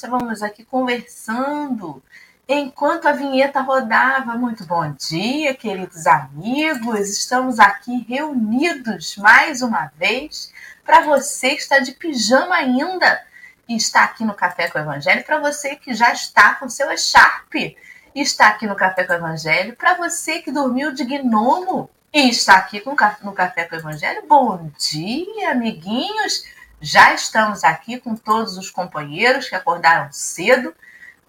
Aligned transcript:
Estávamos 0.00 0.42
aqui 0.42 0.64
conversando 0.64 2.02
enquanto 2.48 3.06
a 3.06 3.12
vinheta 3.12 3.60
rodava. 3.60 4.34
Muito 4.34 4.64
bom 4.64 4.90
dia, 4.92 5.52
queridos 5.52 6.06
amigos! 6.06 7.10
Estamos 7.10 7.60
aqui 7.60 8.06
reunidos 8.08 9.18
mais 9.18 9.60
uma 9.60 9.92
vez 9.98 10.54
para 10.86 11.02
você 11.02 11.50
que 11.50 11.60
está 11.60 11.80
de 11.80 11.92
pijama 11.92 12.54
ainda 12.54 13.22
e 13.68 13.76
está 13.76 14.04
aqui 14.04 14.24
no 14.24 14.32
Café 14.32 14.70
com 14.70 14.78
o 14.78 14.80
Evangelho, 14.80 15.22
para 15.22 15.38
você 15.38 15.76
que 15.76 15.92
já 15.92 16.10
está 16.14 16.54
com 16.54 16.66
seu 16.66 16.90
echarpe 16.90 17.76
e 18.14 18.22
está 18.22 18.48
aqui 18.48 18.66
no 18.66 18.76
Café 18.76 19.04
com 19.04 19.12
o 19.12 19.16
Evangelho, 19.16 19.76
para 19.76 19.98
você 19.98 20.40
que 20.40 20.50
dormiu 20.50 20.94
de 20.94 21.04
gnomo 21.04 21.90
e 22.10 22.30
está 22.30 22.54
aqui 22.54 22.82
no 22.86 23.34
Café 23.34 23.66
com 23.66 23.76
o 23.76 23.78
Evangelho. 23.78 24.22
Bom 24.26 24.70
dia, 24.78 25.50
amiguinhos! 25.50 26.42
Já 26.82 27.12
estamos 27.12 27.62
aqui 27.62 28.00
com 28.00 28.16
todos 28.16 28.56
os 28.56 28.70
companheiros 28.70 29.50
que 29.50 29.54
acordaram 29.54 30.10
cedo 30.10 30.74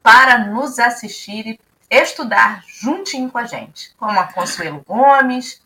para 0.02 0.38
nos 0.38 0.80
assistir 0.80 1.46
e 1.46 1.60
estudar 1.90 2.64
juntinho 2.66 3.30
com 3.30 3.38
a 3.38 3.44
gente, 3.44 3.94
como 3.98 4.18
a 4.18 4.32
Consuelo 4.32 4.82
Gomes, 4.88 5.62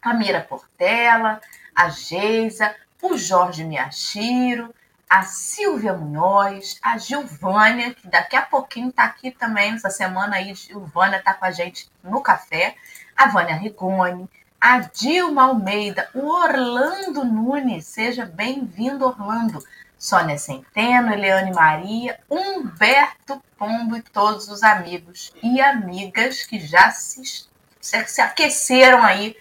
a 0.00 0.14
Mira 0.14 0.40
Portela, 0.40 1.38
a 1.76 1.90
Geisa, 1.90 2.74
o 3.02 3.18
Jorge 3.18 3.62
Miyashiro, 3.62 4.74
a 5.06 5.22
Silvia 5.22 5.92
Munhoz, 5.92 6.78
a 6.82 6.96
Gilvânia, 6.96 7.92
que 7.92 8.08
daqui 8.08 8.36
a 8.36 8.42
pouquinho 8.42 8.88
está 8.88 9.04
aqui 9.04 9.30
também, 9.30 9.74
essa 9.74 9.90
semana 9.90 10.36
aí, 10.36 10.54
Gilvânia 10.54 11.18
está 11.18 11.34
com 11.34 11.44
a 11.44 11.50
gente 11.50 11.90
no 12.02 12.22
café, 12.22 12.74
a 13.14 13.26
Vânia 13.26 13.54
Rigoni, 13.54 14.30
a 14.60 14.80
Dilma 14.80 15.44
Almeida, 15.44 16.10
o 16.14 16.26
Orlando 16.26 17.24
Nunes, 17.24 17.86
seja 17.86 18.26
bem-vindo, 18.26 19.06
Orlando, 19.06 19.64
Sônia 19.98 20.36
Centeno, 20.36 21.12
Eliane 21.12 21.52
Maria, 21.52 22.20
Humberto 22.28 23.42
Pombo 23.56 23.96
e 23.96 24.02
todos 24.02 24.48
os 24.48 24.62
amigos 24.62 25.32
e 25.42 25.62
amigas 25.62 26.44
que 26.44 26.60
já 26.60 26.90
se, 26.90 27.46
se 27.80 28.20
aqueceram 28.20 29.02
aí 29.02 29.34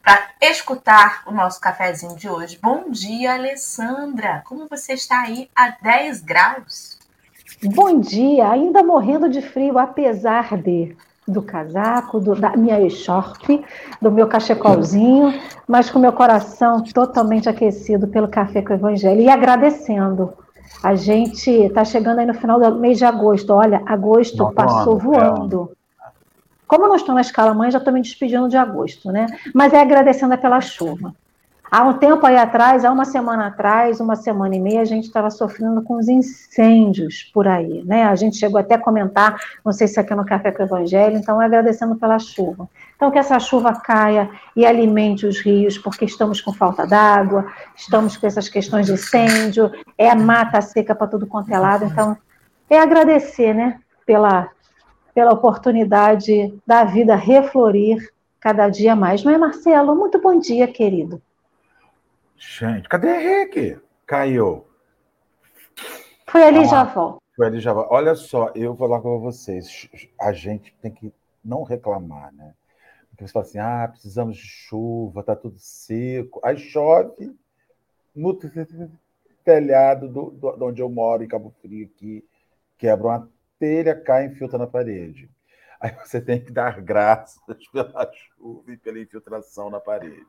para 0.00 0.30
escutar 0.40 1.22
o 1.26 1.32
nosso 1.32 1.60
cafezinho 1.60 2.16
de 2.16 2.28
hoje. 2.28 2.58
Bom 2.62 2.88
dia, 2.88 3.34
Alessandra. 3.34 4.42
Como 4.46 4.68
você 4.68 4.92
está 4.94 5.22
aí 5.22 5.50
a 5.56 5.70
10 5.70 6.20
graus? 6.22 6.98
Bom 7.64 7.98
dia, 7.98 8.48
ainda 8.48 8.82
morrendo 8.82 9.28
de 9.28 9.42
frio, 9.42 9.78
apesar 9.78 10.56
de 10.56 10.96
do 11.26 11.40
casaco, 11.40 12.18
do, 12.18 12.34
da 12.34 12.56
minha 12.56 12.80
echarpe, 12.80 13.64
do 14.00 14.10
meu 14.10 14.26
cachecolzinho, 14.26 15.32
mas 15.68 15.90
com 15.90 15.98
meu 15.98 16.12
coração 16.12 16.82
totalmente 16.82 17.48
aquecido 17.48 18.08
pelo 18.08 18.28
café 18.28 18.62
com 18.62 18.72
o 18.72 18.76
Evangelho 18.76 19.20
e 19.20 19.28
agradecendo. 19.28 20.32
A 20.82 20.94
gente 20.94 21.50
está 21.50 21.84
chegando 21.84 22.18
aí 22.18 22.26
no 22.26 22.34
final 22.34 22.58
do 22.58 22.78
mês 22.78 22.98
de 22.98 23.04
agosto. 23.04 23.50
Olha, 23.50 23.82
agosto 23.86 24.38
Não, 24.38 24.52
passou 24.52 24.98
voando. 24.98 25.70
Como 26.66 26.84
eu 26.84 26.88
não 26.88 26.96
estou 26.96 27.14
na 27.14 27.20
escala 27.20 27.54
mãe, 27.54 27.70
já 27.70 27.78
estou 27.78 27.92
me 27.92 28.00
despedindo 28.00 28.48
de 28.48 28.56
agosto, 28.56 29.12
né? 29.12 29.26
Mas 29.54 29.72
é 29.72 29.80
agradecendo 29.80 30.36
pela 30.38 30.60
chuva. 30.60 31.14
Há 31.74 31.84
um 31.84 31.94
tempo 31.94 32.26
aí 32.26 32.36
atrás, 32.36 32.84
há 32.84 32.92
uma 32.92 33.06
semana 33.06 33.46
atrás, 33.46 33.98
uma 33.98 34.14
semana 34.14 34.54
e 34.54 34.60
meia, 34.60 34.82
a 34.82 34.84
gente 34.84 35.04
estava 35.04 35.30
sofrendo 35.30 35.80
com 35.80 35.96
os 35.96 36.06
incêndios 36.06 37.30
por 37.32 37.48
aí, 37.48 37.82
né? 37.86 38.04
A 38.04 38.14
gente 38.14 38.36
chegou 38.36 38.60
até 38.60 38.74
a 38.74 38.78
comentar, 38.78 39.40
não 39.64 39.72
sei 39.72 39.88
se 39.88 39.98
aqui 39.98 40.14
no 40.14 40.22
Café 40.22 40.52
com 40.52 40.62
o 40.62 40.66
Evangelho, 40.66 41.16
então 41.16 41.40
agradecendo 41.40 41.96
pela 41.96 42.18
chuva. 42.18 42.68
Então 42.94 43.10
que 43.10 43.18
essa 43.18 43.40
chuva 43.40 43.72
caia 43.72 44.28
e 44.54 44.66
alimente 44.66 45.24
os 45.24 45.40
rios, 45.40 45.78
porque 45.78 46.04
estamos 46.04 46.42
com 46.42 46.52
falta 46.52 46.86
d'água, 46.86 47.46
estamos 47.74 48.18
com 48.18 48.26
essas 48.26 48.50
questões 48.50 48.84
de 48.84 48.92
incêndio, 48.92 49.70
é 49.96 50.14
mata 50.14 50.60
seca 50.60 50.94
para 50.94 51.06
tudo 51.06 51.26
quanto 51.26 51.50
é 51.54 51.58
lado, 51.58 51.86
então 51.86 52.18
é 52.68 52.78
agradecer, 52.78 53.54
né, 53.54 53.80
pela 54.04 54.50
pela 55.14 55.32
oportunidade 55.32 56.54
da 56.66 56.84
vida 56.84 57.16
reflorir 57.16 58.12
cada 58.38 58.68
dia 58.68 58.94
mais. 58.94 59.24
Não 59.24 59.32
é, 59.32 59.38
Marcelo? 59.38 59.96
Muito 59.96 60.20
bom 60.20 60.38
dia, 60.38 60.66
querido. 60.66 61.22
Gente, 62.42 62.88
cadê 62.88 63.08
Henrique? 63.08 63.80
Caiu. 64.04 64.66
Foi 66.26 66.42
ali 66.42 66.58
ah, 66.58 66.64
já 66.64 66.84
volta. 66.84 67.22
Foi 67.36 67.46
ali 67.46 67.60
já. 67.60 67.72
Olha 67.72 68.16
só, 68.16 68.50
eu 68.54 68.74
vou 68.74 68.88
falar 68.88 69.00
com 69.00 69.20
vocês. 69.20 69.88
A 70.20 70.32
gente 70.32 70.74
tem 70.82 70.90
que 70.90 71.12
não 71.44 71.62
reclamar, 71.62 72.32
né? 72.34 72.52
Porque 73.08 73.26
você 73.26 73.32
fala 73.32 73.44
assim, 73.44 73.58
ah, 73.58 73.88
precisamos 73.88 74.36
de 74.36 74.42
chuva, 74.42 75.22
tá 75.22 75.36
tudo 75.36 75.56
seco. 75.58 76.40
Aí 76.42 76.58
chove 76.58 77.32
no 78.14 78.36
telhado 79.44 80.08
do, 80.08 80.30
do, 80.32 80.56
de 80.56 80.64
onde 80.64 80.82
eu 80.82 80.88
moro, 80.88 81.22
em 81.22 81.28
Cabo 81.28 81.54
Frio, 81.62 81.86
aqui, 81.86 82.26
quebra 82.76 83.06
uma 83.06 83.30
telha 83.58 83.94
cai 83.94 84.26
e 84.26 84.28
infiltra 84.30 84.58
na 84.58 84.66
parede. 84.66 85.30
Aí 85.80 85.94
você 86.04 86.20
tem 86.20 86.40
que 86.44 86.50
dar 86.50 86.80
graças 86.82 87.40
pela 87.72 88.10
chuva 88.12 88.72
e 88.72 88.76
pela 88.76 88.98
infiltração 88.98 89.70
na 89.70 89.78
parede. 89.78 90.26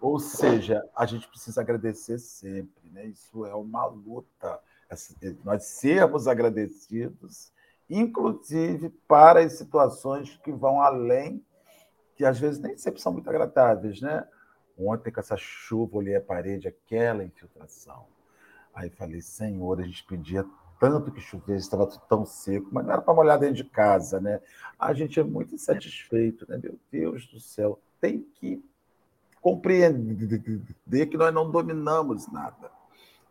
Ou 0.00 0.18
seja, 0.18 0.84
a 0.94 1.06
gente 1.06 1.28
precisa 1.28 1.60
agradecer 1.60 2.18
sempre, 2.18 2.90
né? 2.90 3.06
Isso 3.06 3.46
é 3.46 3.54
uma 3.54 3.86
luta. 3.86 4.60
Nós 5.42 5.64
sermos 5.64 6.28
agradecidos, 6.28 7.52
inclusive 7.88 8.90
para 9.08 9.40
as 9.40 9.54
situações 9.54 10.36
que 10.38 10.52
vão 10.52 10.80
além, 10.80 11.44
que 12.16 12.24
às 12.24 12.38
vezes 12.38 12.60
nem 12.60 12.76
sempre 12.76 13.00
são 13.00 13.12
muito 13.12 13.28
agradáveis, 13.28 14.00
né? 14.00 14.26
Ontem, 14.78 15.10
com 15.10 15.20
essa 15.20 15.36
chuva, 15.36 15.96
olhei 15.96 16.16
a 16.16 16.20
parede, 16.20 16.68
aquela 16.68 17.24
infiltração. 17.24 18.06
Aí 18.74 18.90
falei, 18.90 19.20
Senhor, 19.20 19.80
a 19.80 19.84
gente 19.84 20.04
pedia 20.04 20.44
tanto 20.80 21.12
que 21.12 21.20
chovesse, 21.20 21.64
estava 21.64 21.86
tão 22.08 22.26
seco, 22.26 22.68
mas 22.72 22.84
não 22.84 22.92
era 22.92 23.00
para 23.02 23.14
molhar 23.14 23.38
dentro 23.38 23.54
de 23.54 23.64
casa, 23.64 24.20
né? 24.20 24.40
A 24.78 24.92
gente 24.92 25.18
é 25.18 25.22
muito 25.22 25.54
insatisfeito, 25.54 26.44
né? 26.48 26.58
Meu 26.62 26.78
Deus 26.90 27.26
do 27.28 27.40
céu, 27.40 27.80
tem 28.00 28.20
que 28.20 28.62
compreender 29.44 31.06
que 31.06 31.18
nós 31.18 31.34
não 31.34 31.50
dominamos 31.50 32.32
nada. 32.32 32.70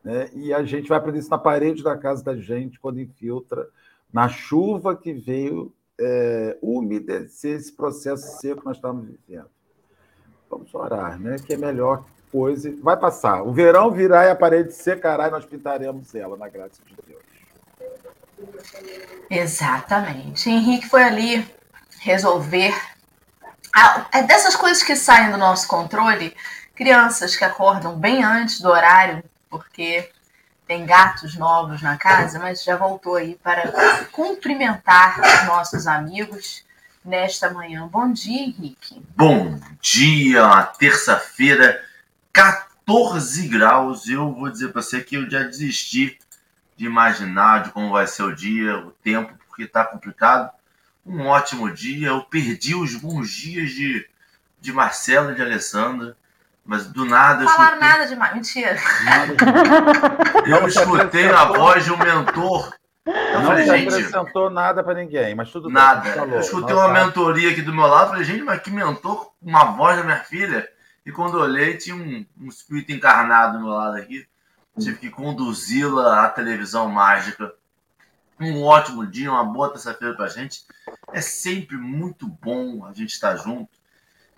Né? 0.04 0.30
E 0.36 0.54
a 0.54 0.64
gente 0.64 0.88
vai 0.88 1.00
aprender 1.00 1.18
isso 1.18 1.30
na 1.32 1.40
parede 1.40 1.82
da 1.82 1.98
casa 1.98 2.24
da 2.24 2.36
gente, 2.36 2.80
quando 2.80 3.02
infiltra, 3.02 3.68
na 4.14 4.30
chuva 4.30 4.96
que 4.96 5.12
veio 5.12 5.74
é, 6.00 6.56
umedecer 6.62 7.58
esse 7.58 7.74
processo 7.74 8.40
seco 8.40 8.60
que 8.60 8.68
nós 8.68 8.78
estamos 8.78 9.08
vivendo. 9.08 9.50
Vamos 10.48 10.72
orar, 10.76 11.20
né? 11.20 11.38
Que 11.44 11.56
é 11.56 11.58
melhor 11.58 12.06
coisa. 12.32 12.72
Vai 12.80 12.96
passar. 12.96 13.42
O 13.42 13.52
verão 13.52 13.90
virá 13.90 14.26
e 14.26 14.30
a 14.30 14.36
parede 14.36 14.72
secará 14.72 15.30
e 15.30 15.32
nós 15.32 15.46
pintaremos 15.46 16.14
ela, 16.14 16.38
na 16.38 16.48
graça 16.48 16.80
de 16.86 16.96
Deus. 17.08 17.24
Exatamente. 19.32 20.48
Henrique 20.48 20.88
foi 20.88 21.02
ali 21.02 21.44
resolver. 22.02 22.72
Ah, 23.74 24.06
é 24.12 24.22
dessas 24.22 24.56
coisas 24.56 24.84
que 24.84 24.96
saem 24.96 25.32
do 25.32 25.38
nosso 25.38 25.68
controle, 25.68 26.36
crianças 26.76 27.36
que 27.36 27.44
acordam 27.44 27.98
bem 27.98 28.24
antes 28.24 28.62
do 28.62 28.70
horário, 28.70 29.24
porque 29.50 30.12
tem 30.68 30.86
gatos 30.86 31.36
novos 31.36 31.82
na 31.82 31.98
casa, 31.98 32.38
mas 32.38 32.64
já 32.64 32.78
voltou 32.78 33.16
aí 33.16 33.36
para 33.42 33.72
cumprimentar 34.12 35.20
os 35.20 35.48
nossos 35.48 35.88
amigos 35.88 36.64
nesta 37.04 37.50
manhã. 37.50 37.88
Bom 37.88 38.12
dia, 38.12 38.44
Henrique. 38.44 39.04
Bom 39.16 39.60
dia, 39.82 40.64
terça-feira, 40.78 41.84
14 42.32 43.48
graus. 43.48 44.08
Eu 44.08 44.34
vou 44.34 44.50
dizer 44.50 44.72
para 44.72 44.82
você 44.82 45.02
que 45.02 45.16
eu 45.16 45.30
já 45.30 45.44
desisti 45.44 46.18
de 46.78 46.86
imaginar 46.86 47.64
de 47.64 47.72
como 47.72 47.92
vai 47.92 48.08
ser 48.08 48.24
o 48.24 48.36
dia, 48.36 48.78
o 48.78 48.92
tempo, 48.92 49.34
porque 49.48 49.64
está 49.64 49.84
complicado. 49.84 50.52
Um 51.06 51.26
ótimo 51.28 51.72
dia. 51.74 52.10
Eu 52.10 52.22
perdi 52.24 52.76
os 52.76 52.96
bons 52.96 53.30
dias 53.30 53.72
de, 53.72 54.08
de 54.60 54.72
Marcelo 54.72 55.32
e 55.32 55.36
de 55.36 55.42
Alessandra, 55.42 56.16
mas 56.66 56.86
do 56.86 57.06
nada. 57.06 57.44
Não 57.44 57.52
falaram 57.52 57.78
escutei... 57.78 57.90
nada 57.90 58.08
demais, 58.08 58.34
mentira. 58.34 58.78
Eu 60.46 60.68
escutei 60.68 61.30
a 61.30 61.46
voz 61.46 61.84
de 61.84 61.92
um 61.92 61.98
mentor. 61.98 62.74
Eu 63.06 63.40
não 63.40 63.46
falei, 63.48 63.66
gente. 63.66 63.90
Não 63.90 63.98
acrescentou 63.98 64.50
nada 64.50 64.84
para 64.84 64.94
ninguém, 64.96 65.36
mas 65.36 65.52
tudo 65.52 65.70
nada. 65.70 66.02
bem. 66.02 66.16
Nada. 66.16 66.36
Eu 66.36 66.40
escutei 66.40 66.74
uma 66.74 66.88
mentoria 66.88 67.52
aqui 67.52 67.62
do 67.62 67.74
meu 67.74 67.86
lado, 67.86 68.12
falei, 68.12 68.24
gente, 68.24 68.44
mas 68.44 68.62
que 68.62 68.72
mentor, 68.72 69.32
uma 69.42 69.66
voz 69.66 69.98
da 69.98 70.04
minha 70.04 70.20
filha. 70.20 70.68
E 71.06 71.12
quando 71.12 71.38
olhei, 71.38 71.76
tinha 71.78 71.96
um, 71.96 72.26
um 72.40 72.48
espírito 72.48 72.94
encarnado 72.94 73.58
do 73.58 73.66
meu 73.66 73.74
lado 73.74 73.98
aqui 73.98 74.26
tive 74.80 74.98
que 74.98 75.10
conduzi-la 75.10 76.26
à 76.26 76.30
televisão 76.30 76.90
mágica. 76.90 77.54
Um 78.52 78.64
ótimo 78.64 79.06
dia, 79.06 79.32
uma 79.32 79.44
boa 79.44 79.72
terça-feira 79.72 80.16
para 80.16 80.26
a 80.26 80.30
gente. 80.30 80.66
É 81.12 81.22
sempre 81.22 81.78
muito 81.78 82.28
bom 82.28 82.86
a 82.86 82.94
gente 82.94 83.12
estar 83.12 83.36
junto. 83.38 83.72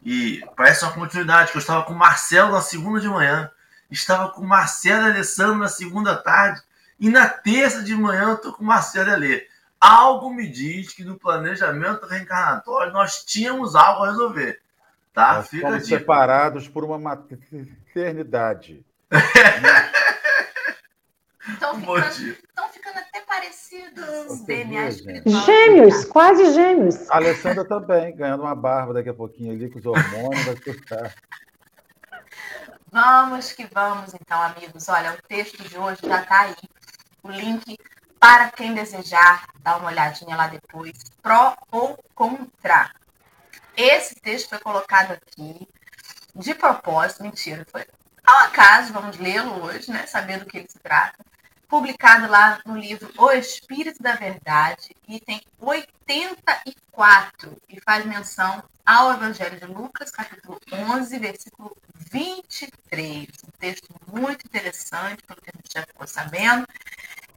E 0.04 0.44
parece 0.56 0.84
uma 0.84 0.94
continuidade, 0.94 1.52
que 1.52 1.58
eu 1.58 1.62
estava 1.62 1.84
com 1.84 1.94
o 1.94 1.98
Marcelo 1.98 2.52
na 2.52 2.62
segunda 2.62 3.00
de 3.00 3.08
manhã, 3.08 3.50
estava 3.90 4.30
com 4.30 4.42
o 4.42 4.48
Marcelo 4.48 5.08
e 5.08 5.12
Alessandro 5.12 5.58
na 5.58 5.68
segunda 5.68 6.16
tarde, 6.16 6.62
e 7.00 7.10
na 7.10 7.28
terça 7.28 7.82
de 7.84 7.96
manhã 7.96 8.30
eu 8.30 8.36
estou 8.36 8.54
com 8.54 8.64
o 8.64 8.68
Marcelo 8.68 9.10
e 9.10 9.14
Alê. 9.14 9.48
Algo 9.82 10.32
me 10.32 10.48
diz 10.48 10.94
que 10.94 11.04
no 11.04 11.18
planejamento 11.18 12.06
reencarnatório 12.06 12.94
nós 12.94 13.24
tínhamos 13.26 13.76
algo 13.76 14.04
a 14.04 14.12
resolver. 14.12 14.62
Tá? 15.14 15.36
Nós 15.36 15.48
Fica 15.48 15.80
separados 15.80 16.68
por 16.68 16.84
uma 16.84 17.00
maternidade. 17.00 18.86
estão 21.54 21.80
ficando, 21.80 22.38
tão 22.56 22.70
ficando 22.70 23.00
até 23.00 23.22
parecidos 23.22 24.08
os 24.08 24.40
Você 24.40 24.46
DNA 24.46 24.82
viu, 24.82 24.90
espiritual. 24.90 25.46
Gêmeos, 25.46 26.06
quase 26.06 26.54
gêmeos. 26.54 27.10
A 27.10 27.16
Alessandra 27.18 27.66
também, 27.66 28.16
ganhando 28.16 28.44
uma 28.44 28.56
barba 28.56 28.94
daqui 28.94 29.10
a 29.10 29.14
pouquinho 29.14 29.54
ali, 29.54 29.70
com 29.70 29.80
os 29.80 29.86
hormônios, 29.86 30.46
vai 30.46 30.56
ficar. 30.56 31.14
Vamos 32.92 33.52
que 33.52 33.68
vamos, 33.74 34.14
então, 34.14 34.42
amigos. 34.42 34.88
Olha, 34.90 35.14
o 35.14 35.28
texto 35.28 35.62
de 35.64 35.78
hoje 35.78 36.02
já 36.04 36.22
está 36.22 36.42
aí. 36.42 36.56
O 37.24 37.30
link 37.30 37.78
para 38.20 38.50
quem 38.50 38.74
desejar 38.74 39.48
dar 39.60 39.78
uma 39.78 39.90
olhadinha 39.90 40.36
lá 40.36 40.48
depois. 40.48 40.94
Pró 41.22 41.56
ou 41.72 42.00
contra. 42.14 42.92
Esse 43.76 44.16
texto 44.16 44.50
foi 44.50 44.60
colocado 44.60 45.12
aqui 45.12 45.68
de 46.36 46.54
propósito, 46.54 47.24
mentira, 47.24 47.66
foi 47.72 47.86
ao 48.26 48.40
acaso, 48.46 48.92
vamos 48.92 49.18
lê-lo 49.18 49.64
hoje, 49.64 49.92
né? 49.92 50.08
Saber 50.08 50.40
do 50.40 50.46
que 50.46 50.58
ele 50.58 50.68
se 50.68 50.80
trata. 50.80 51.24
Publicado 51.68 52.30
lá 52.30 52.60
no 52.66 52.78
livro 52.78 53.10
O 53.18 53.32
Espírito 53.32 54.02
da 54.02 54.16
Verdade, 54.16 54.96
item 55.08 55.42
84, 55.60 57.58
e 57.68 57.82
faz 57.82 58.06
menção 58.06 58.64
ao 58.86 59.14
Evangelho 59.14 59.60
de 59.60 59.66
Lucas, 59.66 60.12
capítulo 60.12 60.60
11, 60.72 61.18
versículo 61.18 61.76
23. 62.12 63.28
Um 63.48 63.52
texto 63.60 63.90
muito 64.08 64.46
interessante, 64.46 65.24
pelo 65.24 65.42
que 65.42 65.50
a 65.50 65.54
gente 65.56 65.74
já 65.74 65.82
ficou 65.82 66.08
sabendo. 66.08 66.68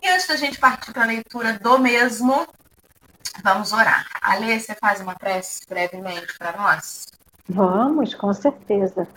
E 0.03 0.09
antes 0.09 0.29
da 0.29 0.37
gente 0.37 0.59
partir 0.59 0.93
para 0.93 1.05
a 1.05 1.07
leitura 1.07 1.59
do 1.59 1.79
mesmo, 1.79 2.47
vamos 3.43 3.73
orar. 3.73 4.07
Alê, 4.21 4.61
você 4.61 4.75
faz 4.75 5.01
uma 5.01 5.15
prece 5.15 5.63
brevemente 5.67 6.37
para 6.39 6.57
nós? 6.57 7.07
Vamos, 7.49 8.15
com 8.15 8.33
certeza. 8.35 9.09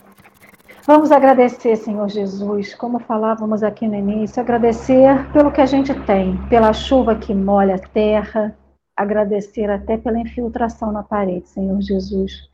Vamos 0.83 1.11
agradecer, 1.11 1.75
Senhor 1.75 2.09
Jesus, 2.09 2.73
como 2.73 2.97
falávamos 2.97 3.61
aqui 3.61 3.87
no 3.87 3.93
início, 3.93 4.41
agradecer 4.41 5.31
pelo 5.31 5.51
que 5.51 5.61
a 5.61 5.65
gente 5.65 5.93
tem, 6.05 6.35
pela 6.47 6.73
chuva 6.73 7.15
que 7.15 7.35
molha 7.35 7.75
a 7.75 7.79
terra, 7.79 8.57
agradecer 8.95 9.69
até 9.69 9.95
pela 9.95 10.19
infiltração 10.19 10.91
na 10.91 11.03
parede, 11.03 11.47
Senhor 11.49 11.79
Jesus, 11.81 12.49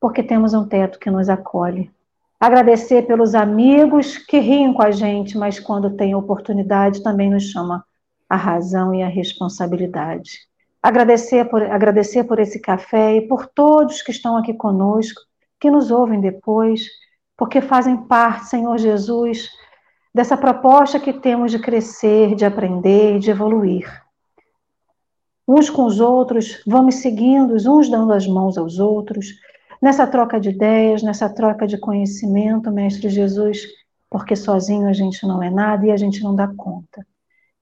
porque 0.00 0.22
temos 0.22 0.54
um 0.54 0.66
teto 0.66 0.98
que 0.98 1.10
nos 1.10 1.28
acolhe. 1.28 1.90
Agradecer 2.40 3.02
pelos 3.02 3.34
amigos 3.34 4.16
que 4.16 4.38
riem 4.38 4.72
com 4.72 4.82
a 4.82 4.90
gente, 4.90 5.36
mas 5.36 5.60
quando 5.60 5.90
tem 5.90 6.14
oportunidade 6.14 7.02
também 7.02 7.28
nos 7.28 7.50
chama 7.50 7.84
a 8.30 8.36
razão 8.36 8.94
e 8.94 9.02
a 9.02 9.08
responsabilidade. 9.08 10.48
Agradecer 10.82 11.44
por, 11.44 11.62
agradecer 11.62 12.24
por 12.24 12.38
esse 12.38 12.58
café 12.60 13.16
e 13.16 13.28
por 13.28 13.46
todos 13.46 14.00
que 14.00 14.10
estão 14.10 14.38
aqui 14.38 14.54
conosco, 14.54 15.20
que 15.60 15.70
nos 15.70 15.90
ouvem 15.90 16.18
depois, 16.18 16.86
porque 17.38 17.60
fazem 17.60 17.96
parte, 17.96 18.48
Senhor 18.48 18.76
Jesus, 18.76 19.48
dessa 20.12 20.36
proposta 20.36 20.98
que 20.98 21.12
temos 21.12 21.52
de 21.52 21.60
crescer, 21.60 22.34
de 22.34 22.44
aprender, 22.44 23.20
de 23.20 23.30
evoluir. 23.30 23.88
Uns 25.46 25.70
com 25.70 25.84
os 25.84 26.00
outros, 26.00 26.60
vamos 26.66 26.96
seguindo, 26.96 27.54
uns 27.54 27.88
dando 27.88 28.12
as 28.12 28.26
mãos 28.26 28.58
aos 28.58 28.80
outros, 28.80 29.28
nessa 29.80 30.04
troca 30.04 30.40
de 30.40 30.50
ideias, 30.50 31.00
nessa 31.00 31.28
troca 31.28 31.64
de 31.64 31.78
conhecimento, 31.78 32.72
Mestre 32.72 33.08
Jesus, 33.08 33.62
porque 34.10 34.34
sozinho 34.34 34.88
a 34.88 34.92
gente 34.92 35.24
não 35.24 35.40
é 35.40 35.48
nada 35.48 35.86
e 35.86 35.92
a 35.92 35.96
gente 35.96 36.20
não 36.24 36.34
dá 36.34 36.48
conta. 36.48 37.06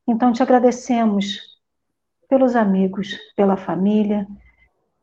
Então 0.08 0.32
te 0.32 0.43
agradecemos 0.43 1.38
pelos 2.31 2.56
amigos, 2.56 3.14
pela 3.37 3.58
família, 3.58 4.26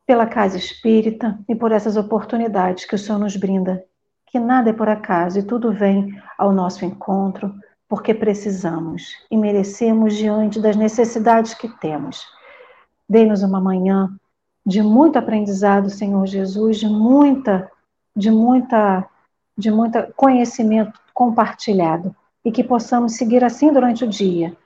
pela 0.04 0.26
casa 0.26 0.58
espírita 0.58 1.40
e 1.48 1.54
por 1.54 1.72
essas 1.72 1.96
oportunidades 1.96 2.86
que 2.86 2.96
o 2.96 2.98
Senhor 2.98 3.20
nos 3.20 3.38
brinda 3.38 3.86
que 4.34 4.40
nada 4.40 4.72
é 4.72 4.74
por 4.74 4.90
acaso 4.90 5.38
e 5.38 5.44
tudo 5.44 5.72
vem 5.72 6.20
ao 6.40 6.52
nosso 6.52 6.84
encontro 6.84 7.54
porque 7.88 8.16
precisamos 8.16 9.16
e 9.30 9.38
merecemos 9.38 10.16
diante 10.16 10.60
das 10.60 10.76
necessidades 10.76 11.54
que 11.54 11.70
temos. 11.78 12.26
Dê-nos 13.08 13.44
uma 13.44 13.62
manhã 13.62 14.10
de 14.66 14.82
muito 14.82 15.20
aprendizado, 15.20 15.88
Senhor 15.88 16.26
Jesus, 16.26 16.80
de 16.80 16.88
muita, 16.88 17.72
de 18.16 18.32
muita, 18.32 19.08
de 19.56 19.70
muita 19.70 20.12
conhecimento 20.14 21.00
compartilhado 21.14 22.16
e 22.44 22.52
que 22.52 22.64
possamos 22.64 23.16
seguir 23.16 23.44
assim 23.44 23.72
durante 23.72 24.04
o 24.04 24.10
dia, 24.10 24.58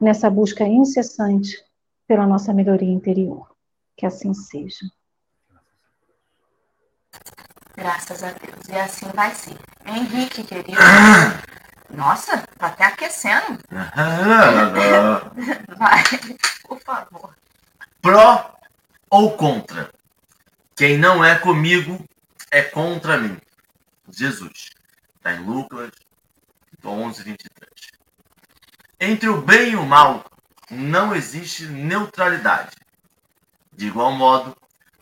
nessa 0.00 0.30
busca 0.30 0.64
incessante 0.64 1.60
pela 2.06 2.24
nossa 2.24 2.54
melhoria 2.54 2.92
interior. 2.92 3.50
Que 3.96 4.06
assim 4.06 4.32
seja. 4.32 4.86
Graças 7.78 8.24
a 8.24 8.32
Deus. 8.32 8.68
E 8.68 8.76
assim 8.76 9.06
vai 9.14 9.32
ser. 9.32 9.56
Henrique, 9.86 10.42
querido. 10.42 10.76
Nossa, 11.88 12.44
tá 12.58 12.66
até 12.66 12.86
aquecendo. 12.86 13.60
Vai, 15.78 16.02
por 16.64 16.80
favor. 16.80 17.32
Pró 18.02 18.58
ou 19.08 19.36
contra? 19.36 19.92
Quem 20.74 20.98
não 20.98 21.24
é 21.24 21.38
comigo 21.38 22.04
é 22.50 22.62
contra 22.62 23.16
mim. 23.16 23.38
Jesus. 24.10 24.70
Está 25.16 25.34
em 25.34 25.44
Lucas 25.44 25.92
11, 26.84 27.22
23. 27.22 27.70
Entre 28.98 29.28
o 29.28 29.40
bem 29.40 29.70
e 29.70 29.76
o 29.76 29.86
mal 29.86 30.24
não 30.68 31.14
existe 31.14 31.64
neutralidade. 31.66 32.74
De 33.72 33.86
igual 33.86 34.10
modo, 34.10 34.56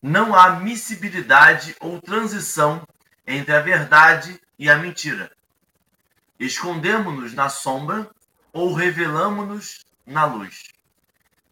não 0.06 0.37
há 0.37 0.50
miscibilidade 0.61 1.75
ou 1.81 2.00
transição 2.00 2.87
entre 3.26 3.53
a 3.53 3.61
verdade 3.61 4.41
e 4.56 4.70
a 4.70 4.76
mentira. 4.76 5.32
Escondemos-nos 6.38 7.35
na 7.35 7.49
sombra 7.49 8.08
ou 8.53 8.73
revelamos-nos 8.73 9.85
na 10.06 10.25
luz. 10.25 10.69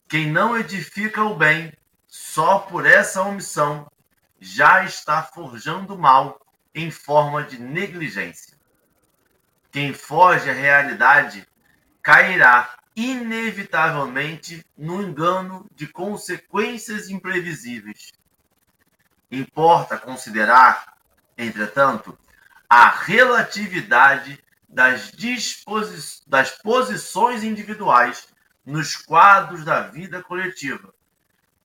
Quem 0.08 0.30
não 0.30 0.56
edifica 0.56 1.24
o 1.24 1.34
bem 1.34 1.72
só 2.06 2.60
por 2.60 2.86
essa 2.86 3.22
omissão 3.22 3.90
já 4.38 4.84
está 4.84 5.20
forjando 5.20 5.96
o 5.96 5.98
mal 5.98 6.40
em 6.72 6.92
forma 6.92 7.42
de 7.42 7.60
negligência. 7.60 8.56
Quem 9.72 9.92
foge 9.92 10.48
à 10.48 10.52
realidade 10.52 11.44
cairá 12.00 12.78
inevitavelmente 12.94 14.64
no 14.78 15.02
engano 15.02 15.68
de 15.74 15.88
consequências 15.88 17.10
imprevisíveis. 17.10 18.12
Importa 19.30 19.98
considerar, 19.98 20.94
entretanto, 21.36 22.16
a 22.68 22.88
relatividade 22.88 24.42
das, 24.68 25.12
disposi 25.12 26.22
das 26.26 26.50
posições 26.50 27.44
individuais 27.44 28.28
nos 28.64 28.96
quadros 28.96 29.64
da 29.64 29.82
vida 29.82 30.22
coletiva, 30.22 30.92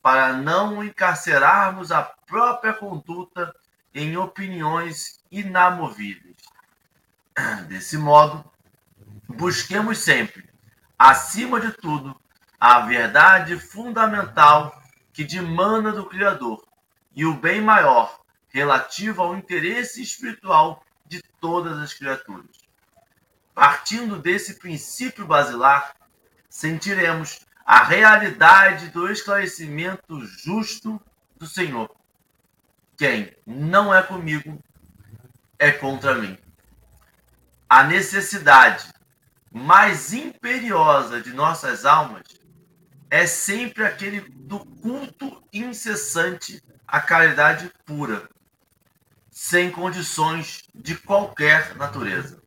para 0.01 0.33
não 0.33 0.83
encarcerarmos 0.83 1.91
a 1.91 2.03
própria 2.03 2.73
conduta 2.73 3.53
em 3.93 4.17
opiniões 4.17 5.19
inamovíveis. 5.31 6.35
Desse 7.67 7.97
modo, 7.97 8.43
busquemos 9.27 9.97
sempre, 9.99 10.47
acima 10.97 11.59
de 11.59 11.71
tudo, 11.71 12.19
a 12.59 12.81
verdade 12.81 13.57
fundamental 13.57 14.81
que 15.13 15.23
dimana 15.23 15.91
do 15.91 16.05
Criador 16.05 16.68
e 17.15 17.25
o 17.25 17.33
bem 17.33 17.61
maior 17.61 18.19
relativo 18.49 19.21
ao 19.21 19.35
interesse 19.35 20.01
espiritual 20.01 20.83
de 21.05 21.21
todas 21.39 21.77
as 21.77 21.93
criaturas. 21.93 22.57
Partindo 23.53 24.17
desse 24.17 24.59
princípio 24.59 25.25
basilar, 25.25 25.95
sentiremos 26.49 27.45
a 27.65 27.83
realidade 27.83 28.89
do 28.89 29.11
esclarecimento 29.11 30.25
justo 30.25 30.99
do 31.37 31.45
Senhor. 31.45 31.95
Quem 32.97 33.35
não 33.45 33.93
é 33.93 34.01
comigo 34.01 34.57
é 35.57 35.71
contra 35.71 36.15
mim. 36.15 36.37
A 37.69 37.83
necessidade 37.83 38.91
mais 39.51 40.13
imperiosa 40.13 41.21
de 41.21 41.31
nossas 41.31 41.85
almas 41.85 42.23
é 43.09 43.25
sempre 43.25 43.83
aquele 43.83 44.21
do 44.21 44.59
culto 44.59 45.43
incessante 45.51 46.63
à 46.91 46.99
caridade 46.99 47.71
pura, 47.85 48.29
sem 49.29 49.71
condições 49.71 50.63
de 50.73 50.95
qualquer 50.95 51.75
natureza. 51.75 52.41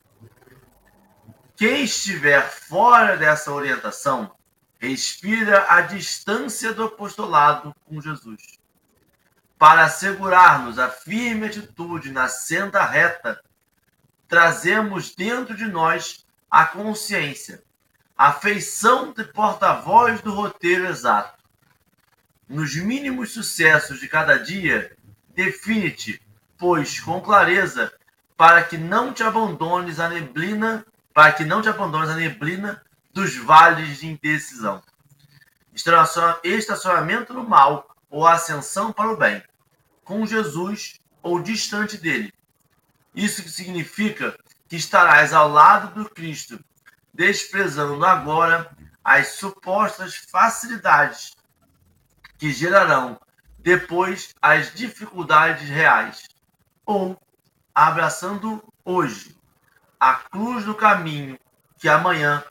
Quem 1.56 1.84
estiver 1.84 2.42
fora 2.50 3.16
dessa 3.16 3.52
orientação, 3.52 4.32
respira 4.78 5.66
a 5.68 5.80
distância 5.80 6.72
do 6.72 6.84
apostolado 6.84 7.74
com 7.84 8.00
Jesus. 8.00 8.58
Para 9.56 9.84
assegurar-nos 9.84 10.78
a 10.78 10.88
firme 10.88 11.46
atitude 11.46 12.10
na 12.10 12.26
senda 12.26 12.84
reta, 12.84 13.40
trazemos 14.26 15.14
dentro 15.14 15.56
de 15.56 15.66
nós 15.66 16.26
a 16.50 16.64
consciência, 16.64 17.62
a 18.16 18.32
feição 18.32 19.12
de 19.12 19.24
porta-voz 19.24 20.20
do 20.20 20.34
roteiro 20.34 20.86
exato. 20.86 21.41
Nos 22.52 22.76
mínimos 22.76 23.32
sucessos 23.32 23.98
de 23.98 24.06
cada 24.06 24.38
dia, 24.38 24.94
define-te, 25.34 26.20
pois, 26.58 27.00
com 27.00 27.18
clareza, 27.18 27.90
para 28.36 28.62
que 28.62 28.76
não 28.76 29.10
te 29.10 29.22
abandones 29.22 29.98
a 29.98 30.06
neblina, 30.06 30.84
para 31.14 31.32
que 31.32 31.46
não 31.46 31.62
te 31.62 31.70
abandones 31.70 32.10
a 32.10 32.14
neblina 32.14 32.82
dos 33.10 33.34
vales 33.36 34.00
de 34.00 34.06
indecisão. 34.06 34.82
Estacionamento 36.44 37.32
no 37.32 37.42
mal 37.42 37.96
ou 38.10 38.26
ascensão 38.26 38.92
para 38.92 39.10
o 39.10 39.16
bem, 39.16 39.42
com 40.04 40.26
Jesus 40.26 41.00
ou 41.22 41.40
distante 41.40 41.96
dele. 41.96 42.34
Isso 43.14 43.42
que 43.42 43.48
significa 43.48 44.38
que 44.68 44.76
estarás 44.76 45.32
ao 45.32 45.48
lado 45.48 45.94
do 45.94 46.10
Cristo, 46.10 46.62
desprezando 47.14 48.04
agora 48.04 48.70
as 49.02 49.28
supostas 49.28 50.16
facilidades 50.16 51.32
que 52.42 52.52
gerarão 52.52 53.20
depois 53.56 54.34
as 54.42 54.74
dificuldades 54.74 55.68
reais, 55.68 56.26
ou 56.84 57.16
abraçando 57.72 58.60
hoje 58.84 59.40
a 60.00 60.16
cruz 60.16 60.64
do 60.64 60.74
caminho 60.74 61.38
que 61.78 61.88
amanhã 61.88 62.42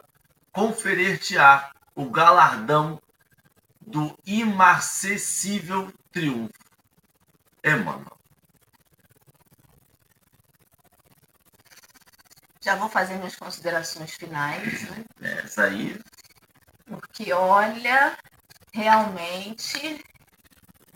conferir-te-á 0.54 1.74
o 1.94 2.10
galardão 2.10 3.02
do 3.82 4.18
imarcessível 4.26 5.92
triunfo. 6.10 6.54
Emmanuel. 7.62 8.18
Já 12.62 12.78
vou 12.78 12.88
fazer 12.88 13.16
minhas 13.16 13.36
considerações 13.36 14.14
finais. 14.14 14.90
Né? 14.90 15.04
Essa 15.44 15.64
aí. 15.64 16.00
Porque, 16.86 17.34
olha, 17.34 18.18
realmente. 18.72 20.04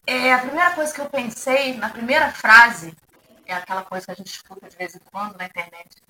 É, 0.07 0.33
a 0.33 0.39
primeira 0.39 0.71
coisa 0.71 0.93
que 0.93 1.01
eu 1.01 1.09
pensei, 1.09 1.75
na 1.75 1.89
primeira 1.89 2.31
frase, 2.31 2.95
é 3.45 3.53
aquela 3.53 3.83
coisa 3.83 4.05
que 4.05 4.11
a 4.11 4.15
gente 4.15 4.31
escuta 4.31 4.69
de 4.69 4.75
vez 4.75 4.95
em 4.95 4.99
quando 5.11 5.37
na 5.37 5.45
internet. 5.45 6.03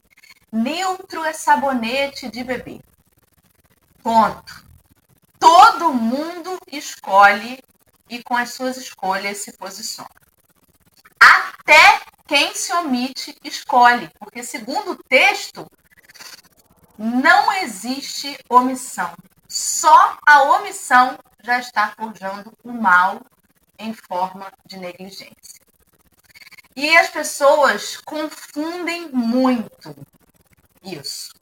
Neutro 0.51 1.23
é 1.23 1.33
sabonete 1.33 2.29
de 2.29 2.43
bebê. 2.43 2.81
Ponto. 4.01 4.65
Todo 5.39 5.93
mundo 5.93 6.57
escolhe 6.71 7.63
e 8.09 8.21
com 8.23 8.35
as 8.35 8.51
suas 8.51 8.77
escolhas 8.77 9.39
se 9.39 9.53
posiciona. 9.53 10.09
Até 11.19 12.01
quem 12.27 12.53
se 12.53 12.73
omite 12.73 13.35
escolhe, 13.43 14.09
porque 14.19 14.43
segundo 14.43 14.91
o 14.91 15.03
texto, 15.03 15.69
não 16.97 17.51
existe 17.53 18.37
omissão. 18.49 19.13
Só 19.47 20.17
a 20.25 20.43
omissão 20.43 21.17
já 21.45 21.59
está 21.59 21.91
forjando 21.91 22.51
o 22.63 22.71
mal 22.71 23.21
em 23.77 23.93
forma 23.93 24.51
de 24.65 24.77
negligência. 24.77 25.63
E 26.75 26.97
as 26.97 27.09
pessoas 27.09 27.97
confundem 27.97 29.09
muito 29.09 29.95
isso. 30.83 31.33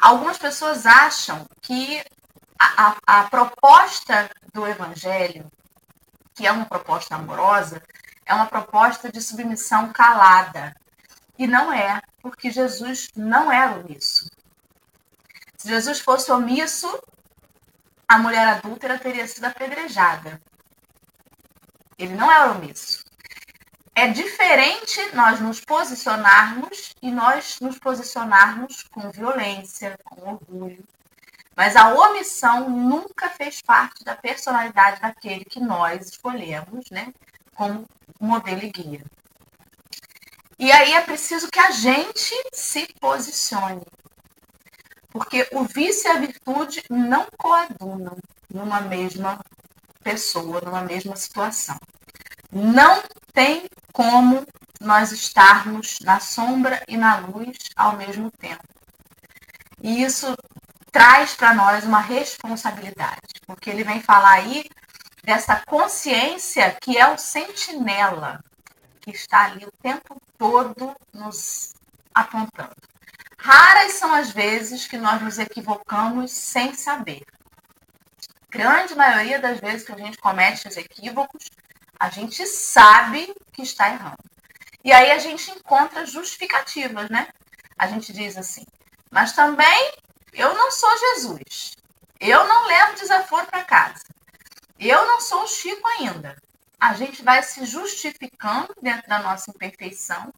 Algumas 0.00 0.38
pessoas 0.38 0.86
acham 0.86 1.46
que 1.60 2.02
a, 2.58 2.96
a, 3.06 3.20
a 3.20 3.24
proposta 3.28 4.30
do 4.54 4.66
evangelho, 4.66 5.50
que 6.34 6.46
é 6.46 6.52
uma 6.52 6.64
proposta 6.64 7.16
amorosa, 7.16 7.82
é 8.24 8.32
uma 8.32 8.46
proposta 8.46 9.10
de 9.10 9.20
submissão 9.20 9.92
calada. 9.92 10.74
E 11.38 11.46
não 11.46 11.72
é, 11.72 12.00
porque 12.20 12.50
Jesus 12.50 13.08
não 13.16 13.50
era 13.50 13.76
omisso. 13.76 14.30
Se 15.56 15.68
Jesus 15.68 16.00
fosse 16.00 16.30
omisso, 16.30 16.88
a 18.12 18.18
mulher 18.18 18.46
adúltera 18.46 18.98
teria 18.98 19.26
sido 19.26 19.46
apedrejada. 19.46 20.38
Ele 21.98 22.14
não 22.14 22.30
era 22.30 22.52
omisso. 22.52 23.04
É 23.94 24.08
diferente 24.08 25.00
nós 25.14 25.40
nos 25.40 25.60
posicionarmos 25.60 26.94
e 27.00 27.10
nós 27.10 27.58
nos 27.60 27.78
posicionarmos 27.78 28.82
com 28.82 29.10
violência, 29.10 29.98
com 30.04 30.32
orgulho. 30.32 30.84
Mas 31.56 31.74
a 31.74 31.88
omissão 31.94 32.68
nunca 32.68 33.30
fez 33.30 33.62
parte 33.62 34.04
da 34.04 34.14
personalidade 34.14 35.00
daquele 35.00 35.46
que 35.46 35.60
nós 35.60 36.08
escolhemos, 36.08 36.90
né? 36.90 37.14
como 37.54 37.86
modelo 38.20 38.62
e 38.62 38.70
guia. 38.70 39.04
E 40.58 40.70
aí 40.70 40.92
é 40.92 41.00
preciso 41.00 41.50
que 41.50 41.58
a 41.58 41.70
gente 41.70 42.34
se 42.52 42.86
posicione. 43.00 43.82
Porque 45.12 45.46
o 45.52 45.64
vício 45.64 46.08
e 46.08 46.10
a 46.10 46.20
virtude 46.20 46.82
não 46.88 47.26
coadunam 47.36 48.16
numa 48.52 48.80
mesma 48.80 49.38
pessoa, 50.02 50.60
numa 50.62 50.80
mesma 50.82 51.14
situação. 51.16 51.76
Não 52.50 53.02
tem 53.32 53.66
como 53.92 54.44
nós 54.80 55.12
estarmos 55.12 55.98
na 56.00 56.18
sombra 56.18 56.82
e 56.88 56.96
na 56.96 57.18
luz 57.18 57.56
ao 57.76 57.96
mesmo 57.96 58.30
tempo. 58.30 58.64
E 59.82 60.02
isso 60.02 60.34
traz 60.90 61.34
para 61.34 61.54
nós 61.54 61.84
uma 61.84 62.00
responsabilidade, 62.00 63.40
porque 63.46 63.70
ele 63.70 63.84
vem 63.84 64.00
falar 64.00 64.32
aí 64.32 64.64
dessa 65.24 65.56
consciência 65.66 66.76
que 66.80 66.98
é 66.98 67.06
o 67.08 67.18
sentinela, 67.18 68.42
que 69.00 69.10
está 69.10 69.44
ali 69.44 69.64
o 69.64 69.72
tempo 69.82 70.20
todo 70.38 70.94
nos 71.12 71.74
apontando. 72.14 72.76
Raras 73.44 73.94
são 73.94 74.14
as 74.14 74.30
vezes 74.30 74.86
que 74.86 74.96
nós 74.96 75.20
nos 75.20 75.36
equivocamos 75.36 76.30
sem 76.30 76.74
saber. 76.74 77.26
Grande 78.48 78.94
maioria 78.94 79.40
das 79.40 79.58
vezes 79.58 79.84
que 79.84 79.90
a 79.90 79.98
gente 79.98 80.16
comete 80.18 80.68
os 80.68 80.76
equívocos, 80.76 81.50
a 81.98 82.08
gente 82.08 82.46
sabe 82.46 83.34
que 83.52 83.62
está 83.62 83.88
errando. 83.88 84.22
E 84.84 84.92
aí 84.92 85.10
a 85.10 85.18
gente 85.18 85.50
encontra 85.50 86.06
justificativas, 86.06 87.10
né? 87.10 87.26
A 87.76 87.88
gente 87.88 88.12
diz 88.12 88.36
assim, 88.36 88.64
mas 89.10 89.32
também 89.32 89.92
eu 90.32 90.54
não 90.54 90.70
sou 90.70 90.96
Jesus. 90.98 91.76
Eu 92.20 92.46
não 92.46 92.68
levo 92.68 92.94
desaforo 92.94 93.46
para 93.46 93.64
casa. 93.64 94.04
Eu 94.78 95.04
não 95.04 95.20
sou 95.20 95.42
o 95.42 95.48
Chico 95.48 95.88
ainda. 95.88 96.40
A 96.78 96.94
gente 96.94 97.24
vai 97.24 97.42
se 97.42 97.64
justificando 97.64 98.72
dentro 98.80 99.08
da 99.08 99.18
nossa 99.18 99.50
imperfeição 99.50 100.32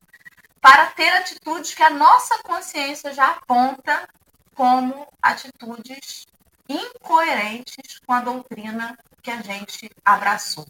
para 0.64 0.86
ter 0.92 1.10
atitudes 1.10 1.74
que 1.74 1.82
a 1.82 1.90
nossa 1.90 2.42
consciência 2.42 3.12
já 3.12 3.32
aponta 3.32 4.08
como 4.54 5.06
atitudes 5.20 6.24
incoerentes 6.66 7.98
com 7.98 8.14
a 8.14 8.22
doutrina 8.22 8.96
que 9.22 9.30
a 9.30 9.42
gente 9.42 9.90
abraçou. 10.02 10.66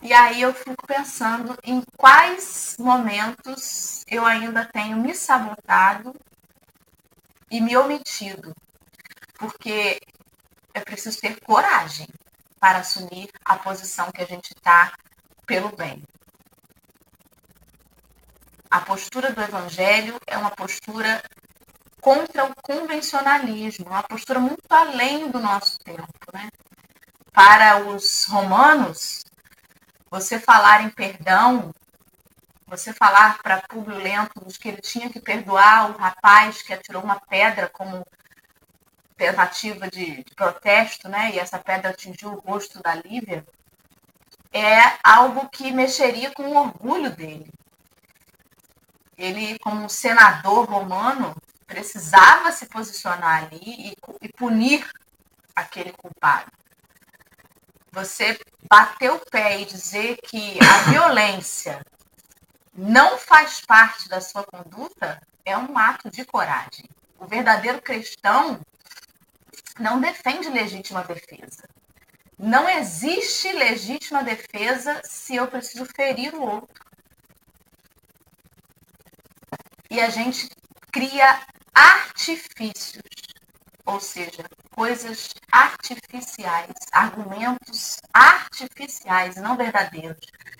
E 0.00 0.12
aí 0.12 0.40
eu 0.40 0.54
fico 0.54 0.86
pensando 0.86 1.58
em 1.64 1.82
quais 1.96 2.76
momentos 2.78 4.04
eu 4.06 4.24
ainda 4.24 4.64
tenho 4.64 4.96
me 4.96 5.12
sabotado 5.12 6.14
e 7.50 7.60
me 7.60 7.76
omitido. 7.76 8.54
Porque 9.34 10.00
é 10.72 10.78
preciso 10.78 11.20
ter 11.20 11.40
coragem 11.40 12.06
para 12.60 12.78
assumir 12.78 13.28
a 13.44 13.56
posição 13.58 14.12
que 14.12 14.22
a 14.22 14.26
gente 14.26 14.52
está 14.52 14.92
pelo 15.44 15.74
bem. 15.74 16.04
Postura 18.86 19.32
do 19.32 19.42
evangelho 19.42 20.16
é 20.28 20.38
uma 20.38 20.52
postura 20.52 21.20
contra 22.00 22.44
o 22.44 22.54
convencionalismo, 22.62 23.86
uma 23.86 24.04
postura 24.04 24.38
muito 24.38 24.62
além 24.70 25.28
do 25.28 25.40
nosso 25.40 25.76
tempo. 25.80 26.06
Né? 26.32 26.48
Para 27.32 27.84
os 27.84 28.26
romanos, 28.26 29.24
você 30.08 30.38
falar 30.38 30.84
em 30.84 30.90
perdão, 30.90 31.74
você 32.64 32.92
falar 32.92 33.42
para 33.42 33.60
Públio 33.62 33.98
Lentulus 33.98 34.56
que 34.56 34.68
ele 34.68 34.80
tinha 34.80 35.10
que 35.10 35.18
perdoar 35.18 35.90
o 35.90 35.98
rapaz 35.98 36.62
que 36.62 36.72
atirou 36.72 37.02
uma 37.02 37.18
pedra 37.18 37.68
como 37.68 38.06
tentativa 39.16 39.90
de, 39.90 40.22
de 40.22 40.34
protesto, 40.36 41.08
né, 41.08 41.32
e 41.34 41.40
essa 41.40 41.58
pedra 41.58 41.90
atingiu 41.90 42.28
o 42.28 42.38
rosto 42.38 42.80
da 42.80 42.94
Lívia, 42.94 43.44
é 44.52 44.78
algo 45.02 45.48
que 45.48 45.72
mexeria 45.72 46.30
com 46.32 46.44
o 46.44 46.56
orgulho 46.56 47.10
dele. 47.10 47.55
Ele, 49.16 49.58
como 49.60 49.88
senador 49.88 50.68
romano, 50.68 51.34
precisava 51.66 52.52
se 52.52 52.66
posicionar 52.66 53.44
ali 53.44 53.90
e, 53.90 53.96
e 54.22 54.28
punir 54.28 54.86
aquele 55.54 55.92
culpado. 55.92 56.50
Você 57.92 58.38
bater 58.68 59.10
o 59.10 59.20
pé 59.30 59.60
e 59.60 59.64
dizer 59.64 60.18
que 60.22 60.58
a 60.62 60.82
violência 60.90 61.84
não 62.74 63.18
faz 63.18 63.62
parte 63.62 64.08
da 64.08 64.20
sua 64.20 64.44
conduta 64.44 65.20
é 65.44 65.56
um 65.56 65.78
ato 65.78 66.10
de 66.10 66.24
coragem. 66.24 66.84
O 67.18 67.26
verdadeiro 67.26 67.80
cristão 67.80 68.60
não 69.78 70.00
defende 70.00 70.48
legítima 70.48 71.02
defesa. 71.04 71.66
Não 72.38 72.68
existe 72.68 73.50
legítima 73.52 74.22
defesa 74.22 75.00
se 75.04 75.36
eu 75.36 75.46
preciso 75.46 75.86
ferir 75.86 76.34
o 76.34 76.42
outro. 76.42 76.84
E 79.90 80.00
a 80.00 80.10
gente 80.10 80.48
cria 80.90 81.40
artifícios, 81.74 83.02
ou 83.84 84.00
seja, 84.00 84.44
coisas 84.70 85.34
artificiais, 85.50 86.72
argumentos 86.92 87.98
artificiais, 88.12 89.36
não 89.36 89.56
verdadeiros. 89.56 90.18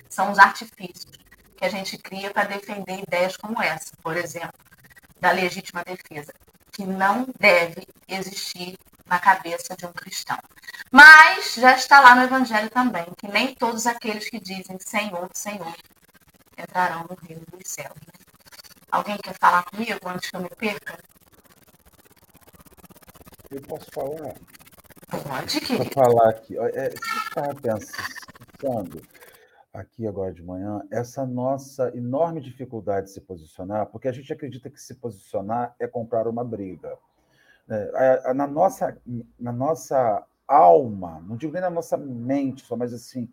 São 0.08 0.30
os 0.32 0.38
artifícios 0.38 1.12
que 1.56 1.64
a 1.64 1.68
gente 1.68 1.98
cria 1.98 2.30
para 2.30 2.48
defender 2.48 3.00
ideias 3.00 3.36
como 3.36 3.62
essa, 3.62 3.92
por 4.02 4.16
exemplo, 4.16 4.58
da 5.20 5.30
legítima 5.32 5.82
defesa. 5.84 6.32
que 6.72 6.84
não 6.84 7.26
deve 7.40 7.86
existir 8.06 8.78
na 9.06 9.18
cabeça 9.18 9.74
de 9.74 9.86
um 9.86 9.92
cristão. 9.92 10.38
Mas 10.90 11.54
já 11.54 11.74
está 11.74 12.00
lá 12.00 12.14
no 12.14 12.22
Evangelho 12.24 12.68
também, 12.70 13.06
que 13.16 13.28
nem 13.28 13.54
todos 13.54 13.86
aqueles 13.86 14.28
que 14.28 14.38
dizem 14.38 14.78
Senhor, 14.78 15.30
Senhor 15.32 15.74
entrarão 16.58 17.06
no 17.08 17.16
reino 17.26 17.44
dos 17.50 17.68
céus. 17.70 17.96
Alguém 18.90 19.16
quer 19.18 19.34
falar 19.34 19.64
comigo 19.64 19.98
antes 20.06 20.30
que 20.30 20.36
eu 20.36 20.40
me 20.40 20.48
perca? 20.48 20.98
Eu 23.50 23.62
posso 23.62 23.90
falar? 23.90 24.34
Pode, 25.08 25.60
querido. 25.60 25.84
Vou 25.84 25.92
falar 25.92 26.30
aqui. 26.30 26.56
É, 26.58 26.94
estava 26.94 27.54
pensando 27.54 29.02
aqui 29.72 30.06
agora 30.06 30.32
de 30.32 30.42
manhã 30.42 30.82
essa 30.90 31.26
nossa 31.26 31.94
enorme 31.94 32.40
dificuldade 32.40 33.06
de 33.06 33.12
se 33.12 33.20
posicionar, 33.20 33.86
porque 33.86 34.08
a 34.08 34.12
gente 34.12 34.32
acredita 34.32 34.70
que 34.70 34.80
se 34.80 34.94
posicionar 34.94 35.74
é 35.78 35.86
comprar 35.86 36.26
uma 36.26 36.44
briga. 36.44 36.96
É, 37.68 38.32
na, 38.32 38.46
nossa, 38.46 38.96
na 39.38 39.52
nossa 39.52 40.24
alma, 40.46 41.20
não 41.26 41.36
digo 41.36 41.52
nem 41.52 41.60
na 41.60 41.70
nossa 41.70 41.96
mente 41.96 42.64
só, 42.64 42.76
mas 42.76 42.94
assim, 42.94 43.28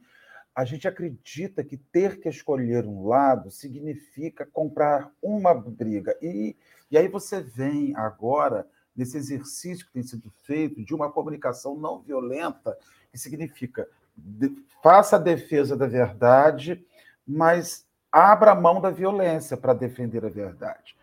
a 0.56 0.66
gente 0.66 0.88
acredita 0.88 1.64
que 1.64 1.78
ter 1.78 2.20
que 2.20 2.30
escolher 2.30 2.86
um 2.86 3.08
lado 3.08 3.50
significa 3.50 4.46
comprar 4.46 5.12
uma 5.22 5.54
briga. 5.54 6.16
E, 6.22 6.56
e 6.92 6.98
aí 6.98 7.08
você 7.08 7.42
vem 7.42 7.96
agora 7.96 8.68
nesse 8.96 9.18
exercício 9.18 9.86
que 9.86 9.94
tem 9.94 10.04
sido 10.04 10.32
feito 10.44 10.84
de 10.84 10.94
uma 10.94 11.12
comunicação 11.12 11.76
não 11.76 12.00
violenta, 12.00 12.78
que 13.12 13.18
significa 13.18 13.88
de, 14.16 14.56
faça 14.84 15.16
a 15.16 15.20
defesa 15.20 15.76
da 15.76 15.88
verdade, 15.88 16.86
mas 17.28 17.88
abra 18.12 18.54
mão 18.54 18.80
da 18.80 18.92
violência 18.92 19.58
para 19.58 19.74
defender 19.74 20.24
a 20.24 20.30
verdade. 20.30 20.96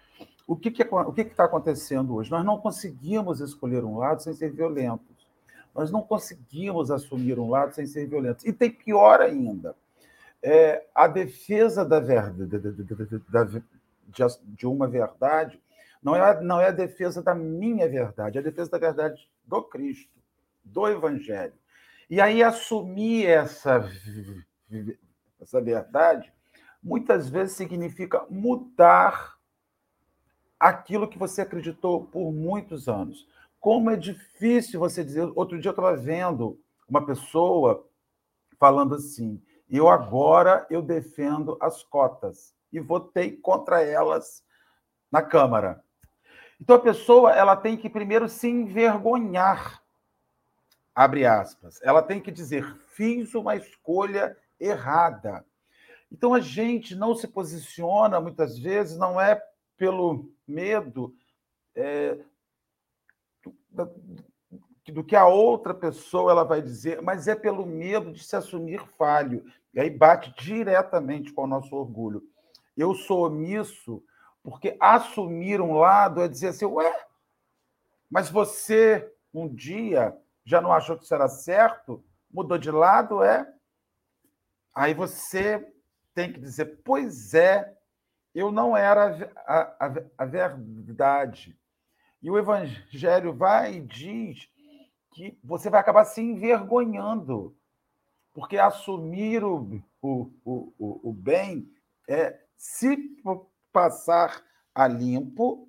O 0.47 0.57
que 0.57 0.69
está 0.69 0.85
que, 0.85 0.95
o 0.95 1.13
que 1.13 1.25
que 1.25 1.35
tá 1.35 1.45
acontecendo 1.45 2.15
hoje? 2.15 2.31
Nós 2.31 2.45
não 2.45 2.59
conseguimos 2.59 3.41
escolher 3.41 3.85
um 3.85 3.99
lado 3.99 4.23
sem 4.23 4.33
ser 4.33 4.53
violentos. 4.53 5.20
Nós 5.75 5.91
não 5.91 6.03
conseguimos 6.03 6.91
assumir 6.91 7.39
um 7.39 7.49
lado 7.49 7.75
sem 7.75 7.87
ser 7.87 8.07
violentos. 8.07 8.45
E 8.45 8.53
tem 8.53 8.71
pior 8.71 9.21
ainda. 9.21 9.75
É, 10.43 10.85
a 10.95 11.07
defesa 11.07 11.85
da 11.85 12.01
verdade, 12.01 12.47
da, 13.29 13.45
da, 13.45 14.27
de 14.45 14.67
uma 14.67 14.89
verdade 14.89 15.61
não 16.03 16.17
é, 16.17 16.41
não 16.41 16.61
é 16.61 16.69
a 16.69 16.73
defesa 16.73 17.23
da 17.23 17.35
minha 17.35 17.87
verdade, 17.89 18.39
é 18.39 18.41
a 18.41 18.45
defesa 18.45 18.71
da 18.71 18.79
verdade 18.79 19.29
do 19.45 19.63
Cristo, 19.63 20.19
do 20.65 20.89
Evangelho. 20.89 21.53
E 22.09 22.21
aí 22.21 22.43
assumir 22.43 23.27
essa, 23.27 23.89
essa 25.41 25.61
verdade 25.61 26.33
muitas 26.83 27.29
vezes 27.29 27.57
significa 27.57 28.25
mudar 28.31 29.37
aquilo 30.59 31.09
que 31.09 31.19
você 31.19 31.43
acreditou 31.43 32.05
por 32.07 32.33
muitos 32.33 32.89
anos. 32.89 33.29
Como 33.61 33.91
é 33.91 33.97
difícil 33.97 34.81
você 34.81 35.05
dizer. 35.05 35.31
Outro 35.37 35.61
dia 35.61 35.69
eu 35.69 35.73
estava 35.73 35.95
vendo 35.95 36.59
uma 36.89 37.05
pessoa 37.05 37.87
falando 38.59 38.95
assim: 38.95 39.41
eu 39.69 39.89
agora 39.89 40.67
eu 40.71 40.81
defendo 40.81 41.57
as 41.61 41.85
cotas 41.85 42.55
e 42.73 42.81
votei 42.81 43.37
contra 43.37 43.83
elas 43.83 44.43
na 45.13 45.23
Câmara. 45.23 45.85
Então 46.61 46.77
a 46.77 46.81
pessoa 46.81 47.33
ela 47.33 47.55
tem 47.55 47.77
que 47.77 47.89
primeiro 47.89 48.29
se 48.29 48.49
envergonhar, 48.49 49.83
abre 50.95 51.27
aspas. 51.27 51.81
Ela 51.83 52.03
tem 52.03 52.21
que 52.21 52.31
dizer 52.31 52.65
fiz 52.95 53.35
uma 53.35 53.57
escolha 53.57 54.37
errada. 54.59 55.45
Então 56.11 56.35
a 56.35 56.41
gente 56.41 56.95
não 56.95 57.15
se 57.15 57.29
posiciona 57.29 58.21
muitas 58.21 58.59
vezes 58.59 58.99
não 58.99 59.21
é 59.21 59.41
pelo 59.77 60.31
medo 60.47 61.15
é, 61.75 62.19
do 64.93 65.05
que 65.05 65.15
a 65.15 65.27
outra 65.27 65.73
pessoa 65.73 66.33
ela 66.33 66.45
vai 66.45 66.61
dizer, 66.61 67.01
mas 67.01 67.29
é 67.29 67.35
pelo 67.35 67.65
medo 67.65 68.13
de 68.13 68.25
se 68.25 68.35
assumir 68.35 68.81
falho. 68.97 69.45
E 69.73 69.81
aí 69.81 69.89
bate 69.89 70.35
diretamente 70.37 71.33
com 71.33 71.45
o 71.45 71.47
nosso 71.47 71.75
orgulho. 71.77 72.23
Eu 72.77 72.95
sou 72.95 73.27
omisso 73.27 74.03
porque 74.43 74.77
assumir 74.81 75.61
um 75.61 75.75
lado 75.75 76.23
é 76.23 76.29
dizer 76.29 76.49
assim, 76.49 76.65
ué, 76.65 77.07
mas 78.11 78.31
você 78.31 79.13
um 79.33 79.47
dia 79.47 80.17
já 80.45 80.61
não 80.61 80.73
achou 80.73 80.97
que 80.97 81.05
isso 81.05 81.15
era 81.15 81.29
certo, 81.29 82.03
mudou 82.31 82.59
de 82.59 82.71
lado, 82.71 83.23
é? 83.23 83.47
Aí 84.75 84.95
você 84.95 85.73
tem 86.15 86.33
que 86.33 86.41
dizer, 86.41 86.81
pois 86.85 87.35
é, 87.35 87.73
eu 88.35 88.51
não 88.51 88.77
era 88.77 89.33
a, 89.47 89.87
a, 89.87 89.95
a 90.19 90.25
verdade. 90.25 91.57
E 92.23 92.31
o 92.31 92.39
Evangelho 92.39 93.33
vai 93.33 93.77
e 93.77 93.81
diz 93.81 94.49
que 95.13 95.39
você 95.43 95.71
vai 95.71 95.81
acabar 95.81 96.05
se 96.05 96.21
envergonhando, 96.21 97.57
porque 98.33 98.59
assumir 98.59 99.43
o, 99.43 99.83
o, 100.03 100.31
o, 100.45 101.11
o 101.11 101.13
bem 101.13 101.69
é 102.09 102.39
se 102.57 102.97
passar 103.73 104.45
a 104.75 104.87
limpo 104.87 105.69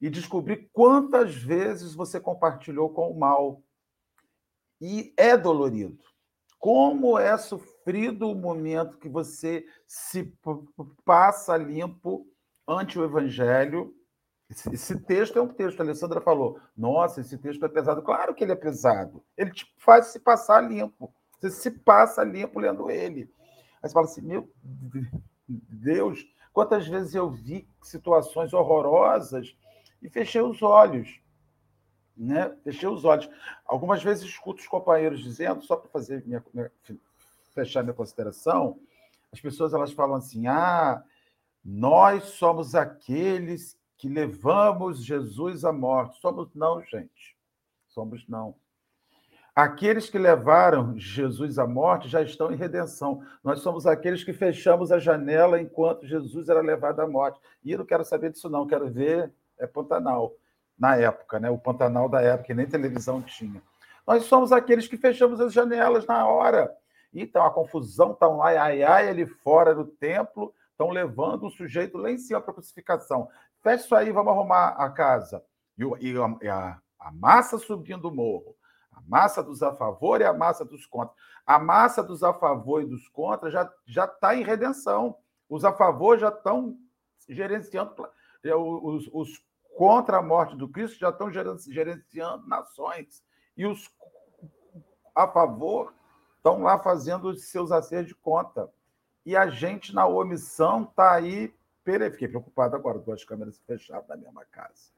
e 0.00 0.10
descobrir 0.10 0.68
quantas 0.72 1.34
vezes 1.34 1.94
você 1.94 2.20
compartilhou 2.20 2.90
com 2.90 3.10
o 3.10 3.18
mal. 3.18 3.62
E 4.80 5.14
é 5.16 5.36
dolorido. 5.36 5.98
Como 6.58 7.18
é 7.18 7.36
sofrido 7.38 8.30
o 8.30 8.34
momento 8.34 8.98
que 8.98 9.08
você 9.08 9.66
se 9.86 10.34
passa 11.04 11.56
limpo 11.56 12.26
ante 12.66 12.98
o 12.98 13.04
evangelho 13.04 13.94
esse, 14.50 15.00
texto 15.00 15.38
é 15.38 15.42
um 15.42 15.48
texto, 15.48 15.80
a 15.80 15.82
Alessandra 15.82 16.20
falou, 16.20 16.60
nossa, 16.76 17.20
esse 17.20 17.38
texto 17.38 17.64
é 17.64 17.68
pesado. 17.68 18.02
Claro 18.02 18.34
que 18.34 18.44
ele 18.44 18.52
é 18.52 18.56
pesado. 18.56 19.24
Ele 19.36 19.50
te 19.50 19.66
faz 19.78 20.06
se 20.06 20.20
passar 20.20 20.60
limpo. 20.60 21.12
Você 21.40 21.50
se 21.50 21.70
passa 21.70 22.22
limpo 22.22 22.60
lendo 22.60 22.90
ele. 22.90 23.30
Aí 23.82 23.88
você 23.88 23.92
fala 23.92 24.06
assim, 24.06 24.20
meu 24.20 24.50
Deus, 25.48 26.26
quantas 26.52 26.86
vezes 26.86 27.14
eu 27.14 27.30
vi 27.30 27.68
situações 27.82 28.52
horrorosas 28.52 29.56
e 30.02 30.08
fechei 30.08 30.42
os 30.42 30.62
olhos. 30.62 31.20
Né? 32.16 32.54
Fechei 32.62 32.88
os 32.88 33.04
olhos. 33.04 33.28
Algumas 33.64 34.02
vezes 34.02 34.24
escuto 34.24 34.60
os 34.60 34.68
companheiros 34.68 35.20
dizendo, 35.20 35.64
só 35.64 35.76
para 35.76 35.90
fazer 35.90 36.24
minha, 36.26 36.44
minha, 36.52 36.70
fechar 37.54 37.82
minha 37.82 37.94
consideração, 37.94 38.78
as 39.32 39.40
pessoas 39.40 39.74
elas 39.74 39.92
falam 39.92 40.16
assim: 40.16 40.46
ah, 40.46 41.02
nós 41.64 42.24
somos 42.24 42.74
aqueles 42.74 43.76
que 43.96 44.08
levamos 44.08 45.04
Jesus 45.04 45.64
à 45.64 45.72
morte. 45.72 46.20
Somos 46.20 46.54
não, 46.54 46.82
gente. 46.82 47.36
Somos 47.88 48.26
não. 48.28 48.54
Aqueles 49.54 50.10
que 50.10 50.18
levaram 50.18 50.98
Jesus 50.98 51.60
à 51.60 51.66
morte 51.66 52.08
já 52.08 52.20
estão 52.20 52.52
em 52.52 52.56
redenção. 52.56 53.22
Nós 53.42 53.60
somos 53.60 53.86
aqueles 53.86 54.24
que 54.24 54.32
fechamos 54.32 54.90
a 54.90 54.98
janela 54.98 55.60
enquanto 55.60 56.06
Jesus 56.06 56.48
era 56.48 56.60
levado 56.60 56.98
à 57.00 57.06
morte. 57.06 57.38
E 57.62 57.70
eu 57.70 57.78
não 57.78 57.86
quero 57.86 58.04
saber 58.04 58.32
disso, 58.32 58.50
não. 58.50 58.66
Quero 58.66 58.90
ver 58.90 59.32
é 59.58 59.66
Pantanal, 59.66 60.32
na 60.78 60.96
época, 60.96 61.38
né? 61.38 61.48
O 61.50 61.58
Pantanal 61.58 62.08
da 62.08 62.20
época, 62.20 62.48
que 62.48 62.54
nem 62.54 62.66
televisão 62.66 63.22
tinha. 63.22 63.62
Nós 64.06 64.24
somos 64.24 64.52
aqueles 64.52 64.86
que 64.86 64.96
fechamos 64.96 65.40
as 65.40 65.52
janelas 65.52 66.06
na 66.06 66.26
hora. 66.26 66.74
Então, 67.12 67.44
a 67.44 67.50
confusão 67.50 68.12
está 68.12 68.26
ai, 68.42 68.56
ai, 68.56 68.82
ai 68.82 69.08
ali 69.08 69.24
fora 69.24 69.74
do 69.74 69.84
templo, 69.84 70.52
estão 70.72 70.90
levando 70.90 71.46
o 71.46 71.50
sujeito 71.50 71.96
lá 71.96 72.10
em 72.10 72.18
cima 72.18 72.40
para 72.40 72.50
a 72.50 72.54
crucificação. 72.54 73.28
Fecha 73.64 73.86
isso 73.86 73.94
aí, 73.94 74.12
vamos 74.12 74.30
arrumar 74.30 74.68
a 74.76 74.90
casa. 74.90 75.42
E, 75.78 75.84
e 76.06 76.50
a, 76.50 76.78
a, 77.00 77.10
massa 77.10 77.56
subindo 77.56 78.04
o 78.04 78.14
morro. 78.14 78.54
A 78.92 79.00
massa 79.00 79.42
dos 79.42 79.62
a 79.62 79.72
favor 79.72 80.20
e 80.20 80.24
a 80.24 80.34
massa 80.34 80.66
dos 80.66 80.84
contra. 80.84 81.14
A 81.46 81.58
massa 81.58 82.02
dos 82.02 82.22
a 82.22 82.34
favor 82.34 82.82
e 82.82 82.86
dos 82.86 83.08
contra 83.08 83.50
já 83.50 83.72
já 83.86 84.04
está 84.04 84.36
em 84.36 84.44
redenção. 84.44 85.16
Os 85.48 85.64
a 85.64 85.72
favor 85.72 86.18
já 86.18 86.28
estão 86.28 86.76
gerenciando 87.26 88.06
é, 88.44 88.54
os, 88.54 89.08
os 89.10 89.42
contra 89.74 90.18
a 90.18 90.22
morte 90.22 90.54
do 90.54 90.68
Cristo 90.68 90.98
já 90.98 91.08
estão 91.08 91.32
gerenciando 91.32 92.46
nações. 92.46 93.24
E 93.56 93.64
os 93.66 93.90
a 95.14 95.26
favor 95.26 95.94
estão 96.36 96.62
lá 96.62 96.78
fazendo 96.78 97.28
os 97.28 97.48
seus 97.48 97.72
acertos 97.72 98.08
de 98.08 98.14
conta. 98.14 98.70
E 99.24 99.34
a 99.34 99.48
gente, 99.48 99.94
na 99.94 100.06
omissão, 100.06 100.82
está 100.82 101.14
aí 101.14 101.54
Fiquei 101.84 102.28
preocupado 102.28 102.74
agora, 102.74 102.98
duas 102.98 103.24
câmeras 103.24 103.60
fechadas 103.66 104.08
na 104.08 104.16
mesma 104.16 104.42
casa. 104.50 104.90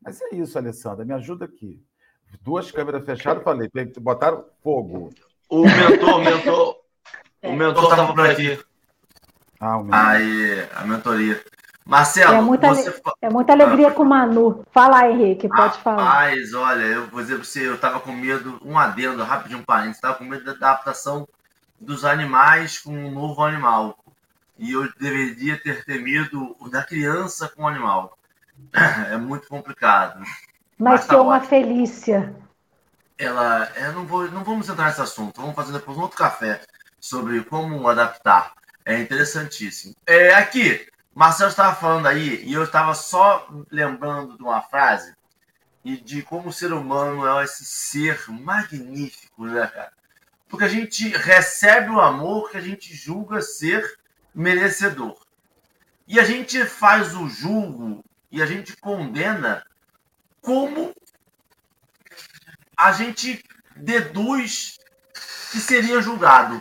Mas 0.00 0.20
é 0.20 0.34
isso, 0.34 0.56
Alessandra, 0.56 1.04
me 1.04 1.12
ajuda 1.12 1.44
aqui. 1.44 1.84
Duas 2.40 2.70
câmeras 2.70 3.04
fechadas, 3.04 3.42
falei, 3.42 3.68
botaram 4.00 4.44
fogo. 4.62 5.10
O 5.48 5.62
mentor, 5.62 6.16
o 6.16 6.24
mentor, 6.24 6.80
o 7.42 7.52
mentor 7.52 7.84
estava 7.84 8.14
por 8.14 8.30
aqui. 8.30 8.58
Ah, 9.60 9.76
o 9.76 9.84
mentor. 9.84 9.98
Aí, 9.98 10.68
a 10.74 10.84
mentoria. 10.84 11.44
Marcelo, 11.84 12.34
é 12.34 12.40
muita, 12.40 12.68
você... 12.68 13.02
é 13.20 13.28
muita 13.28 13.52
alegria 13.52 13.88
ah, 13.88 13.92
com 13.92 14.02
o 14.04 14.06
Manu. 14.06 14.64
Fala, 14.70 15.10
Henrique, 15.10 15.48
pode 15.48 15.78
falar. 15.78 16.04
Mas, 16.04 16.54
olha, 16.54 16.84
eu 16.84 17.08
vou 17.08 17.20
dizer 17.20 17.34
para 17.34 17.44
você, 17.44 17.66
eu 17.66 17.74
estava 17.74 17.98
com 17.98 18.12
medo, 18.12 18.60
um 18.64 18.78
adendo, 18.78 19.22
rapidinho, 19.24 19.58
um 19.58 19.64
parênteses, 19.64 19.96
estava 19.96 20.14
com 20.14 20.24
medo 20.24 20.44
da 20.44 20.52
adaptação 20.52 21.26
dos 21.80 22.04
animais 22.04 22.78
com 22.78 22.92
um 22.92 23.10
novo 23.10 23.42
animal 23.42 23.98
e 24.62 24.70
eu 24.70 24.88
deveria 24.92 25.60
ter 25.60 25.84
temido 25.84 26.54
o 26.60 26.68
da 26.68 26.84
criança 26.84 27.48
com 27.48 27.64
o 27.64 27.66
animal. 27.66 28.16
É 29.10 29.16
muito 29.16 29.48
complicado. 29.48 30.24
Nasceu 30.78 31.08
tá 31.08 31.22
uma 31.22 31.40
Felícia. 31.40 32.32
Ela, 33.18 33.70
eu 33.74 33.92
não 33.92 34.06
vou, 34.06 34.30
não 34.30 34.44
vamos 34.44 34.68
entrar 34.68 34.86
nesse 34.86 35.00
assunto. 35.00 35.40
Vamos 35.40 35.56
fazer 35.56 35.72
depois 35.72 35.98
um 35.98 36.02
outro 36.02 36.16
café 36.16 36.62
sobre 37.00 37.42
como 37.42 37.88
adaptar. 37.88 38.52
É 38.84 39.00
interessantíssimo. 39.00 39.96
É, 40.06 40.32
aqui, 40.34 40.86
Marcelo 41.12 41.50
estava 41.50 41.74
falando 41.74 42.06
aí 42.06 42.44
e 42.44 42.52
eu 42.52 42.62
estava 42.62 42.94
só 42.94 43.48
lembrando 43.68 44.36
de 44.36 44.44
uma 44.44 44.62
frase 44.62 45.12
e 45.84 45.96
de 45.96 46.22
como 46.22 46.50
o 46.50 46.52
ser 46.52 46.72
humano 46.72 47.26
é 47.26 47.42
esse 47.42 47.64
ser 47.64 48.30
magnífico, 48.30 49.44
né, 49.44 49.66
cara? 49.66 49.92
Porque 50.48 50.64
a 50.64 50.68
gente 50.68 51.08
recebe 51.08 51.90
o 51.90 52.00
amor 52.00 52.50
que 52.50 52.56
a 52.56 52.60
gente 52.60 52.94
julga 52.94 53.42
ser 53.42 54.01
merecedor. 54.34 55.16
E 56.06 56.18
a 56.18 56.24
gente 56.24 56.64
faz 56.64 57.14
o 57.14 57.28
julgo 57.28 58.04
e 58.30 58.42
a 58.42 58.46
gente 58.46 58.76
condena 58.76 59.64
como 60.40 60.94
a 62.76 62.92
gente 62.92 63.44
deduz 63.76 64.78
que 65.50 65.58
seria 65.58 66.00
julgado. 66.00 66.60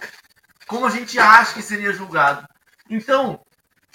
Como 0.68 0.86
a 0.86 0.90
gente 0.90 1.18
acha 1.18 1.54
que 1.54 1.62
seria 1.62 1.92
julgado. 1.92 2.48
Então, 2.90 3.42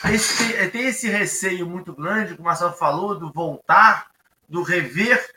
esse, 0.05 0.71
tem 0.71 0.87
esse 0.87 1.09
receio 1.09 1.67
muito 1.67 1.95
grande, 1.95 2.35
como 2.35 2.43
o 2.43 2.45
Marcelo 2.47 2.73
falou, 2.73 3.19
do 3.19 3.33
voltar, 3.33 4.11
do 4.49 4.63
rever, 4.63 5.35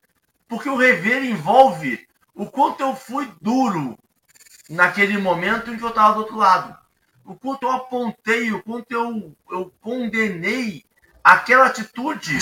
porque 0.47 0.69
o 0.69 0.77
rever 0.77 1.23
envolve 1.23 2.07
o 2.33 2.49
quanto 2.49 2.81
eu 2.81 2.95
fui 2.95 3.31
duro 3.41 3.97
naquele 4.69 5.17
momento 5.17 5.71
em 5.71 5.77
que 5.77 5.83
eu 5.83 5.89
estava 5.89 6.13
do 6.13 6.19
outro 6.21 6.37
lado. 6.37 6.77
O 7.29 7.35
quanto 7.35 7.61
eu 7.61 7.71
apontei, 7.71 8.51
o 8.51 8.63
quanto 8.63 8.91
eu, 8.91 9.37
eu 9.51 9.71
condenei 9.81 10.83
aquela 11.23 11.67
atitude 11.67 12.39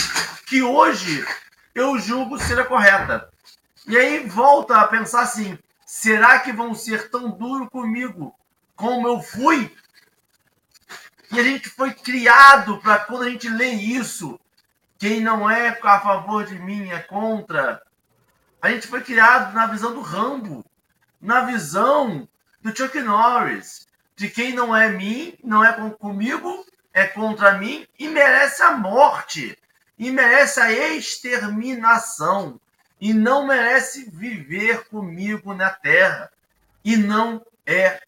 que 0.47 0.63
hoje 0.63 1.28
eu 1.76 2.00
julgo 2.00 2.39
ser 2.39 2.58
a 2.58 2.63
correta. 2.63 3.30
E 3.86 3.97
aí 3.97 4.26
volta 4.26 4.80
a 4.80 4.88
pensar 4.88 5.23
assim: 5.23 5.60
será 5.86 6.39
que 6.39 6.54
vão 6.54 6.73
ser 6.73 7.10
tão 7.10 7.30
duro 7.30 7.69
comigo 7.69 8.34
como 8.78 9.10
eu 9.10 9.21
fui? 9.21 9.76
E 11.34 11.38
a 11.38 11.43
gente 11.43 11.67
foi 11.67 11.93
criado 11.93 12.78
para 12.78 13.00
quando 13.00 13.23
a 13.23 13.30
gente 13.30 13.50
lê 13.50 13.71
isso, 13.71 14.39
quem 14.97 15.19
não 15.19 15.52
é 15.52 15.78
a 15.84 16.00
favor 16.00 16.45
de 16.45 16.58
mim 16.58 16.91
é 16.91 17.00
contra. 17.00 17.84
A 18.62 18.69
gente 18.69 18.88
foi 18.88 19.02
criado 19.02 19.54
na 19.54 19.67
visão 19.67 19.93
do 19.93 20.00
Rambo 20.00 20.63
na 21.19 21.41
visão 21.41 22.26
do 22.62 22.76
Chuck 22.76 22.97
Norris, 23.02 23.87
de 24.18 24.30
quem 24.30 24.52
não 24.52 24.76
é 24.76 24.90
mim, 24.90 25.38
não 25.44 25.64
é 25.64 25.72
comigo, 25.92 26.66
é 26.92 27.06
contra 27.06 27.60
mim 27.60 27.88
e 28.00 28.08
merece 28.08 28.64
a 28.64 28.72
morte, 28.72 29.56
e 29.98 30.10
merece 30.12 30.60
a 30.60 30.72
exterminação, 30.72 32.60
e 33.00 33.14
não 33.14 33.46
merece 33.46 34.10
viver 34.10 34.88
comigo 34.90 35.54
na 35.54 35.70
terra. 35.70 36.32
E 36.84 36.98
não 36.98 37.46
é. 37.64 38.02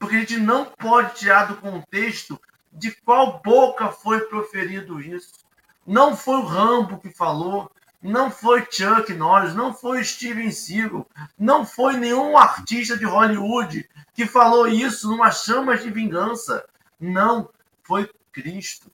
Porque 0.00 0.16
a 0.16 0.18
gente 0.20 0.36
não 0.36 0.64
pode 0.64 1.14
tirar 1.14 1.44
do 1.44 1.56
contexto 1.58 2.40
de 2.72 2.90
qual 2.90 3.40
boca 3.40 3.92
foi 3.92 4.22
proferido 4.22 5.00
isso. 5.00 5.34
Não 5.86 6.16
foi 6.16 6.38
o 6.38 6.44
Rambo 6.44 6.98
que 6.98 7.10
falou, 7.10 7.70
não 8.02 8.30
foi 8.30 8.66
Chuck 8.70 9.12
Norris, 9.12 9.54
não 9.54 9.74
foi 9.74 10.02
Steven 10.02 10.50
Seagal, 10.50 11.06
não 11.38 11.66
foi 11.66 11.96
nenhum 11.96 12.36
artista 12.36 12.96
de 12.96 13.04
Hollywood 13.04 13.88
que 14.14 14.26
falou 14.26 14.66
isso 14.66 15.08
numa 15.08 15.30
chama 15.30 15.76
de 15.76 15.90
vingança. 15.90 16.64
Não, 16.98 17.50
foi 17.82 18.10
Cristo. 18.32 18.90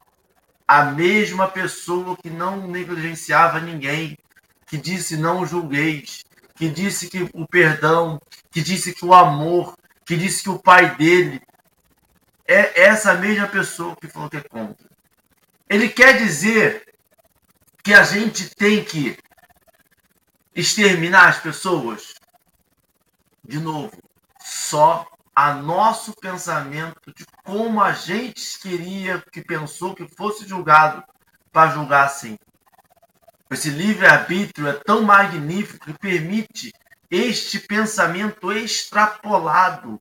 A 0.66 0.86
mesma 0.86 1.46
pessoa 1.48 2.16
que 2.16 2.28
não 2.28 2.66
negligenciava 2.66 3.60
ninguém, 3.60 4.18
que 4.66 4.76
disse 4.76 5.16
não 5.16 5.46
julgueis, 5.46 6.24
que 6.56 6.68
disse 6.68 7.08
que 7.08 7.28
o 7.32 7.46
perdão, 7.46 8.20
que 8.50 8.60
disse 8.60 8.92
que 8.92 9.04
o 9.04 9.14
amor, 9.14 9.76
que 10.04 10.16
disse 10.16 10.42
que 10.42 10.50
o 10.50 10.58
pai 10.58 10.96
dele 10.96 11.40
é 12.48 12.82
essa 12.82 13.14
mesma 13.14 13.46
pessoa 13.46 13.94
que 13.96 14.08
falou 14.08 14.28
que 14.28 14.38
é 14.38 14.40
contra. 14.40 14.88
Ele 15.68 15.88
quer 15.88 16.18
dizer 16.18 16.95
que 17.86 17.94
a 17.94 18.02
gente 18.02 18.52
tem 18.52 18.84
que 18.84 19.16
exterminar 20.56 21.28
as 21.28 21.38
pessoas? 21.38 22.14
De 23.44 23.60
novo, 23.60 23.96
só 24.40 25.06
a 25.32 25.54
nosso 25.54 26.12
pensamento 26.14 27.14
de 27.14 27.24
como 27.44 27.80
a 27.80 27.92
gente 27.92 28.58
queria 28.58 29.22
que 29.32 29.40
pensou 29.40 29.94
que 29.94 30.08
fosse 30.16 30.48
julgado 30.48 31.00
para 31.52 31.70
julgar 31.70 32.06
assim. 32.06 32.36
Esse 33.48 33.70
livre-arbítrio 33.70 34.66
é 34.66 34.72
tão 34.72 35.02
magnífico 35.02 35.86
que 35.86 35.96
permite 35.96 36.72
este 37.08 37.60
pensamento 37.60 38.50
extrapolado, 38.50 40.00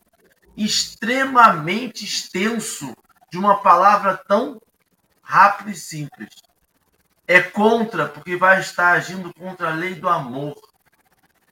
extremamente 0.58 2.04
extenso, 2.04 2.96
de 3.30 3.38
uma 3.38 3.62
palavra 3.62 4.18
tão 4.28 4.60
rápida 5.22 5.70
e 5.70 5.76
simples. 5.76 6.45
É 7.28 7.42
contra 7.42 8.08
porque 8.08 8.36
vai 8.36 8.60
estar 8.60 8.92
agindo 8.92 9.34
contra 9.34 9.72
a 9.72 9.74
lei 9.74 9.96
do 9.96 10.08
amor. 10.08 10.56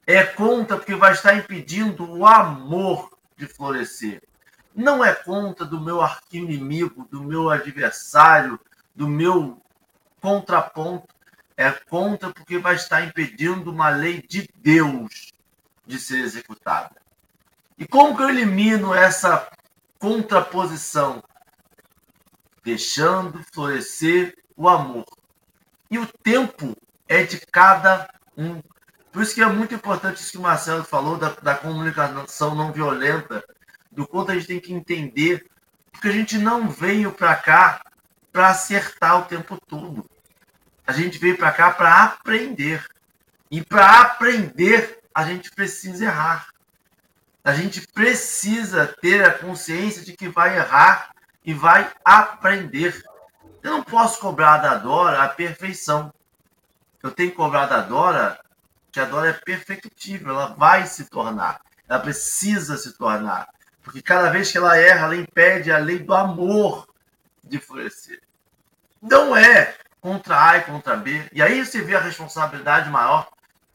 É 0.06 0.22
contra 0.22 0.76
porque 0.76 0.94
vai 0.94 1.12
estar 1.12 1.34
impedindo 1.34 2.08
o 2.10 2.26
amor 2.26 3.10
de 3.36 3.46
florescer. 3.46 4.22
Não 4.74 5.04
é 5.04 5.14
contra 5.14 5.64
do 5.64 5.80
meu 5.80 6.00
arqui-inimigo, 6.00 7.08
do 7.10 7.22
meu 7.22 7.50
adversário, 7.50 8.58
do 8.94 9.08
meu 9.08 9.60
contraponto. 10.20 11.14
É 11.56 11.70
contra 11.70 12.30
porque 12.30 12.58
vai 12.58 12.74
estar 12.74 13.02
impedindo 13.02 13.70
uma 13.70 13.88
lei 13.88 14.22
de 14.22 14.48
Deus 14.56 15.32
de 15.86 15.98
ser 15.98 16.20
executada. 16.20 16.96
E 17.78 17.86
como 17.86 18.16
que 18.16 18.22
eu 18.22 18.28
elimino 18.28 18.94
essa 18.94 19.48
contraposição? 19.98 21.22
Deixando 22.62 23.44
florescer 23.52 24.36
o 24.56 24.68
amor. 24.68 25.04
E 25.94 25.98
o 25.98 26.08
tempo 26.24 26.76
é 27.06 27.22
de 27.22 27.38
cada 27.38 28.08
um. 28.36 28.60
Por 29.12 29.22
isso 29.22 29.32
que 29.32 29.40
é 29.40 29.46
muito 29.46 29.76
importante 29.76 30.20
isso 30.20 30.32
que 30.32 30.38
o 30.38 30.40
Marcelo 30.40 30.82
falou 30.82 31.16
da, 31.16 31.28
da 31.28 31.54
comunicação 31.54 32.52
não 32.52 32.72
violenta, 32.72 33.44
do 33.92 34.04
quanto 34.04 34.32
a 34.32 34.34
gente 34.34 34.48
tem 34.48 34.58
que 34.58 34.72
entender, 34.72 35.48
porque 35.92 36.08
a 36.08 36.10
gente 36.10 36.36
não 36.36 36.68
veio 36.68 37.12
para 37.12 37.36
cá 37.36 37.80
para 38.32 38.48
acertar 38.48 39.20
o 39.20 39.26
tempo 39.26 39.56
todo. 39.68 40.04
A 40.84 40.90
gente 40.90 41.16
veio 41.16 41.38
para 41.38 41.52
cá 41.52 41.70
para 41.70 42.02
aprender. 42.02 42.84
E 43.48 43.62
para 43.62 44.00
aprender, 44.00 44.98
a 45.14 45.24
gente 45.24 45.48
precisa 45.52 46.06
errar. 46.06 46.48
A 47.44 47.54
gente 47.54 47.86
precisa 47.86 48.92
ter 49.00 49.24
a 49.24 49.30
consciência 49.30 50.02
de 50.02 50.16
que 50.16 50.28
vai 50.28 50.56
errar 50.56 51.14
e 51.44 51.54
vai 51.54 51.88
aprender. 52.04 53.00
Eu 53.64 53.70
não 53.70 53.82
posso 53.82 54.20
cobrar 54.20 54.58
da 54.58 54.74
Dora 54.74 55.22
a 55.22 55.28
perfeição. 55.30 56.12
Eu 57.02 57.10
tenho 57.10 57.30
que 57.30 57.36
cobrar 57.36 57.64
da 57.64 57.80
Dora 57.80 58.38
que 58.92 59.00
a 59.00 59.06
Dora 59.06 59.30
é 59.30 59.32
perfectível, 59.32 60.34
ela 60.34 60.54
vai 60.54 60.86
se 60.86 61.06
tornar, 61.06 61.62
ela 61.88 61.98
precisa 61.98 62.76
se 62.76 62.92
tornar. 62.92 63.48
Porque 63.82 64.02
cada 64.02 64.28
vez 64.28 64.52
que 64.52 64.58
ela 64.58 64.76
erra, 64.76 65.06
ela 65.06 65.16
impede 65.16 65.72
a 65.72 65.78
lei 65.78 65.98
do 65.98 66.12
amor 66.14 66.86
de 67.42 67.58
florescer. 67.58 68.20
Não 69.00 69.34
é 69.34 69.74
contra 69.98 70.50
A 70.50 70.58
e 70.58 70.64
contra 70.64 70.96
B. 70.96 71.26
E 71.32 71.42
aí 71.42 71.64
você 71.64 71.80
vê 71.80 71.96
a 71.96 72.00
responsabilidade 72.00 72.90
maior. 72.90 73.28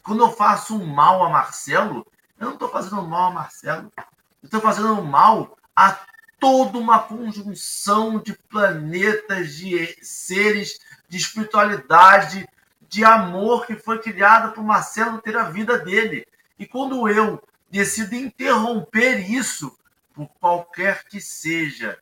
Quando 0.04 0.23
eu 0.23 0.32
faço 0.32 0.75
um 0.75 0.86
mal 0.86 1.23
a 1.25 1.30
Marcelo, 1.30 2.06
eu 2.39 2.45
não 2.45 2.54
estou 2.54 2.69
fazendo 2.69 3.02
mal 3.02 3.32
a 3.32 3.34
Marcelo. 3.34 3.91
Eu 3.97 4.06
estou 4.43 4.62
fazendo 4.62 5.04
mal 5.04 5.58
a 5.75 5.97
toda 6.39 6.78
uma 6.78 6.99
conjunção 6.99 8.19
de 8.19 8.34
planetas, 8.49 9.56
de 9.56 9.97
seres, 10.02 10.80
de 11.08 11.17
espiritualidade, 11.17 12.47
de 12.88 13.04
amor 13.04 13.65
que 13.65 13.75
foi 13.75 13.99
criado 13.99 14.54
para 14.54 14.62
o 14.62 14.65
Marcelo 14.65 15.21
ter 15.21 15.38
a 15.38 15.49
vida 15.49 15.78
dele. 15.78 16.25
E 16.58 16.65
quando 16.65 17.08
eu 17.08 17.41
decido 17.69 18.15
interromper 18.15 19.30
isso, 19.30 19.78
por 20.13 20.28
qualquer 20.39 21.06
que 21.06 21.21
seja 21.21 21.97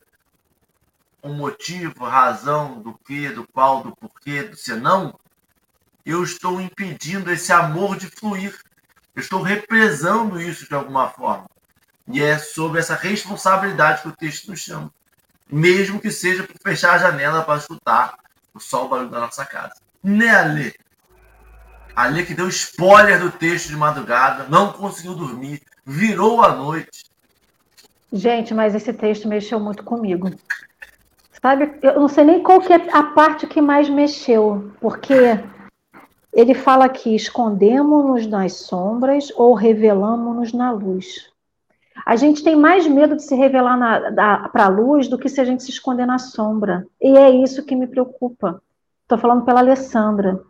o 1.21 1.29
motivo, 1.29 2.05
razão 2.05 2.81
do 2.81 2.93
que, 2.93 3.29
do 3.29 3.45
qual, 3.47 3.83
do 3.83 3.95
porquê, 3.95 4.43
do 4.43 4.55
senão, 4.55 5.19
eu 6.05 6.23
estou 6.23 6.61
impedindo 6.61 7.31
esse 7.31 7.51
amor 7.51 7.97
de 7.97 8.07
fluir. 8.07 8.57
Eu 9.13 9.21
estou 9.21 9.41
represando 9.41 10.39
isso 10.41 10.67
de 10.67 10.73
alguma 10.73 11.09
forma. 11.09 11.49
E 12.07 12.21
é 12.21 12.37
sobre 12.37 12.79
essa 12.79 12.95
responsabilidade 12.95 14.01
que 14.01 14.07
o 14.07 14.15
texto 14.15 14.49
nos 14.49 14.59
chama. 14.59 14.91
Mesmo 15.49 15.99
que 15.99 16.11
seja 16.11 16.43
por 16.43 16.57
fechar 16.61 16.95
a 16.95 16.97
janela 16.97 17.43
para 17.43 17.59
escutar 17.59 18.17
o 18.53 18.59
sol 18.59 18.87
barulho 18.87 19.09
da 19.09 19.19
nossa 19.19 19.45
casa. 19.45 19.75
Né, 20.03 20.29
Ale? 20.29 20.73
Ale 21.95 22.25
que 22.25 22.33
deu 22.33 22.47
spoiler 22.47 23.19
do 23.19 23.31
texto 23.31 23.69
de 23.69 23.75
madrugada, 23.75 24.45
não 24.49 24.71
conseguiu 24.71 25.15
dormir, 25.15 25.61
virou 25.85 26.43
a 26.43 26.53
noite. 26.53 27.05
Gente, 28.11 28.53
mas 28.53 28.75
esse 28.75 28.93
texto 28.93 29.27
mexeu 29.27 29.59
muito 29.59 29.83
comigo. 29.83 30.31
Sabe, 31.41 31.77
eu 31.81 31.99
não 31.99 32.07
sei 32.07 32.23
nem 32.23 32.41
qual 32.41 32.59
que 32.61 32.73
é 32.73 32.89
a 32.91 33.03
parte 33.03 33.45
que 33.47 33.61
mais 33.61 33.89
mexeu, 33.89 34.71
porque 34.79 35.13
ele 36.33 36.53
fala 36.53 36.87
que 36.87 37.15
escondemos-nos 37.15 38.27
nas 38.27 38.53
sombras 38.53 39.31
ou 39.35 39.53
revelamos-nos 39.53 40.53
na 40.53 40.71
luz. 40.71 41.31
A 42.05 42.15
gente 42.15 42.43
tem 42.43 42.55
mais 42.55 42.87
medo 42.87 43.15
de 43.15 43.23
se 43.23 43.35
revelar 43.35 44.51
para 44.51 44.65
a 44.65 44.69
luz 44.69 45.07
do 45.07 45.17
que 45.17 45.29
se 45.29 45.41
a 45.41 45.45
gente 45.45 45.63
se 45.63 45.71
esconder 45.71 46.05
na 46.05 46.19
sombra. 46.19 46.85
E 47.01 47.17
é 47.17 47.29
isso 47.29 47.65
que 47.65 47.75
me 47.75 47.87
preocupa. 47.87 48.61
Estou 49.03 49.17
falando 49.17 49.45
pela 49.45 49.59
Alessandra. 49.59 50.41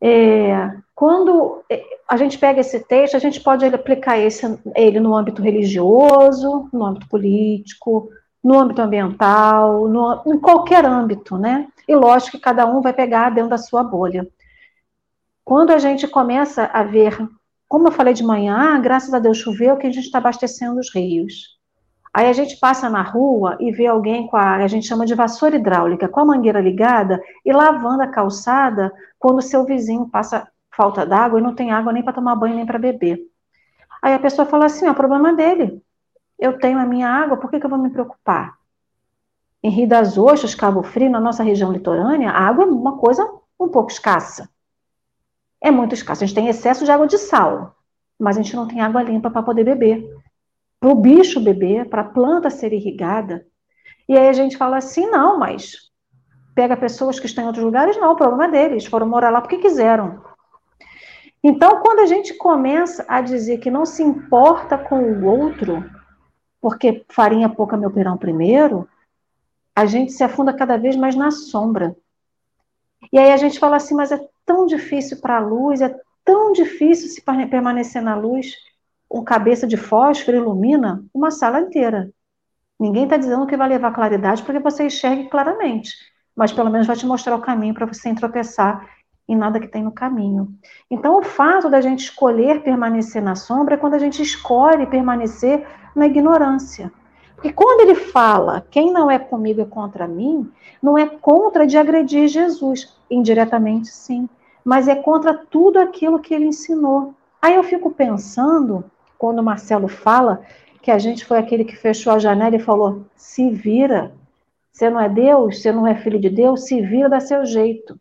É, 0.00 0.70
quando 0.94 1.62
é, 1.70 1.82
a 2.08 2.16
gente 2.16 2.38
pega 2.38 2.60
esse 2.60 2.80
texto, 2.80 3.16
a 3.16 3.18
gente 3.18 3.40
pode 3.40 3.64
aplicar 3.64 4.18
esse, 4.18 4.46
ele 4.76 5.00
no 5.00 5.14
âmbito 5.16 5.40
religioso, 5.40 6.68
no 6.72 6.84
âmbito 6.84 7.08
político, 7.08 8.10
no 8.42 8.58
âmbito 8.58 8.82
ambiental, 8.82 9.88
no, 9.88 10.22
em 10.26 10.38
qualquer 10.38 10.84
âmbito, 10.84 11.38
né? 11.38 11.66
E 11.88 11.96
lógico 11.96 12.36
que 12.36 12.42
cada 12.42 12.66
um 12.66 12.82
vai 12.82 12.92
pegar 12.92 13.30
dentro 13.30 13.50
da 13.50 13.58
sua 13.58 13.82
bolha. 13.82 14.28
Quando 15.42 15.70
a 15.70 15.78
gente 15.78 16.06
começa 16.06 16.64
a 16.64 16.82
ver, 16.82 17.16
como 17.74 17.88
eu 17.88 17.92
falei 17.92 18.14
de 18.14 18.22
manhã, 18.22 18.56
ah, 18.56 18.78
graças 18.78 19.12
a 19.12 19.18
Deus 19.18 19.38
choveu 19.38 19.76
que 19.76 19.84
a 19.84 19.90
gente 19.90 20.04
está 20.04 20.18
abastecendo 20.18 20.78
os 20.78 20.94
rios. 20.94 21.58
Aí 22.14 22.28
a 22.28 22.32
gente 22.32 22.56
passa 22.60 22.88
na 22.88 23.02
rua 23.02 23.56
e 23.58 23.72
vê 23.72 23.88
alguém 23.88 24.28
com 24.28 24.36
a, 24.36 24.54
a 24.54 24.68
gente 24.68 24.86
chama 24.86 25.04
de 25.04 25.12
vassoura 25.12 25.56
hidráulica, 25.56 26.06
com 26.06 26.20
a 26.20 26.24
mangueira 26.24 26.60
ligada 26.60 27.20
e 27.44 27.52
lavando 27.52 28.04
a 28.04 28.06
calçada 28.06 28.92
quando 29.18 29.38
o 29.38 29.42
seu 29.42 29.64
vizinho 29.64 30.08
passa 30.08 30.46
falta 30.70 31.04
d'água 31.04 31.40
e 31.40 31.42
não 31.42 31.52
tem 31.52 31.72
água 31.72 31.92
nem 31.92 32.04
para 32.04 32.12
tomar 32.12 32.36
banho 32.36 32.54
nem 32.54 32.64
para 32.64 32.78
beber. 32.78 33.18
Aí 34.00 34.14
a 34.14 34.20
pessoa 34.20 34.46
fala 34.46 34.66
assim: 34.66 34.86
é 34.86 34.90
o 34.92 34.94
problema 34.94 35.32
dele. 35.34 35.82
Eu 36.38 36.56
tenho 36.60 36.78
a 36.78 36.86
minha 36.86 37.08
água, 37.08 37.38
por 37.38 37.50
que, 37.50 37.58
que 37.58 37.66
eu 37.66 37.70
vou 37.70 37.78
me 37.80 37.90
preocupar? 37.90 38.54
Em 39.60 39.70
Rio 39.70 39.88
das 39.88 40.16
Ostras, 40.16 40.54
Cabo 40.54 40.84
Frio, 40.84 41.10
na 41.10 41.18
nossa 41.18 41.42
região 41.42 41.72
litorânea, 41.72 42.30
a 42.30 42.38
água 42.38 42.62
é 42.62 42.68
uma 42.68 42.98
coisa 42.98 43.28
um 43.58 43.68
pouco 43.68 43.90
escassa. 43.90 44.48
É 45.64 45.70
muito 45.70 45.94
escassa. 45.94 46.22
A 46.22 46.26
gente 46.26 46.36
tem 46.36 46.48
excesso 46.48 46.84
de 46.84 46.90
água 46.90 47.06
de 47.06 47.16
sal, 47.16 47.74
mas 48.20 48.36
a 48.36 48.42
gente 48.42 48.54
não 48.54 48.68
tem 48.68 48.82
água 48.82 49.02
limpa 49.02 49.30
para 49.30 49.42
poder 49.42 49.64
beber. 49.64 50.06
Para 50.78 50.90
o 50.90 50.94
bicho 50.94 51.40
beber, 51.40 51.88
para 51.88 52.02
a 52.02 52.04
planta 52.04 52.50
ser 52.50 52.74
irrigada. 52.74 53.46
E 54.06 54.14
aí 54.14 54.28
a 54.28 54.32
gente 54.34 54.58
fala 54.58 54.76
assim: 54.76 55.06
não, 55.06 55.38
mas 55.38 55.90
pega 56.54 56.76
pessoas 56.76 57.18
que 57.18 57.24
estão 57.24 57.44
em 57.44 57.46
outros 57.46 57.64
lugares, 57.64 57.96
não, 57.96 58.12
o 58.12 58.16
problema 58.16 58.44
é 58.44 58.50
deles, 58.50 58.84
foram 58.84 59.08
morar 59.08 59.30
lá 59.30 59.40
porque 59.40 59.56
quiseram. 59.56 60.22
Então, 61.42 61.80
quando 61.80 62.00
a 62.00 62.06
gente 62.06 62.34
começa 62.34 63.02
a 63.08 63.22
dizer 63.22 63.56
que 63.56 63.70
não 63.70 63.86
se 63.86 64.02
importa 64.02 64.76
com 64.76 65.00
o 65.00 65.24
outro, 65.24 65.82
porque 66.60 67.06
farinha 67.08 67.48
pouca 67.48 67.74
meu 67.74 67.90
pirão 67.90 68.18
primeiro, 68.18 68.86
a 69.74 69.86
gente 69.86 70.12
se 70.12 70.22
afunda 70.22 70.52
cada 70.52 70.76
vez 70.76 70.94
mais 70.94 71.16
na 71.16 71.30
sombra. 71.30 71.96
E 73.12 73.18
aí 73.18 73.32
a 73.32 73.36
gente 73.36 73.58
fala 73.58 73.76
assim, 73.76 73.94
mas 73.94 74.12
é 74.12 74.20
tão 74.44 74.66
difícil 74.66 75.20
para 75.20 75.36
a 75.36 75.40
luz, 75.40 75.80
é 75.80 75.94
tão 76.24 76.52
difícil 76.52 77.08
se 77.08 77.22
permanecer 77.22 78.02
na 78.02 78.14
luz. 78.14 78.54
Um 79.10 79.22
cabeça 79.22 79.66
de 79.66 79.76
fósforo 79.76 80.36
ilumina 80.36 81.04
uma 81.14 81.30
sala 81.30 81.60
inteira. 81.60 82.10
Ninguém 82.78 83.04
está 83.04 83.16
dizendo 83.16 83.46
que 83.46 83.56
vai 83.56 83.68
levar 83.68 83.92
claridade 83.92 84.42
para 84.42 84.54
que 84.54 84.60
você 84.60 84.84
enxergue 84.86 85.28
claramente, 85.28 85.92
mas 86.34 86.52
pelo 86.52 86.70
menos 86.70 86.86
vai 86.86 86.96
te 86.96 87.06
mostrar 87.06 87.36
o 87.36 87.40
caminho 87.40 87.74
para 87.74 87.86
você 87.86 88.12
tropeçar 88.14 88.88
em 89.28 89.36
nada 89.36 89.60
que 89.60 89.68
tem 89.68 89.82
no 89.82 89.92
caminho. 89.92 90.52
Então, 90.90 91.18
o 91.18 91.22
fato 91.22 91.70
da 91.70 91.80
gente 91.80 92.00
escolher 92.00 92.62
permanecer 92.62 93.22
na 93.22 93.34
sombra 93.34 93.74
é 93.74 93.78
quando 93.78 93.94
a 93.94 93.98
gente 93.98 94.20
escolhe 94.20 94.86
permanecer 94.86 95.66
na 95.94 96.06
ignorância. 96.06 96.92
Porque 97.44 97.56
quando 97.56 97.80
ele 97.82 97.94
fala, 97.94 98.66
quem 98.70 98.90
não 98.90 99.10
é 99.10 99.18
comigo 99.18 99.60
é 99.60 99.66
contra 99.66 100.08
mim, 100.08 100.50
não 100.82 100.96
é 100.96 101.06
contra 101.06 101.66
de 101.66 101.76
agredir 101.76 102.26
Jesus. 102.26 102.96
Indiretamente, 103.10 103.88
sim. 103.88 104.26
Mas 104.64 104.88
é 104.88 104.94
contra 104.94 105.34
tudo 105.34 105.78
aquilo 105.78 106.20
que 106.20 106.32
ele 106.34 106.46
ensinou. 106.46 107.12
Aí 107.42 107.54
eu 107.54 107.62
fico 107.62 107.90
pensando, 107.90 108.82
quando 109.18 109.40
o 109.40 109.42
Marcelo 109.42 109.88
fala 109.88 110.40
que 110.80 110.90
a 110.90 110.98
gente 110.98 111.26
foi 111.26 111.36
aquele 111.36 111.66
que 111.66 111.76
fechou 111.76 112.14
a 112.14 112.18
janela 112.18 112.56
e 112.56 112.58
falou: 112.58 113.04
se 113.14 113.50
vira. 113.50 114.14
Você 114.72 114.88
não 114.88 114.98
é 114.98 115.10
Deus, 115.10 115.60
você 115.60 115.70
não 115.70 115.86
é 115.86 115.94
filho 115.96 116.18
de 116.18 116.30
Deus, 116.30 116.64
se 116.64 116.80
vira 116.80 117.10
da 117.10 117.20
seu 117.20 117.44
jeito. 117.44 118.00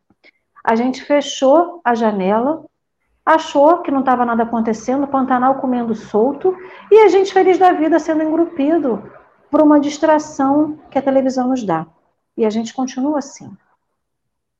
A 0.63 0.73
gente 0.73 1.03
fechou 1.03 1.81
a 1.83 1.93
janela, 1.93 2.63
achou 3.25 3.79
que 3.79 3.91
não 3.91 3.99
estava 3.99 4.23
nada 4.23 4.43
acontecendo, 4.43 5.05
Pantanal 5.05 5.55
comendo 5.55 5.93
solto, 5.93 6.55
e 6.89 6.99
a 6.99 7.09
gente 7.09 7.33
feliz 7.33 7.57
da 7.57 7.73
vida 7.73 7.99
sendo 7.99 8.23
engrupido 8.23 9.03
por 9.53 9.61
uma 9.61 9.79
distração 9.79 10.79
que 10.89 10.97
a 10.97 11.01
televisão 11.01 11.49
nos 11.49 11.63
dá. 11.63 11.85
E 12.35 12.43
a 12.43 12.49
gente 12.49 12.73
continua 12.73 13.19
assim. 13.19 13.55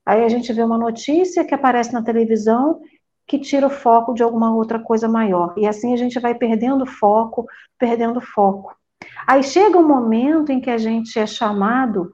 Aí 0.06 0.24
a 0.24 0.30
gente 0.30 0.54
vê 0.54 0.62
uma 0.62 0.78
notícia 0.78 1.44
que 1.44 1.56
aparece 1.56 1.92
na 1.92 2.04
televisão 2.04 2.80
que 3.26 3.40
tira 3.40 3.66
o 3.66 3.72
foco 3.72 4.14
de 4.14 4.22
alguma 4.22 4.54
outra 4.54 4.78
coisa 4.78 5.10
maior. 5.10 5.56
E 5.58 5.66
assim 5.66 5.96
a 5.96 5.98
gente 5.98 6.20
vai 6.20 6.36
perdendo 6.36 6.86
foco, 6.86 7.48
perdendo 7.76 8.22
foco. 8.22 8.78
Aí 9.26 9.42
chega 9.42 9.80
um 9.80 9.88
momento 9.88 10.52
em 10.52 10.62
que 10.62 10.70
a 10.70 10.78
gente 10.78 11.18
é 11.18 11.26
chamado 11.26 12.14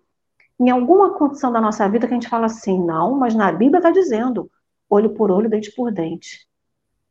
em 0.57 0.69
alguma 0.69 1.15
condição 1.15 1.51
da 1.51 1.59
nossa 1.59 1.85
vida 1.89 2.07
que 2.07 2.13
a 2.13 2.15
gente 2.15 2.29
fala 2.29 2.45
assim, 2.45 2.81
não, 2.81 3.13
mas 3.13 3.35
na 3.35 3.51
Bíblia 3.51 3.79
está 3.79 3.91
dizendo, 3.91 4.49
olho 4.89 5.09
por 5.09 5.31
olho, 5.31 5.49
dente 5.49 5.69
por 5.75 5.91
dente. 5.91 6.47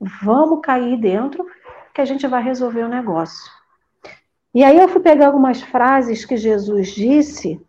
Vamos 0.01 0.61
cair 0.63 0.99
dentro 0.99 1.45
que 1.93 2.01
a 2.01 2.07
gente 2.07 2.27
vai 2.27 2.43
resolver 2.43 2.85
o 2.85 2.89
negócio. 2.89 3.58
E 4.55 4.65
aí 4.65 4.79
eu 4.79 4.89
fui 4.89 5.01
pegar 5.01 5.27
algumas 5.27 5.61
frases 5.61 6.25
que 6.25 6.37
Jesus 6.37 6.89
disse, 6.89 7.61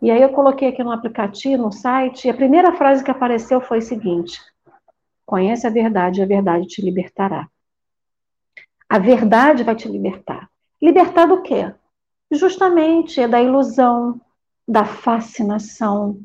e 0.00 0.10
aí 0.10 0.22
eu 0.22 0.30
coloquei 0.30 0.68
aqui 0.68 0.82
no 0.82 0.92
aplicativo, 0.92 1.64
no 1.64 1.72
site, 1.72 2.26
e 2.26 2.30
a 2.30 2.34
primeira 2.34 2.72
frase 2.72 3.04
que 3.04 3.10
apareceu 3.10 3.60
foi 3.60 3.78
a 3.78 3.82
seguinte: 3.82 4.40
Conhece 5.26 5.66
a 5.66 5.70
verdade, 5.70 6.22
a 6.22 6.26
verdade 6.26 6.66
te 6.66 6.80
libertará. 6.80 7.48
A 8.88 8.98
verdade 8.98 9.64
vai 9.64 9.74
te 9.74 9.88
libertar. 9.88 10.48
Libertar 10.80 11.26
do 11.26 11.42
quê? 11.42 11.70
Justamente 12.30 13.20
é 13.20 13.28
da 13.28 13.42
ilusão, 13.42 14.20
da 14.66 14.84
fascinação. 14.84 16.20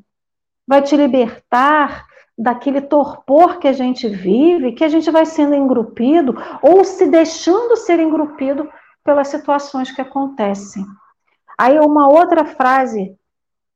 Vai 0.65 0.81
te 0.81 0.95
libertar 0.95 2.05
daquele 2.37 2.79
torpor 2.79 3.59
que 3.59 3.67
a 3.67 3.73
gente 3.73 4.07
vive, 4.07 4.71
que 4.71 4.83
a 4.83 4.87
gente 4.89 5.11
vai 5.11 5.25
sendo 5.25 5.53
engrupido 5.53 6.35
ou 6.61 6.83
se 6.83 7.07
deixando 7.07 7.75
ser 7.75 7.99
engrupido 7.99 8.69
pelas 9.03 9.27
situações 9.27 9.91
que 9.91 10.01
acontecem. 10.01 10.85
Aí 11.57 11.79
uma 11.79 12.07
outra 12.07 12.45
frase 12.45 13.17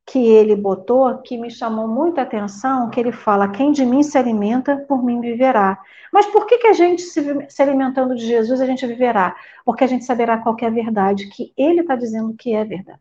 que 0.06 0.18
ele 0.18 0.56
botou 0.56 1.18
que 1.18 1.36
me 1.36 1.50
chamou 1.50 1.86
muita 1.86 2.22
atenção, 2.22 2.88
que 2.88 2.98
ele 2.98 3.12
fala: 3.12 3.48
quem 3.48 3.72
de 3.72 3.84
mim 3.84 4.02
se 4.02 4.16
alimenta, 4.16 4.76
por 4.88 5.04
mim 5.04 5.20
viverá. 5.20 5.78
Mas 6.12 6.26
por 6.26 6.46
que, 6.46 6.58
que 6.58 6.66
a 6.66 6.72
gente 6.72 7.02
se, 7.02 7.46
se 7.48 7.62
alimentando 7.62 8.14
de 8.14 8.26
Jesus 8.26 8.60
a 8.60 8.66
gente 8.66 8.86
viverá? 8.86 9.36
Porque 9.64 9.84
a 9.84 9.86
gente 9.86 10.04
saberá 10.04 10.38
qual 10.38 10.56
é 10.60 10.66
a 10.66 10.70
verdade 10.70 11.26
que 11.26 11.52
ele 11.56 11.80
está 11.80 11.94
dizendo 11.94 12.34
que 12.34 12.54
é 12.54 12.64
verdade. 12.64 13.00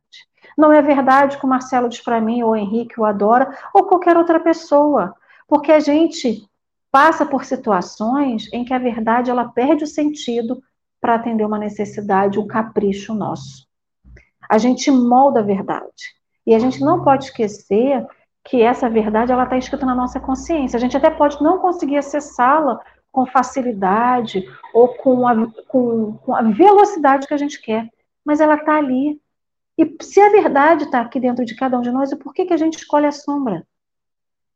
Não 0.57 0.73
é 0.73 0.81
verdade 0.81 1.37
que 1.37 1.45
o 1.45 1.49
Marcelo 1.49 1.87
diz 1.87 2.01
para 2.01 2.19
mim, 2.19 2.43
ou 2.43 2.51
o 2.51 2.55
Henrique 2.55 2.99
o 2.99 3.05
adora, 3.05 3.55
ou 3.73 3.85
qualquer 3.85 4.17
outra 4.17 4.39
pessoa. 4.39 5.13
Porque 5.47 5.71
a 5.71 5.79
gente 5.79 6.45
passa 6.91 7.25
por 7.25 7.45
situações 7.45 8.51
em 8.51 8.65
que 8.65 8.73
a 8.73 8.79
verdade 8.79 9.29
ela 9.29 9.45
perde 9.45 9.83
o 9.83 9.87
sentido 9.87 10.61
para 10.99 11.15
atender 11.15 11.45
uma 11.45 11.59
necessidade, 11.59 12.39
um 12.39 12.47
capricho 12.47 13.13
nosso. 13.13 13.67
A 14.49 14.57
gente 14.57 14.89
molda 14.89 15.39
a 15.39 15.43
verdade. 15.43 16.17
E 16.45 16.55
a 16.55 16.59
gente 16.59 16.79
não 16.79 17.03
pode 17.03 17.25
esquecer 17.25 18.05
que 18.43 18.61
essa 18.61 18.89
verdade 18.89 19.31
ela 19.31 19.43
está 19.43 19.57
escrita 19.57 19.85
na 19.85 19.93
nossa 19.93 20.19
consciência. 20.19 20.77
A 20.77 20.79
gente 20.79 20.95
até 20.95 21.09
pode 21.09 21.41
não 21.43 21.59
conseguir 21.59 21.97
acessá-la 21.97 22.79
com 23.11 23.25
facilidade 23.25 24.45
ou 24.73 24.89
com 24.89 25.27
a, 25.27 25.35
com, 25.67 26.13
com 26.13 26.35
a 26.35 26.41
velocidade 26.43 27.27
que 27.27 27.33
a 27.33 27.37
gente 27.37 27.61
quer, 27.61 27.89
mas 28.23 28.39
ela 28.39 28.55
está 28.55 28.77
ali. 28.77 29.19
E 29.77 29.97
se 30.01 30.21
a 30.21 30.29
verdade 30.29 30.85
está 30.85 31.01
aqui 31.01 31.19
dentro 31.19 31.43
de 31.43 31.55
cada 31.55 31.77
um 31.77 31.81
de 31.81 31.91
nós, 31.91 32.13
por 32.15 32.33
que, 32.33 32.45
que 32.45 32.53
a 32.53 32.57
gente 32.57 32.77
escolhe 32.77 33.05
a 33.05 33.11
sombra? 33.11 33.67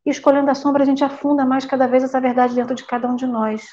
E 0.06 0.10
escolhendo 0.10 0.50
a 0.50 0.56
sombra, 0.56 0.84
a 0.84 0.86
gente 0.86 1.04
afunda 1.04 1.46
mais 1.46 1.66
cada 1.66 1.86
vez 1.88 2.04
essa 2.04 2.20
verdade 2.20 2.56
dentro 2.56 2.74
de 2.74 2.86
cada 2.86 3.08
um 3.08 3.16
de 3.16 3.28
nós. 3.28 3.68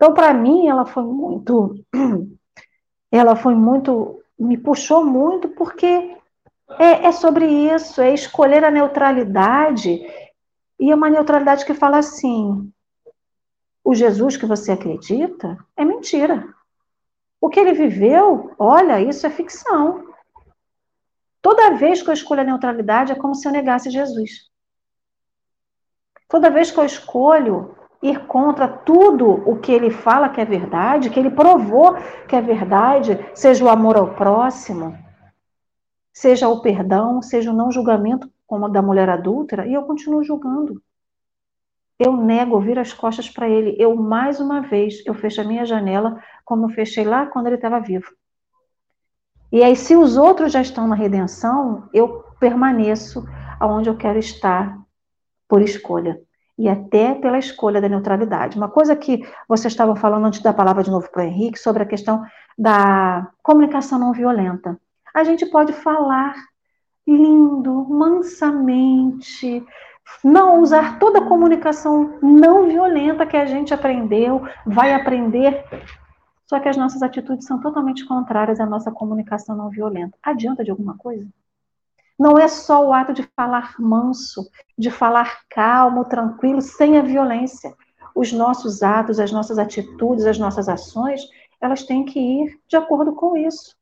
Então, 0.00 0.14
para 0.14 0.32
mim, 0.32 0.66
ela 0.66 0.86
foi 0.86 1.02
muito. 1.02 1.84
Ela 3.12 3.36
foi 3.36 3.54
muito. 3.54 4.22
Me 4.38 4.56
puxou 4.56 5.04
muito, 5.04 5.48
porque 5.50 6.16
é, 6.78 7.06
é 7.06 7.12
sobre 7.12 7.44
isso, 7.44 8.00
é 8.00 8.14
escolher 8.14 8.64
a 8.64 8.70
neutralidade. 8.70 10.00
E 10.78 10.90
é 10.90 10.94
uma 10.94 11.10
neutralidade 11.10 11.66
que 11.66 11.74
fala 11.74 11.98
assim: 11.98 12.72
o 13.84 13.94
Jesus 13.94 14.38
que 14.38 14.46
você 14.46 14.72
acredita 14.72 15.58
é 15.76 15.84
mentira. 15.84 16.48
O 17.38 17.50
que 17.50 17.60
ele 17.60 17.74
viveu, 17.74 18.54
olha, 18.58 19.02
isso 19.02 19.26
é 19.26 19.30
ficção. 19.30 20.08
Toda 21.42 21.76
vez 21.76 22.00
que 22.00 22.08
eu 22.08 22.14
escolho 22.14 22.40
a 22.40 22.44
neutralidade, 22.44 23.12
é 23.12 23.16
como 23.16 23.34
se 23.34 23.46
eu 23.46 23.52
negasse 23.52 23.90
Jesus. 23.90 24.48
Toda 26.26 26.48
vez 26.48 26.70
que 26.70 26.78
eu 26.78 26.84
escolho 26.86 27.76
ir 28.02 28.26
contra 28.26 28.66
tudo 28.66 29.28
o 29.48 29.58
que 29.58 29.70
ele 29.70 29.90
fala 29.90 30.28
que 30.28 30.40
é 30.40 30.44
verdade, 30.44 31.10
que 31.10 31.20
ele 31.20 31.30
provou 31.30 31.96
que 32.26 32.34
é 32.34 32.40
verdade, 32.40 33.18
seja 33.34 33.64
o 33.64 33.68
amor 33.68 33.96
ao 33.96 34.14
próximo, 34.14 34.96
seja 36.12 36.48
o 36.48 36.60
perdão, 36.60 37.20
seja 37.20 37.50
o 37.50 37.54
não 37.54 37.70
julgamento, 37.70 38.30
como 38.46 38.68
da 38.68 38.82
mulher 38.82 39.08
adúltera, 39.08 39.66
e 39.66 39.74
eu 39.74 39.82
continuo 39.82 40.24
julgando. 40.24 40.82
Eu 41.98 42.16
nego 42.16 42.54
ouvir 42.54 42.78
as 42.78 42.92
costas 42.92 43.28
para 43.28 43.48
ele. 43.48 43.76
Eu, 43.78 43.94
mais 43.94 44.40
uma 44.40 44.62
vez, 44.62 45.02
eu 45.06 45.14
fecho 45.14 45.42
a 45.42 45.44
minha 45.44 45.66
janela, 45.66 46.18
como 46.44 46.64
eu 46.64 46.70
fechei 46.70 47.04
lá 47.04 47.26
quando 47.26 47.46
ele 47.46 47.56
estava 47.56 47.78
vivo. 47.78 48.10
E 49.52 49.62
aí, 49.62 49.76
se 49.76 49.94
os 49.94 50.16
outros 50.16 50.52
já 50.52 50.62
estão 50.62 50.88
na 50.88 50.94
redenção, 50.94 51.88
eu 51.92 52.24
permaneço 52.40 53.24
aonde 53.60 53.90
eu 53.90 53.96
quero 53.96 54.18
estar 54.18 54.78
por 55.46 55.60
escolha. 55.60 56.18
E 56.60 56.68
até 56.68 57.14
pela 57.14 57.38
escolha 57.38 57.80
da 57.80 57.88
neutralidade. 57.88 58.58
Uma 58.58 58.68
coisa 58.68 58.94
que 58.94 59.26
vocês 59.48 59.72
estavam 59.72 59.96
falando 59.96 60.26
antes 60.26 60.42
da 60.42 60.52
palavra 60.52 60.82
de 60.82 60.90
novo 60.90 61.10
para 61.10 61.22
o 61.22 61.24
Henrique, 61.24 61.58
sobre 61.58 61.82
a 61.82 61.86
questão 61.86 62.22
da 62.58 63.26
comunicação 63.42 63.98
não 63.98 64.12
violenta. 64.12 64.78
A 65.14 65.24
gente 65.24 65.46
pode 65.46 65.72
falar 65.72 66.34
lindo, 67.06 67.86
mansamente, 67.88 69.64
não 70.22 70.60
usar 70.60 70.98
toda 70.98 71.20
a 71.20 71.26
comunicação 71.26 72.18
não 72.22 72.68
violenta 72.68 73.24
que 73.24 73.36
a 73.38 73.46
gente 73.46 73.72
aprendeu, 73.72 74.42
vai 74.66 74.92
aprender 74.92 75.64
só 76.50 76.58
que 76.58 76.68
as 76.68 76.76
nossas 76.76 77.00
atitudes 77.00 77.46
são 77.46 77.60
totalmente 77.60 78.04
contrárias 78.04 78.58
à 78.58 78.66
nossa 78.66 78.90
comunicação 78.90 79.54
não 79.54 79.70
violenta. 79.70 80.18
Adianta 80.20 80.64
de 80.64 80.70
alguma 80.72 80.98
coisa? 80.98 81.24
Não 82.20 82.38
é 82.38 82.48
só 82.48 82.86
o 82.86 82.92
ato 82.92 83.14
de 83.14 83.26
falar 83.34 83.76
manso, 83.78 84.46
de 84.76 84.90
falar 84.90 85.40
calmo, 85.48 86.04
tranquilo, 86.04 86.60
sem 86.60 86.98
a 86.98 87.02
violência. 87.02 87.74
Os 88.14 88.30
nossos 88.30 88.82
atos, 88.82 89.18
as 89.18 89.32
nossas 89.32 89.58
atitudes, 89.58 90.26
as 90.26 90.38
nossas 90.38 90.68
ações, 90.68 91.22
elas 91.62 91.82
têm 91.82 92.04
que 92.04 92.20
ir 92.20 92.60
de 92.68 92.76
acordo 92.76 93.14
com 93.14 93.38
isso. 93.38 93.74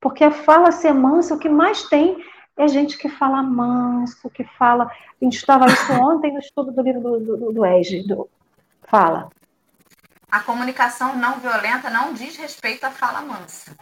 Porque 0.00 0.22
a 0.22 0.30
fala 0.30 0.70
ser 0.70 0.94
mansa, 0.94 1.34
o 1.34 1.38
que 1.40 1.48
mais 1.48 1.82
tem 1.88 2.16
é 2.56 2.68
gente 2.68 2.96
que 2.96 3.08
fala 3.08 3.42
manso, 3.42 4.30
que 4.30 4.44
fala. 4.44 4.84
A 4.84 5.24
gente 5.24 5.38
estava 5.38 5.66
isso 5.66 5.92
ontem 5.92 6.32
no 6.32 6.38
estudo 6.38 6.70
do 6.70 6.82
livro 6.82 7.00
do, 7.00 7.18
do, 7.18 7.52
do 7.52 7.66
Ege, 7.66 8.06
do 8.06 8.30
Fala 8.84 9.30
a 10.30 10.40
comunicação 10.40 11.16
não 11.16 11.40
violenta 11.40 11.90
não 11.90 12.12
diz 12.12 12.36
respeito 12.36 12.84
à 12.84 12.90
fala 12.90 13.20
mansa. 13.20 13.76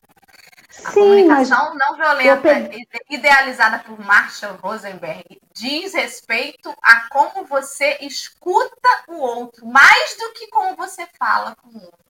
A 0.85 0.91
Sim, 0.91 1.01
comunicação 1.01 1.75
não 1.75 1.97
violenta, 1.97 2.71
idealizada 3.11 3.81
por 3.81 3.99
Marshall 3.99 4.57
Rosenberg, 4.57 5.41
diz 5.53 5.93
respeito 5.93 6.73
a 6.83 7.09
como 7.09 7.45
você 7.45 7.99
escuta 8.01 8.88
o 9.09 9.17
outro, 9.17 9.67
mais 9.67 10.17
do 10.17 10.33
que 10.33 10.49
como 10.49 10.77
você 10.77 11.07
fala 11.19 11.57
com 11.57 11.69
o 11.71 11.83
outro. 11.83 12.09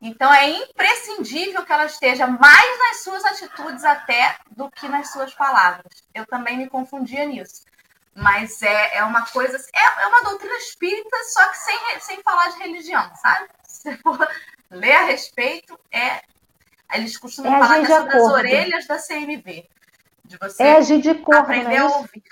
Então 0.00 0.32
é 0.32 0.50
imprescindível 0.50 1.64
que 1.64 1.72
ela 1.72 1.86
esteja 1.86 2.26
mais 2.26 2.78
nas 2.78 3.02
suas 3.02 3.24
atitudes 3.24 3.82
até 3.84 4.36
do 4.50 4.70
que 4.70 4.88
nas 4.88 5.10
suas 5.10 5.32
palavras. 5.34 6.04
Eu 6.14 6.26
também 6.26 6.58
me 6.58 6.68
confundia 6.68 7.24
nisso. 7.24 7.64
Mas 8.14 8.62
é, 8.62 8.96
é 8.96 9.04
uma 9.04 9.26
coisa. 9.26 9.58
É, 9.74 10.02
é 10.02 10.06
uma 10.06 10.22
doutrina 10.22 10.56
espírita, 10.56 11.16
só 11.24 11.48
que 11.48 11.58
sem, 11.58 11.78
sem 12.00 12.22
falar 12.22 12.48
de 12.48 12.58
religião, 12.58 13.10
sabe? 13.16 13.48
Se 13.64 13.96
for 13.98 14.28
ler 14.70 14.92
a 14.92 15.04
respeito, 15.04 15.78
é. 15.90 16.22
Eles 16.96 17.16
costumam 17.16 17.54
é 17.54 17.58
falar 17.58 17.80
que 17.84 17.92
é 17.92 17.96
sobre 17.96 18.16
as 18.16 18.24
orelhas 18.24 18.86
da 18.86 18.98
CMV. 18.98 19.64
De 20.24 20.36
você 20.38 20.62
é 20.62 20.76
agir 20.76 21.00
de 21.00 21.10
acordo, 21.10 21.40
aprender 21.40 21.74
é 21.74 21.78
a 21.78 21.86
ouvir. 21.86 22.22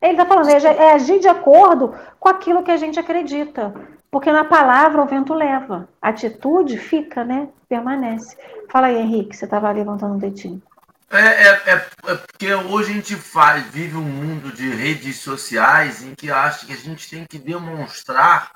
Ele 0.00 0.12
está 0.12 0.24
falando, 0.24 0.48
é, 0.48 0.54
é 0.54 0.92
agir 0.92 1.18
de 1.20 1.28
acordo 1.28 1.94
com 2.18 2.28
aquilo 2.28 2.62
que 2.62 2.70
a 2.70 2.76
gente 2.76 2.98
acredita. 2.98 3.74
Porque 4.10 4.32
na 4.32 4.44
palavra 4.44 5.02
o 5.02 5.06
vento 5.06 5.34
leva. 5.34 5.88
A 6.00 6.08
atitude 6.08 6.78
fica, 6.78 7.24
né? 7.24 7.48
Permanece. 7.68 8.36
Fala 8.70 8.86
aí, 8.86 8.96
Henrique, 8.96 9.36
você 9.36 9.44
estava 9.44 9.70
levantando 9.70 10.14
um 10.14 10.18
dedinho. 10.18 10.62
É, 11.10 11.20
é, 11.20 11.48
é, 11.48 11.86
é, 12.06 12.14
porque 12.14 12.52
hoje 12.52 12.90
a 12.90 12.94
gente 12.94 13.16
faz, 13.16 13.64
vive 13.66 13.96
um 13.96 14.02
mundo 14.02 14.52
de 14.52 14.68
redes 14.68 15.18
sociais 15.20 16.02
em 16.02 16.14
que 16.14 16.30
acha 16.30 16.66
que 16.66 16.72
a 16.72 16.76
gente 16.76 17.08
tem 17.08 17.24
que 17.24 17.38
demonstrar 17.38 18.52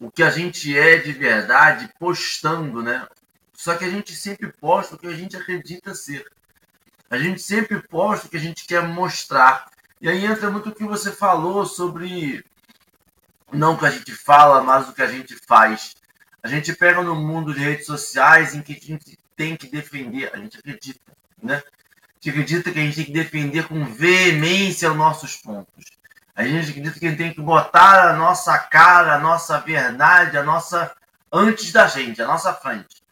o 0.00 0.10
que 0.10 0.22
a 0.22 0.30
gente 0.30 0.76
é 0.76 0.96
de 0.96 1.12
verdade 1.12 1.90
postando, 1.98 2.82
né? 2.82 3.06
Só 3.66 3.76
que 3.76 3.84
a 3.84 3.90
gente 3.90 4.14
sempre 4.14 4.52
posta 4.60 4.94
o 4.94 4.98
que 4.98 5.08
a 5.08 5.16
gente 5.16 5.36
acredita 5.36 5.92
ser. 5.92 6.24
A 7.10 7.18
gente 7.18 7.42
sempre 7.42 7.82
posta 7.82 8.28
o 8.28 8.30
que 8.30 8.36
a 8.36 8.40
gente 8.40 8.64
quer 8.64 8.80
mostrar. 8.80 9.68
E 10.00 10.08
aí 10.08 10.24
entra 10.24 10.48
muito 10.52 10.68
o 10.68 10.72
que 10.72 10.84
você 10.84 11.10
falou 11.10 11.66
sobre 11.66 12.44
não 13.52 13.74
o 13.74 13.76
que 13.76 13.86
a 13.86 13.90
gente 13.90 14.12
fala, 14.12 14.62
mas 14.62 14.88
o 14.88 14.92
que 14.92 15.02
a 15.02 15.08
gente 15.08 15.34
faz. 15.48 15.96
A 16.44 16.46
gente 16.46 16.72
pega 16.74 17.02
no 17.02 17.16
mundo 17.16 17.52
de 17.52 17.58
redes 17.58 17.86
sociais 17.86 18.54
em 18.54 18.62
que 18.62 18.72
a 18.72 18.86
gente 18.86 19.18
tem 19.34 19.56
que 19.56 19.66
defender, 19.66 20.30
a 20.32 20.36
gente 20.36 20.58
acredita 20.58 21.00
né? 21.42 21.60
Que 22.20 22.30
acredita 22.30 22.70
que 22.70 22.78
a 22.78 22.82
gente 22.82 22.94
tem 22.94 23.04
que 23.06 23.12
defender 23.12 23.66
com 23.66 23.84
veemência 23.84 24.92
os 24.92 24.96
nossos 24.96 25.38
pontos. 25.38 25.86
A 26.36 26.44
gente 26.44 26.70
acredita 26.70 27.00
que 27.00 27.06
a 27.06 27.08
gente 27.08 27.18
tem 27.18 27.34
que 27.34 27.40
botar 27.40 28.10
a 28.10 28.16
nossa 28.16 28.56
cara, 28.58 29.16
a 29.16 29.18
nossa 29.18 29.58
verdade, 29.58 30.38
a 30.38 30.44
nossa 30.44 30.94
antes 31.32 31.72
da 31.72 31.88
gente, 31.88 32.22
a 32.22 32.28
nossa 32.28 32.54
frente. 32.54 33.04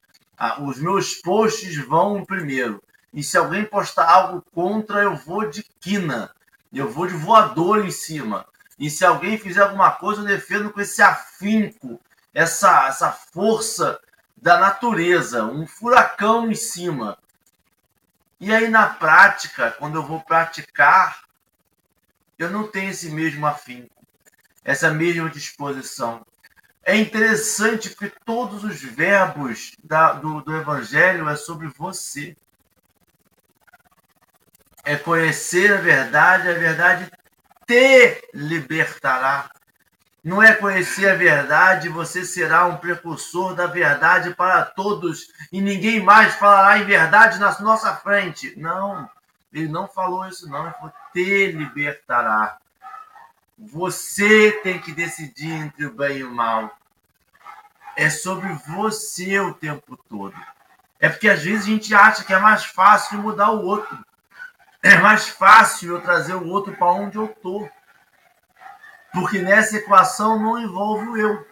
Ah, 0.47 0.61
os 0.61 0.79
meus 0.79 1.15
posts 1.15 1.75
vão 1.87 2.23
primeiro. 2.23 2.83
E 3.15 3.23
se 3.23 3.39
alguém 3.39 3.65
postar 3.65 4.07
algo 4.07 4.45
contra, 4.55 5.01
eu 5.03 5.17
vou 5.17 5.49
de 5.49 5.63
quina. 5.81 6.31
Eu 6.71 6.91
vou 6.91 7.07
de 7.07 7.15
voador 7.15 7.87
em 7.87 7.91
cima. 7.91 8.45
E 8.79 8.91
se 8.91 9.07
alguém 9.07 9.39
fizer 9.39 9.63
alguma 9.63 9.93
coisa, 9.93 10.21
eu 10.21 10.27
defendo 10.27 10.71
com 10.71 10.83
esse 10.83 11.01
afinco, 11.01 11.99
essa, 12.35 12.89
essa 12.89 13.11
força 13.11 13.99
da 14.37 14.59
natureza, 14.59 15.47
um 15.47 15.67
furacão 15.67 16.51
em 16.51 16.55
cima. 16.55 17.17
E 18.39 18.53
aí, 18.53 18.69
na 18.69 18.87
prática, 18.87 19.71
quando 19.79 19.95
eu 19.95 20.03
vou 20.03 20.21
praticar, 20.21 21.25
eu 22.39 22.51
não 22.51 22.69
tenho 22.69 22.91
esse 22.91 23.09
mesmo 23.09 23.47
afinco, 23.47 24.05
essa 24.63 24.91
mesma 24.91 25.31
disposição. 25.31 26.23
É 26.85 26.97
interessante 26.97 27.91
que 27.91 28.13
todos 28.25 28.63
os 28.63 28.81
verbos 28.83 29.73
da, 29.83 30.13
do, 30.13 30.43
do 30.43 30.55
Evangelho 30.55 31.29
é 31.29 31.37
sobre 31.37 31.69
você. 31.69 32.37
É 34.85 34.97
conhecer 34.97 35.73
a 35.73 35.81
verdade, 35.81 36.49
a 36.49 36.55
verdade 36.55 37.11
te 37.67 38.29
libertará 38.35 39.51
não 40.25 40.43
é 40.43 40.55
conhecer 40.55 41.11
a 41.11 41.15
verdade, 41.15 41.91
você 41.91 42.25
será 42.25 42.65
um 42.65 42.79
precursor 42.79 43.55
da 43.55 43.67
verdade 43.67 44.35
para 44.35 44.65
todos 44.65 45.29
e 45.53 45.61
ninguém 45.61 46.03
mais 46.03 46.35
falará 46.37 46.79
em 46.79 46.85
verdade 46.87 47.39
na 47.39 47.61
nossa 47.61 47.95
frente. 47.97 48.59
Não, 48.59 49.09
ele 49.53 49.69
não 49.69 49.87
falou 49.87 50.27
isso, 50.27 50.49
não. 50.49 50.65
Ele 50.65 50.73
falou: 50.73 50.93
te 51.13 51.53
libertará. 51.53 52.57
Você 53.59 54.53
tem 54.63 54.81
que 54.81 54.93
decidir 54.93 55.51
entre 55.51 55.87
o 55.87 55.93
bem 55.93 56.19
e 56.19 56.25
o 56.25 56.35
mal. 56.35 56.77
É 57.97 58.11
sobre 58.11 58.53
você 58.69 59.39
o 59.39 59.55
tempo 59.55 59.97
todo. 60.09 60.35
É 60.99 61.09
porque 61.09 61.29
às 61.29 61.43
vezes 61.43 61.63
a 61.63 61.71
gente 61.71 61.95
acha 61.95 62.25
que 62.25 62.33
é 62.33 62.39
mais 62.39 62.65
fácil 62.65 63.19
mudar 63.19 63.51
o 63.51 63.65
outro. 63.65 64.05
É 64.83 64.99
mais 64.99 65.29
fácil 65.29 65.95
eu 65.95 66.01
trazer 66.01 66.35
o 66.35 66.47
outro 66.47 66.77
para 66.77 66.93
onde 66.93 67.17
eu 67.17 67.27
estou. 67.27 67.71
Porque 69.13 69.39
nessa 69.39 69.77
equação 69.77 70.39
não 70.39 70.59
envolve 70.59 71.09
o 71.09 71.17
eu. 71.17 71.47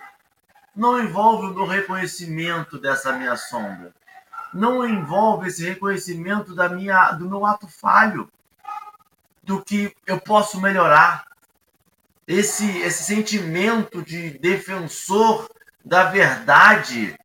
Não 0.74 0.98
envolve 1.00 1.46
o 1.46 1.64
reconhecimento 1.64 2.78
dessa 2.78 3.12
minha 3.12 3.36
sombra. 3.36 3.94
Não 4.52 4.86
envolve 4.86 5.48
esse 5.48 5.66
reconhecimento 5.66 6.54
da 6.54 6.68
minha, 6.68 7.12
do 7.12 7.28
meu 7.28 7.46
ato 7.46 7.68
falho. 7.68 8.30
Do 9.42 9.64
que 9.64 9.94
eu 10.06 10.20
posso 10.20 10.60
melhorar. 10.60 11.26
Esse, 12.26 12.78
esse 12.78 13.04
sentimento 13.04 14.02
de 14.02 14.38
defensor 14.38 15.50
da 15.84 16.04
verdade 16.04 17.18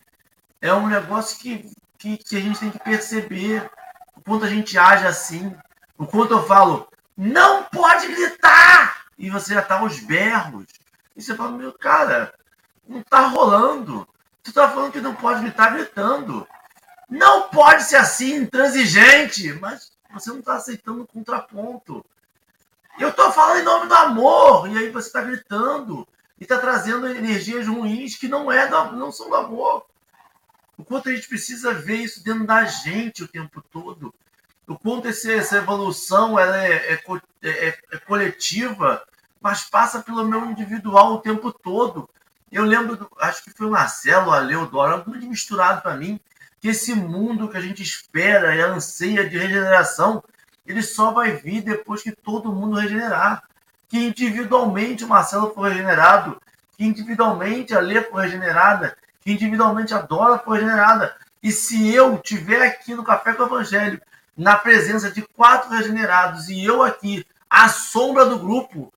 é 0.62 0.74
um 0.74 0.88
negócio 0.88 1.40
que, 1.40 1.70
que, 1.98 2.18
que 2.18 2.38
a 2.38 2.42
gente 2.42 2.60
tem 2.60 2.72
que 2.72 2.80
perceber. 2.80 3.70
O 4.16 4.22
quanto 4.22 4.46
a 4.46 4.50
gente 4.50 4.78
age 4.78 5.06
assim. 5.06 5.56
O 5.98 6.06
quanto 6.06 6.34
eu 6.34 6.46
falo, 6.46 6.88
não 7.16 7.64
pode 7.64 8.08
gritar! 8.08 9.08
e 9.18 9.30
você 9.30 9.54
já 9.54 9.62
tá 9.62 9.80
aos 9.80 10.00
berros. 10.00 10.66
E 11.16 11.22
você 11.22 11.36
fala, 11.36 11.52
meu 11.52 11.74
cara, 11.74 12.34
não 12.88 13.02
tá 13.02 13.22
rolando. 13.22 14.08
Tu 14.44 14.54
tá 14.54 14.70
falando 14.70 14.92
que 14.92 15.02
não 15.02 15.16
pode 15.16 15.42
gritar 15.42 15.72
gritando. 15.72 16.48
Não 17.10 17.50
pode 17.50 17.84
ser 17.84 17.96
assim, 17.96 18.36
intransigente, 18.36 19.54
mas 19.54 19.92
você 20.12 20.30
não 20.30 20.42
tá 20.42 20.56
aceitando 20.56 21.02
o 21.02 21.08
contraponto. 21.08 22.06
Eu 23.00 23.14
tô 23.14 23.32
falando 23.32 23.60
em 23.60 23.64
nome 23.64 23.88
do 23.88 23.94
amor, 23.94 24.70
e 24.70 24.78
aí 24.78 24.90
você 24.90 25.12
tá 25.12 25.22
gritando 25.22 26.08
e 26.40 26.46
tá 26.46 26.58
trazendo 26.58 27.08
energias 27.08 27.68
ruins 27.68 28.16
que 28.16 28.28
não 28.28 28.52
é 28.52 28.68
do, 28.68 28.94
não 28.94 29.12
são 29.12 29.30
do 29.30 29.36
amor. 29.36 29.86
O 30.78 30.84
quanto 30.84 31.10
a 31.10 31.16
gente 31.16 31.28
precisa 31.28 31.74
ver 31.74 31.98
isso 31.98 32.24
dentro 32.24 32.46
da 32.46 32.66
gente 32.66 33.24
o 33.24 33.28
tempo 33.28 33.62
todo. 33.72 34.14
O 34.68 34.78
quanto 34.78 35.08
esse, 35.08 35.32
essa 35.34 35.58
evolução 35.58 36.38
ela 36.38 36.58
é, 36.58 36.94
é, 36.94 37.00
é, 37.44 37.80
é 37.92 37.98
coletiva 37.98 39.04
mas 39.42 39.64
passa 39.64 40.02
pelo 40.02 40.26
meu 40.26 40.46
individual 40.46 41.14
o 41.14 41.22
tempo 41.22 41.52
todo. 41.52 42.10
Eu 42.52 42.64
lembro, 42.64 42.96
do, 42.96 43.10
acho 43.20 43.44
que 43.44 43.52
foi 43.52 43.68
o 43.68 43.72
Marcelo, 43.72 44.32
a 44.32 44.40
Leodora, 44.40 45.04
muito 45.06 45.26
misturado 45.26 45.82
para 45.82 45.96
mim, 45.96 46.20
que 46.60 46.70
esse 46.70 46.94
mundo 46.94 47.50
que 47.50 47.58
a 47.58 47.62
gente 47.62 47.84
espera 47.84 48.56
e 48.56 48.62
anseia 48.62 49.28
de 49.30 49.38
regeneração, 49.38 50.24
ele 50.68 50.84
só 50.84 51.12
vai 51.12 51.32
vir 51.32 51.62
depois 51.62 52.04
que 52.04 52.12
todo 52.12 52.52
mundo 52.52 52.76
regenerar. 52.78 53.44
Que 53.88 54.06
individualmente 54.06 55.06
o 55.06 55.08
Marcelo 55.08 55.54
for 55.54 55.70
regenerado, 55.70 56.42
que 56.78 56.84
individualmente 56.84 57.74
a 57.74 57.80
Lê 57.80 58.02
for 58.02 58.18
regenerada, 58.18 58.98
que 59.22 59.32
individualmente 59.32 59.94
a 59.94 60.02
Dora 60.02 60.38
for 60.38 60.56
regenerada. 60.56 61.16
E 61.42 61.54
se 61.54 61.94
eu 61.96 62.18
tiver 62.18 62.62
aqui 62.66 62.94
no 62.94 63.04
Café 63.04 63.32
com 63.32 63.44
o 63.44 63.46
Evangelho, 63.46 64.02
na 64.36 64.58
presença 64.58 65.10
de 65.10 65.22
quatro 65.22 65.70
regenerados, 65.70 66.50
e 66.50 66.66
eu 66.66 66.84
aqui, 66.84 67.26
à 67.50 67.70
sombra 67.70 68.26
do 68.26 68.38
grupo, 68.38 68.94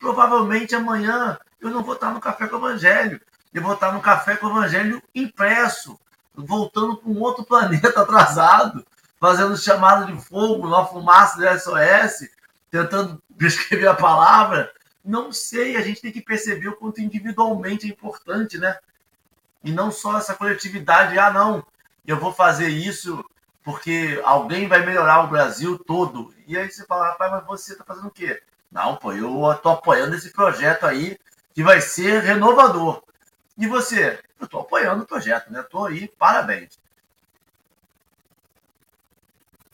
provavelmente 0.00 0.74
amanhã 0.74 1.38
eu 1.60 1.70
não 1.70 1.84
vou 1.84 1.94
estar 1.94 2.10
no 2.10 2.20
Café 2.20 2.48
com 2.48 2.56
o 2.56 2.68
Evangelho. 2.68 3.20
Eu 3.52 3.62
vou 3.62 3.74
estar 3.74 3.92
no 3.92 4.00
Café 4.00 4.36
com 4.36 4.48
o 4.48 4.50
Evangelho 4.50 5.00
impresso, 5.14 5.96
voltando 6.34 6.96
para 6.96 7.08
um 7.08 7.20
outro 7.20 7.44
planeta 7.46 8.02
atrasado, 8.02 8.84
fazendo 9.24 9.56
chamada 9.56 10.04
de 10.04 10.20
fogo, 10.20 10.66
uma 10.66 10.84
fumaça 10.84 11.38
do 11.38 11.58
SOS, 11.58 12.28
tentando 12.70 13.22
escrever 13.40 13.86
a 13.86 13.94
palavra. 13.94 14.70
Não 15.02 15.32
sei, 15.32 15.76
a 15.76 15.80
gente 15.80 16.02
tem 16.02 16.12
que 16.12 16.20
perceber 16.20 16.68
o 16.68 16.76
quanto 16.76 17.00
individualmente 17.00 17.86
é 17.86 17.88
importante, 17.88 18.58
né? 18.58 18.78
E 19.62 19.72
não 19.72 19.90
só 19.90 20.18
essa 20.18 20.34
coletividade, 20.34 21.18
ah, 21.18 21.32
não, 21.32 21.64
eu 22.06 22.20
vou 22.20 22.34
fazer 22.34 22.68
isso 22.68 23.24
porque 23.62 24.20
alguém 24.26 24.68
vai 24.68 24.84
melhorar 24.84 25.24
o 25.24 25.28
Brasil 25.28 25.78
todo. 25.78 26.34
E 26.46 26.54
aí 26.54 26.70
você 26.70 26.84
fala, 26.84 27.08
rapaz, 27.08 27.32
mas 27.32 27.46
você 27.46 27.72
está 27.72 27.82
fazendo 27.82 28.08
o 28.08 28.10
quê? 28.10 28.42
Não, 28.70 28.96
pô, 28.96 29.14
eu 29.14 29.50
estou 29.52 29.72
apoiando 29.72 30.14
esse 30.14 30.34
projeto 30.34 30.84
aí 30.84 31.18
que 31.54 31.62
vai 31.62 31.80
ser 31.80 32.20
renovador. 32.22 33.02
E 33.56 33.66
você? 33.66 34.20
Eu 34.38 34.44
estou 34.44 34.60
apoiando 34.60 35.04
o 35.04 35.06
projeto, 35.06 35.50
né? 35.50 35.60
Estou 35.60 35.86
aí, 35.86 36.08
parabéns. 36.08 36.78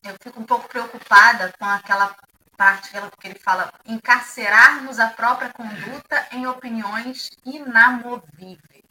Eu 0.03 0.17
fico 0.23 0.41
um 0.41 0.45
pouco 0.45 0.69
preocupada 0.69 1.53
com 1.59 1.65
aquela 1.65 2.17
parte 2.57 2.91
que 3.19 3.29
ele 3.29 3.39
fala 3.39 3.73
encarcerarmos 3.87 4.99
a 4.99 5.09
própria 5.09 5.51
conduta 5.51 6.29
em 6.33 6.47
opiniões 6.47 7.31
inamovíveis. 7.45 8.85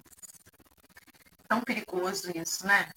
Tão 1.48 1.62
perigoso 1.62 2.32
isso, 2.36 2.66
né? 2.66 2.90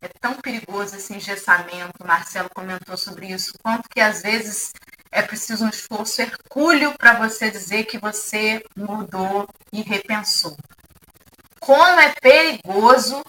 É 0.00 0.08
tão 0.08 0.34
perigoso 0.34 0.96
esse 0.96 1.14
engessamento. 1.14 2.04
Marcelo 2.04 2.50
comentou 2.50 2.96
sobre 2.96 3.28
isso. 3.28 3.52
Quanto 3.62 3.88
que 3.88 4.00
às 4.00 4.22
vezes 4.22 4.72
é 5.10 5.22
preciso 5.22 5.64
um 5.64 5.68
esforço 5.68 6.22
hercúleo 6.22 6.96
para 6.98 7.18
você 7.18 7.50
dizer 7.50 7.84
que 7.84 7.98
você 7.98 8.64
mudou 8.74 9.46
e 9.72 9.82
repensou. 9.82 10.56
Como 11.60 12.00
é 12.00 12.12
perigoso 12.20 13.22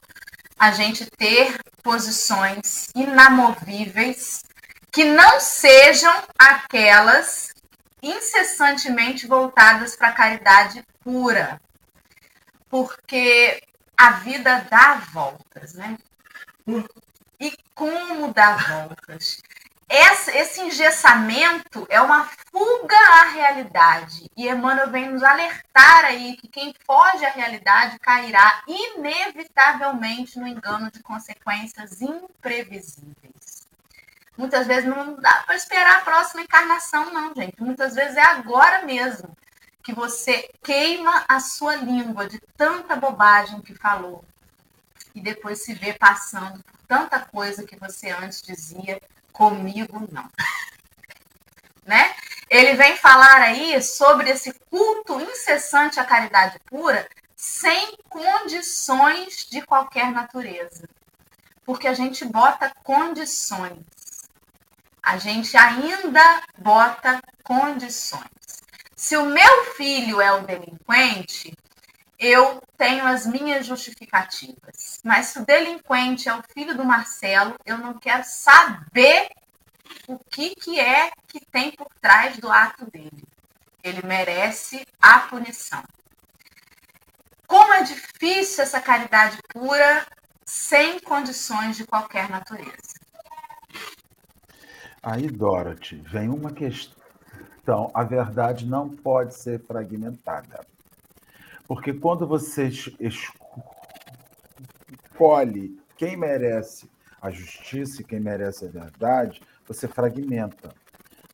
a 0.64 0.72
gente 0.72 1.06
ter 1.18 1.60
posições 1.84 2.88
inamovíveis 2.96 4.44
que 4.90 5.04
não 5.04 5.38
sejam 5.38 6.14
aquelas 6.40 7.50
incessantemente 8.02 9.28
voltadas 9.28 9.98
para 9.98 10.08
a 10.08 10.14
caridade 10.14 10.82
pura. 11.04 11.60
Porque 12.70 13.62
a 13.98 14.12
vida 14.12 14.66
dá 14.72 15.02
voltas, 15.12 15.74
né? 15.74 15.98
E 17.42 17.52
como 17.76 18.34
dá 18.34 18.56
voltas? 18.56 19.42
Esse, 19.96 20.60
engessamento 20.62 21.86
é 21.88 22.02
uma 22.02 22.28
fuga 22.52 22.98
à 22.98 23.30
realidade. 23.30 24.28
E 24.36 24.50
Emmanuel 24.50 24.90
vem 24.90 25.12
nos 25.12 25.22
alertar 25.22 26.06
aí 26.06 26.36
que 26.36 26.48
quem 26.48 26.74
foge 26.84 27.24
à 27.24 27.30
realidade 27.30 28.00
cairá 28.00 28.64
inevitavelmente 28.68 30.40
no 30.40 30.48
engano 30.48 30.90
de 30.90 31.00
consequências 31.04 32.02
imprevisíveis. 32.02 33.68
Muitas 34.36 34.66
vezes 34.66 34.86
não 34.90 35.14
dá 35.14 35.44
para 35.46 35.56
esperar 35.56 36.00
a 36.00 36.02
próxima 36.02 36.42
encarnação, 36.42 37.14
não, 37.14 37.32
gente. 37.36 37.62
Muitas 37.62 37.94
vezes 37.94 38.18
é 38.18 38.24
agora 38.24 38.84
mesmo 38.88 39.38
que 39.84 39.94
você 39.94 40.50
queima 40.64 41.24
a 41.28 41.40
sua 41.40 41.76
língua 41.76 42.28
de 42.28 42.40
tanta 42.58 42.96
bobagem 42.96 43.62
que 43.62 43.76
falou 43.76 44.26
e 45.14 45.22
depois 45.22 45.62
se 45.62 45.76
vê 45.76 45.94
passando 45.94 46.64
por 46.64 46.80
tanta 46.88 47.20
coisa 47.20 47.64
que 47.64 47.76
você 47.76 48.10
antes 48.10 48.42
dizia 48.42 49.00
comigo 49.34 50.08
não. 50.12 50.30
né? 51.86 52.16
Ele 52.50 52.76
vem 52.76 52.96
falar 52.96 53.42
aí 53.42 53.82
sobre 53.82 54.30
esse 54.30 54.54
culto 54.70 55.20
incessante 55.20 56.00
à 56.00 56.06
caridade 56.06 56.60
pura 56.68 57.08
sem 57.36 57.98
condições 58.08 59.48
de 59.50 59.62
qualquer 59.62 60.12
natureza. 60.12 60.88
Porque 61.66 61.88
a 61.88 61.94
gente 61.94 62.24
bota 62.24 62.72
condições 62.84 63.84
a 65.04 65.18
gente 65.18 65.58
ainda 65.58 66.42
bota 66.58 67.22
condições. 67.44 68.24
Se 68.96 69.18
o 69.18 69.26
meu 69.26 69.66
filho 69.76 70.22
é 70.22 70.32
o 70.32 70.46
delinquente, 70.46 71.54
eu 72.18 72.64
tenho 72.78 73.06
as 73.06 73.26
minhas 73.26 73.66
justificativas. 73.66 74.93
Mas 75.04 75.28
se 75.28 75.40
o 75.40 75.46
delinquente 75.46 76.30
é 76.30 76.34
o 76.34 76.44
filho 76.54 76.76
do 76.78 76.86
Marcelo, 76.86 77.56
eu 77.66 77.78
não 77.78 77.94
quero 77.96 78.24
saber 78.24 79.30
o 80.08 80.18
que, 80.18 80.56
que 80.56 80.80
é 80.80 81.12
que 81.28 81.42
tem 81.52 81.72
por 81.72 81.88
trás 82.00 82.38
do 82.38 82.50
ato 82.50 82.90
dele. 82.90 83.24
Ele 83.84 84.02
merece 84.08 84.88
a 85.02 85.20
punição. 85.20 85.84
Como 87.46 87.74
é 87.74 87.84
difícil 87.84 88.64
essa 88.64 88.80
caridade 88.80 89.38
pura 89.50 90.06
sem 90.46 91.00
condições 91.00 91.76
de 91.76 91.86
qualquer 91.86 92.30
natureza. 92.30 93.04
Aí, 95.02 95.28
Dorothy, 95.28 95.98
vem 95.98 96.30
uma 96.30 96.52
questão. 96.52 97.92
A 97.94 98.04
verdade 98.04 98.66
não 98.66 98.90
pode 98.90 99.36
ser 99.36 99.62
fragmentada. 99.66 100.66
Porque 101.68 101.94
quando 101.94 102.26
você 102.26 102.72
escolhe 105.14 105.80
quem 105.96 106.18
merece 106.18 106.90
a 107.22 107.30
justiça 107.30 108.02
e 108.02 108.06
quem 108.06 108.20
merece 108.20 108.66
a 108.66 108.70
verdade, 108.70 109.42
você 109.66 109.88
fragmenta. 109.88 110.74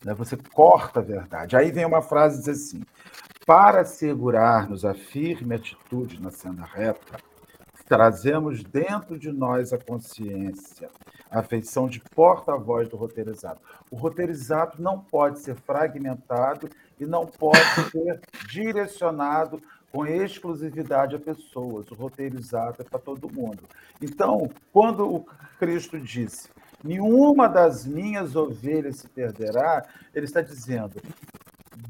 Né? 0.05 0.13
Você 0.13 0.38
corta 0.38 0.99
a 0.99 1.03
verdade. 1.03 1.55
Aí 1.55 1.71
vem 1.71 1.86
uma 1.86 2.01
frase 2.01 2.39
diz 2.39 2.49
assim: 2.49 2.84
para 3.45 3.82
assegurar-nos 3.82 4.86
a 4.86 4.93
firme 4.93 5.55
atitude 5.55 6.21
na 6.21 6.30
senda 6.30 6.63
reta, 6.63 7.17
trazemos 7.88 8.63
dentro 8.63 9.17
de 9.17 9.32
nós 9.32 9.73
a 9.73 9.77
consciência, 9.80 10.89
a 11.32 11.41
feição 11.41 11.88
de 11.88 11.99
porta-voz 11.99 12.88
do 12.88 12.95
roteirizado. 12.95 13.59
O 13.89 13.95
roteirizado 13.95 14.80
não 14.80 14.99
pode 14.99 15.39
ser 15.39 15.55
fragmentado 15.55 16.69
e 16.99 17.05
não 17.05 17.25
pode 17.25 17.57
ser 17.89 18.21
direcionado 18.47 19.59
com 19.91 20.05
exclusividade 20.05 21.15
a 21.15 21.19
pessoas. 21.19 21.89
O 21.91 21.95
roteirizado 21.95 22.81
é 22.81 22.83
para 22.83 22.99
todo 22.99 23.33
mundo. 23.33 23.63
Então, 24.01 24.49
quando 24.71 25.07
o 25.07 25.25
Cristo 25.57 25.99
disse: 25.99 26.49
Nenhuma 26.83 27.49
das 27.49 27.85
minhas 27.85 28.35
ovelhas 28.35 28.97
se 28.97 29.09
perderá, 29.09 29.85
ele 30.15 30.25
está 30.25 30.41
dizendo: 30.41 31.01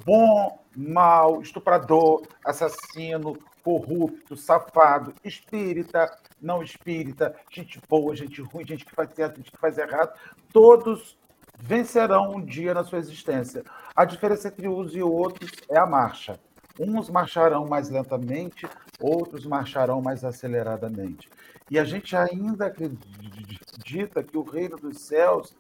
bom, 0.04 0.64
mal, 0.76 1.42
estuprador, 1.42 2.24
assassino, 2.44 3.38
corrupto, 3.64 4.36
safado, 4.36 5.14
espírita, 5.24 6.12
não 6.42 6.64
espírita, 6.64 7.36
gente 7.52 7.80
boa, 7.88 8.16
gente 8.16 8.42
ruim, 8.42 8.66
gente 8.66 8.84
que 8.84 8.96
faz 8.96 9.14
certo, 9.14 9.38
gente 9.38 9.52
que 9.52 9.58
faz 9.58 9.78
errado, 9.78 10.18
todos 10.52 11.18
vencerão 11.56 12.36
um 12.36 12.42
dia 12.44 12.74
na 12.74 12.84
sua 12.84 12.98
existência. 12.98 13.64
A 13.96 14.06
diferença 14.06 14.48
entre 14.48 14.68
uns 14.68 14.96
e 14.96 15.04
outros 15.04 15.52
é 15.70 15.78
a 15.78 15.86
marcha. 15.86 16.40
Uns 16.80 17.10
marcharão 17.10 17.68
mais 17.68 17.90
lentamente, 17.90 18.66
outros 19.02 19.46
marcharão 19.46 20.02
mais 20.02 20.24
aceleradamente. 20.24 21.30
E 21.70 21.78
a 21.78 21.84
gente 21.84 22.16
ainda 22.16 22.68
acredita 22.68 24.24
que 24.24 24.38
o 24.38 24.44
reino 24.44 24.78
dos 24.78 25.02
céus 25.02 25.54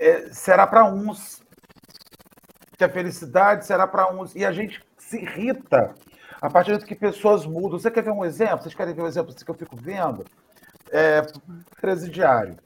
é, 0.00 0.32
será 0.32 0.66
para 0.66 0.84
uns, 0.84 1.42
que 2.76 2.82
a 2.82 2.88
felicidade 2.88 3.66
será 3.66 3.86
para 3.86 4.10
uns. 4.10 4.34
E 4.34 4.44
a 4.44 4.50
gente 4.50 4.82
se 4.96 5.18
irrita 5.18 5.94
a 6.40 6.50
partir 6.50 6.76
do 6.76 6.84
que 6.84 6.94
pessoas 6.94 7.46
mudam. 7.46 7.78
Você 7.78 7.90
quer 7.90 8.02
ver 8.02 8.10
um 8.10 8.24
exemplo? 8.24 8.62
Vocês 8.62 8.74
querem 8.74 8.94
ver 8.94 9.02
um 9.02 9.06
exemplo 9.06 9.34
que 9.34 9.50
eu 9.50 9.54
fico 9.54 9.76
vendo? 9.76 10.24
É, 10.90 11.22
presidiário. 11.80 12.56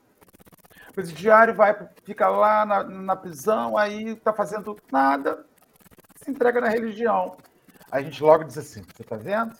O 0.88 0.92
presidiário 0.94 1.54
vai, 1.54 1.76
fica 2.04 2.26
lá 2.28 2.64
na, 2.64 2.82
na 2.84 3.16
prisão, 3.16 3.76
aí 3.76 4.12
está 4.12 4.32
fazendo 4.32 4.74
nada, 4.90 5.44
se 6.16 6.30
entrega 6.30 6.58
na 6.58 6.68
religião. 6.68 7.36
A 7.90 8.02
gente 8.02 8.22
logo 8.22 8.44
diz 8.44 8.58
assim: 8.58 8.82
você 8.82 9.02
está 9.02 9.16
vendo? 9.16 9.54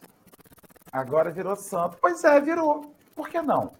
Agora 0.92 1.30
virou 1.30 1.56
santo. 1.56 1.98
Pois 2.00 2.24
é, 2.24 2.40
virou. 2.40 2.94
Por 3.14 3.28
que 3.28 3.40
não? 3.40 3.72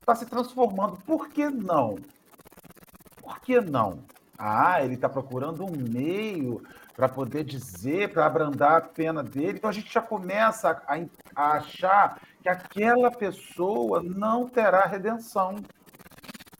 Está 0.00 0.14
se 0.14 0.26
transformando. 0.26 0.96
Por 1.06 1.28
que 1.28 1.48
não? 1.48 1.96
Por 3.22 3.40
que 3.40 3.60
não? 3.60 4.04
Ah, 4.38 4.82
ele 4.82 4.94
está 4.94 5.08
procurando 5.08 5.64
um 5.64 5.70
meio 5.70 6.62
para 6.94 7.08
poder 7.08 7.44
dizer, 7.44 8.12
para 8.12 8.26
abrandar 8.26 8.76
a 8.76 8.80
pena 8.80 9.22
dele. 9.22 9.58
Então 9.58 9.70
a 9.70 9.72
gente 9.72 9.92
já 9.92 10.02
começa 10.02 10.82
a, 10.86 10.96
a, 11.34 11.52
achar 11.56 12.20
que 12.42 12.48
aquela 12.48 13.10
pessoa 13.10 14.02
não 14.02 14.48
terá 14.48 14.84
redenção. 14.84 15.56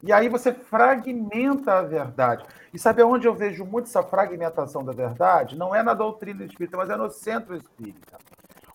E 0.06 0.12
aí 0.12 0.28
você 0.28 0.52
fragmenta 0.52 1.78
a 1.78 1.82
verdade. 1.82 2.44
E 2.74 2.78
sabe 2.78 3.02
onde 3.02 3.26
eu 3.26 3.34
vejo 3.34 3.64
muito 3.64 3.86
essa 3.86 4.02
fragmentação 4.02 4.84
da 4.84 4.92
verdade? 4.92 5.56
Não 5.56 5.74
é 5.74 5.82
na 5.82 5.94
doutrina 5.94 6.44
espírita, 6.44 6.76
mas 6.76 6.90
é 6.90 6.96
no 6.96 7.08
centro 7.08 7.56
espírita. 7.56 8.18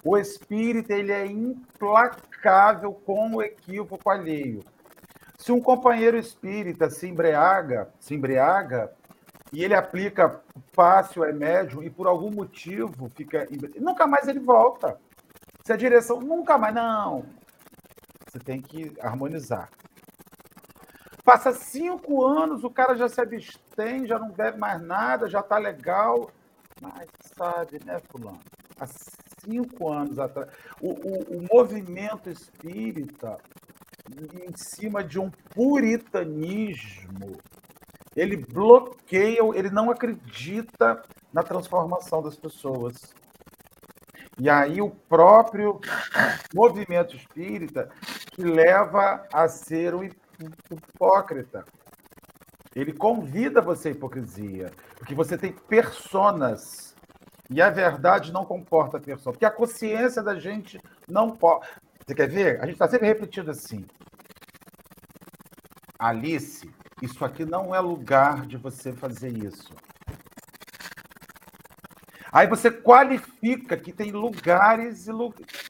O 0.03 0.17
espírita 0.17 0.91
ele 0.91 1.11
é 1.11 1.27
implacável 1.27 2.93
com 2.93 3.36
o 3.36 3.43
equívoco 3.43 4.09
alheio. 4.09 4.63
Se 5.38 5.51
um 5.51 5.61
companheiro 5.61 6.17
espírita 6.17 6.89
se 6.89 7.07
embriaga, 7.07 7.89
se 7.99 8.15
embriaga 8.15 8.91
e 9.53 9.63
ele 9.63 9.75
aplica 9.75 10.41
fácil, 10.73 11.23
é 11.23 11.32
médium 11.32 11.84
e 11.84 11.91
por 11.91 12.07
algum 12.07 12.32
motivo 12.32 13.07
fica 13.15 13.47
nunca 13.80 14.07
mais 14.07 14.27
ele 14.27 14.39
volta. 14.39 14.99
Se 15.63 15.71
a 15.71 15.77
direção 15.77 16.19
nunca 16.19 16.57
mais 16.57 16.73
não, 16.73 17.23
você 18.25 18.39
tem 18.39 18.59
que 18.59 18.91
harmonizar. 18.99 19.69
Passa 21.30 21.53
cinco 21.53 22.25
anos, 22.25 22.63
o 22.63 22.71
cara 22.71 22.95
já 22.95 23.07
se 23.07 23.21
abstém, 23.21 24.07
já 24.07 24.17
não 24.17 24.32
bebe 24.32 24.57
mais 24.57 24.82
nada, 24.82 25.30
já 25.30 25.41
está 25.41 25.59
legal. 25.59 26.32
Mas 26.82 27.07
sabe, 27.38 27.80
né, 27.86 27.99
Fulano? 28.09 28.39
Há 28.80 28.88
cinco 29.45 29.93
anos 29.93 30.17
atrás, 30.17 30.49
o, 30.82 30.89
o, 30.89 31.38
o 31.38 31.47
movimento 31.53 32.32
espírita, 32.32 33.38
em 34.09 34.57
cima 34.57 35.03
de 35.03 35.19
um 35.19 35.30
puritanismo, 35.53 37.38
ele 38.15 38.36
bloqueia, 38.36 39.41
ele 39.53 39.69
não 39.69 39.91
acredita 39.91 41.03
na 41.32 41.43
transformação 41.43 42.23
das 42.23 42.38
pessoas. 42.38 43.13
E 44.39 44.49
aí 44.49 44.82
o 44.82 44.89
próprio 44.89 45.80
movimento 46.55 47.15
espírita 47.15 47.88
que 48.32 48.41
leva 48.41 49.27
a 49.32 49.47
ser 49.47 49.93
o 49.93 50.03
hipócrita. 50.72 51.66
Ele 52.76 52.94
convida 52.94 53.62
você 53.62 53.90
à 53.90 53.92
hipocrisia, 53.92 54.72
porque 54.96 55.16
você 55.16 55.38
tem 55.38 55.52
personas. 55.52 56.96
E 57.50 57.62
a 57.62 57.70
verdade 57.70 58.32
não 58.32 58.46
comporta 58.46 58.98
a 58.98 59.02
pessoa, 59.02 59.34
porque 59.34 59.46
a 59.46 59.52
consciência 59.52 60.22
da 60.22 60.40
gente 60.40 60.80
não 61.08 61.36
pode. 61.36 61.68
Você 62.06 62.14
quer 62.14 62.30
ver? 62.30 62.62
A 62.62 62.66
gente 62.66 62.74
está 62.74 62.88
sempre 62.88 63.08
repetindo 63.08 63.50
assim. 63.50 63.86
Alice, 65.98 66.70
isso 67.02 67.26
aqui 67.26 67.46
não 67.46 67.74
é 67.74 67.80
lugar 67.80 68.46
de 68.46 68.56
você 68.56 68.94
fazer 68.94 69.30
isso. 69.30 69.74
Aí 72.32 72.48
você 72.48 72.70
qualifica 72.70 73.76
que 73.76 73.92
tem 73.92 74.12
lugares 74.12 75.08
e 75.08 75.12
lugares. 75.12 75.68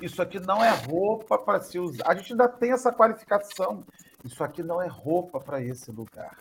Isso 0.00 0.20
aqui 0.20 0.40
não 0.40 0.62
é 0.62 0.70
roupa 0.70 1.38
para 1.38 1.60
se 1.60 1.78
usar. 1.78 2.04
A 2.06 2.14
gente 2.14 2.32
ainda 2.32 2.48
tem 2.48 2.72
essa 2.72 2.92
qualificação. 2.92 3.84
Isso 4.24 4.42
aqui 4.42 4.62
não 4.62 4.80
é 4.80 4.86
roupa 4.86 5.40
para 5.40 5.60
esse 5.60 5.90
lugar. 5.90 6.38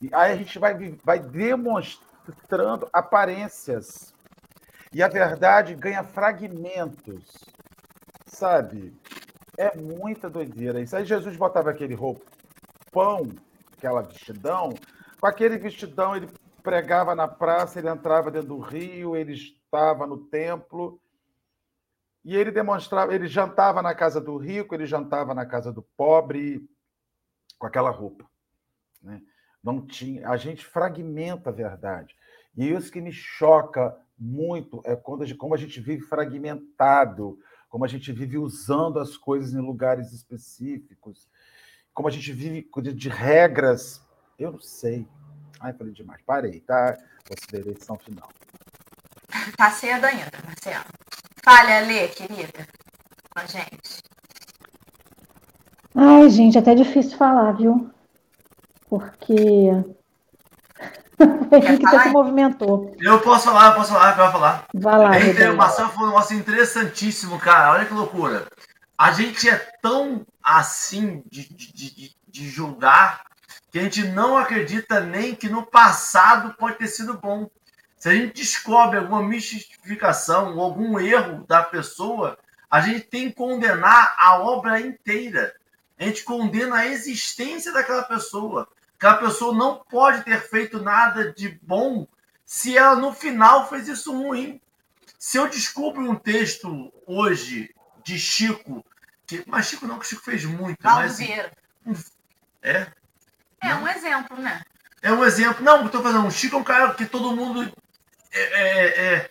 E 0.00 0.08
aí 0.12 0.32
a 0.32 0.36
gente 0.36 0.58
vai, 0.58 0.74
vai 1.04 1.18
demonstrando 1.18 2.88
aparências. 2.92 4.14
E 4.92 5.02
a 5.02 5.08
verdade 5.08 5.74
ganha 5.74 6.04
fragmentos. 6.04 7.26
Sabe? 8.26 8.96
É 9.56 9.76
muita 9.76 10.30
doideira 10.30 10.80
isso. 10.80 10.96
Aí 10.96 11.04
Jesus 11.04 11.36
botava 11.36 11.70
aquele 11.70 11.94
roupão, 11.94 13.28
aquela 13.76 14.02
vestidão, 14.02 14.72
com 15.20 15.26
aquele 15.26 15.58
vestidão 15.58 16.14
ele 16.14 16.28
pregava 16.62 17.14
na 17.14 17.26
praça, 17.26 17.78
ele 17.78 17.88
entrava 17.88 18.30
dentro 18.30 18.48
do 18.48 18.58
rio, 18.58 19.16
ele 19.16 19.32
estava 19.32 20.06
no 20.06 20.18
templo 20.18 21.00
e 22.28 22.36
ele 22.36 22.50
demonstrava, 22.50 23.14
ele 23.14 23.26
jantava 23.26 23.80
na 23.80 23.94
casa 23.94 24.20
do 24.20 24.36
rico, 24.36 24.74
ele 24.74 24.84
jantava 24.84 25.32
na 25.32 25.46
casa 25.46 25.72
do 25.72 25.80
pobre 25.80 26.68
com 27.58 27.66
aquela 27.66 27.88
roupa. 27.88 28.28
Né? 29.00 29.22
Não 29.64 29.86
tinha, 29.86 30.28
a 30.28 30.36
gente 30.36 30.62
fragmenta 30.62 31.48
a 31.48 31.52
verdade. 31.54 32.14
E 32.54 32.68
isso 32.68 32.92
que 32.92 33.00
me 33.00 33.10
choca 33.10 33.98
muito 34.18 34.82
é 34.84 34.94
quando 34.94 35.34
como 35.38 35.54
a 35.54 35.56
gente 35.56 35.80
vive 35.80 36.02
fragmentado, 36.02 37.40
como 37.66 37.86
a 37.86 37.88
gente 37.88 38.12
vive 38.12 38.36
usando 38.36 38.98
as 38.98 39.16
coisas 39.16 39.54
em 39.54 39.60
lugares 39.62 40.12
específicos, 40.12 41.26
como 41.94 42.08
a 42.08 42.10
gente 42.10 42.30
vive 42.30 42.68
de, 42.94 43.08
regras. 43.08 44.06
Eu 44.38 44.52
não 44.52 44.60
sei. 44.60 45.08
Ai, 45.58 45.72
falei 45.72 45.94
demais. 45.94 46.20
Parei, 46.26 46.60
tá? 46.60 46.94
Considerei 47.26 47.72
edição 47.72 47.96
final. 47.96 48.28
Tá 49.56 49.70
cedo 49.70 50.04
ainda, 50.04 50.30
Marcelo. 50.44 51.07
Fale, 51.48 51.72
Alê, 51.72 52.08
querida, 52.08 52.68
com 53.30 53.40
a 53.40 53.46
gente. 53.46 54.02
Ai, 55.94 56.28
gente, 56.28 56.58
é 56.58 56.60
até 56.60 56.74
difícil 56.74 57.16
falar, 57.16 57.52
viu? 57.52 57.90
Porque. 58.86 59.24
Henrique 61.50 61.86
até 61.86 62.02
se 62.02 62.10
movimentou. 62.10 62.94
Eu 63.00 63.18
posso 63.20 63.46
falar, 63.46 63.68
eu 63.68 63.76
posso 63.76 63.92
falar, 63.94 64.10
eu 64.10 64.16
posso 64.16 64.32
falar. 64.32 64.66
Vai 64.74 64.98
lá, 64.98 65.18
Henrique, 65.18 65.42
O 65.44 65.56
Marcelo 65.56 65.88
falou 65.88 66.08
um 66.08 66.12
negócio 66.12 66.36
interessantíssimo, 66.36 67.38
cara. 67.38 67.72
Olha 67.72 67.86
que 67.86 67.94
loucura. 67.94 68.46
A 68.98 69.12
gente 69.12 69.48
é 69.48 69.56
tão 69.80 70.26
assim 70.42 71.22
de, 71.30 71.48
de, 71.48 71.72
de, 71.72 72.16
de 72.28 72.48
julgar 72.50 73.22
que 73.72 73.78
a 73.78 73.82
gente 73.84 74.06
não 74.08 74.36
acredita 74.36 75.00
nem 75.00 75.34
que 75.34 75.48
no 75.48 75.64
passado 75.64 76.54
pode 76.58 76.76
ter 76.76 76.88
sido 76.88 77.14
bom. 77.14 77.48
Se 77.98 78.08
a 78.08 78.14
gente 78.14 78.34
descobre 78.34 78.98
alguma 78.98 79.22
mistificação 79.22 80.56
ou 80.56 80.62
algum 80.62 81.00
erro 81.00 81.44
da 81.46 81.62
pessoa, 81.62 82.38
a 82.70 82.80
gente 82.80 83.00
tem 83.00 83.28
que 83.28 83.36
condenar 83.36 84.14
a 84.18 84.38
obra 84.38 84.80
inteira. 84.80 85.54
A 85.98 86.04
gente 86.04 86.22
condena 86.22 86.76
a 86.76 86.86
existência 86.86 87.72
daquela 87.72 88.04
pessoa. 88.04 88.68
Aquela 88.96 89.16
pessoa 89.16 89.56
não 89.56 89.82
pode 89.90 90.22
ter 90.22 90.40
feito 90.40 90.80
nada 90.80 91.32
de 91.32 91.58
bom 91.62 92.06
se 92.44 92.78
ela 92.78 92.94
no 92.94 93.12
final 93.12 93.68
fez 93.68 93.88
isso 93.88 94.12
ruim. 94.12 94.60
Se 95.18 95.36
eu 95.36 95.48
descubro 95.48 96.08
um 96.08 96.14
texto 96.14 96.92
hoje 97.04 97.74
de 98.04 98.18
Chico, 98.18 98.84
que, 99.26 99.42
mas 99.46 99.66
Chico 99.66 99.86
não, 99.86 99.98
que 99.98 100.06
Chico 100.06 100.22
fez 100.22 100.44
muito. 100.44 100.78
Mas, 100.82 101.18
é? 102.62 102.86
É 103.60 103.74
um 103.74 103.88
exemplo, 103.88 104.36
né? 104.36 104.62
É 105.02 105.12
um 105.12 105.24
exemplo. 105.24 105.64
Não, 105.64 105.84
estou 105.84 106.02
fazendo 106.02 106.24
um 106.24 106.30
Chico 106.30 106.56
é 106.56 106.58
um 106.58 106.64
cara 106.64 106.94
que 106.94 107.06
todo 107.06 107.34
mundo 107.34 107.72
é, 108.32 108.40
é, 108.40 109.14
é, 109.14 109.30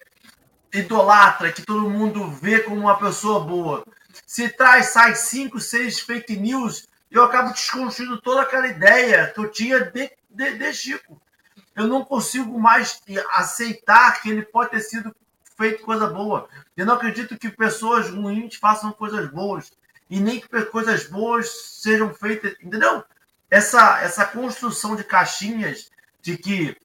idolatra, 0.74 1.52
que 1.52 1.62
todo 1.62 1.90
mundo 1.90 2.30
vê 2.30 2.60
como 2.60 2.82
uma 2.82 2.98
pessoa 2.98 3.40
boa. 3.40 3.86
Se 4.26 4.50
traz, 4.50 4.88
sai 4.88 5.16
cinco, 5.16 5.60
seis 5.60 6.00
fake 6.00 6.36
news, 6.38 6.88
eu 7.10 7.24
acabo 7.24 7.54
desconstruindo 7.54 8.22
toda 8.22 8.42
aquela 8.42 8.68
ideia 8.68 9.28
que 9.28 9.40
eu 9.40 9.50
tinha 9.50 9.80
de, 9.80 10.12
de, 10.30 10.58
de 10.58 10.74
Chico. 10.74 11.22
Eu 11.76 11.88
não 11.88 12.04
consigo 12.04 12.60
mais 12.60 13.02
aceitar 13.34 14.22
que 14.22 14.30
ele 14.30 14.42
pode 14.42 14.72
ter 14.72 14.82
sido 14.82 15.16
feito 15.56 15.84
coisa 15.84 16.08
boa. 16.08 16.50
Eu 16.76 16.86
não 16.86 16.96
acredito 16.96 17.38
que 17.38 17.50
pessoas 17.50 18.10
ruins 18.10 18.56
façam 18.56 18.92
coisas 18.92 19.30
boas. 19.30 19.72
E 20.10 20.20
nem 20.20 20.40
que 20.40 20.66
coisas 20.66 21.08
boas 21.08 21.50
sejam 21.82 22.14
feitas. 22.14 22.56
Entendeu? 22.62 23.04
Essa, 23.50 24.02
essa 24.02 24.26
construção 24.26 24.96
de 24.96 25.04
caixinhas 25.04 25.92
de 26.22 26.38
que 26.38 26.76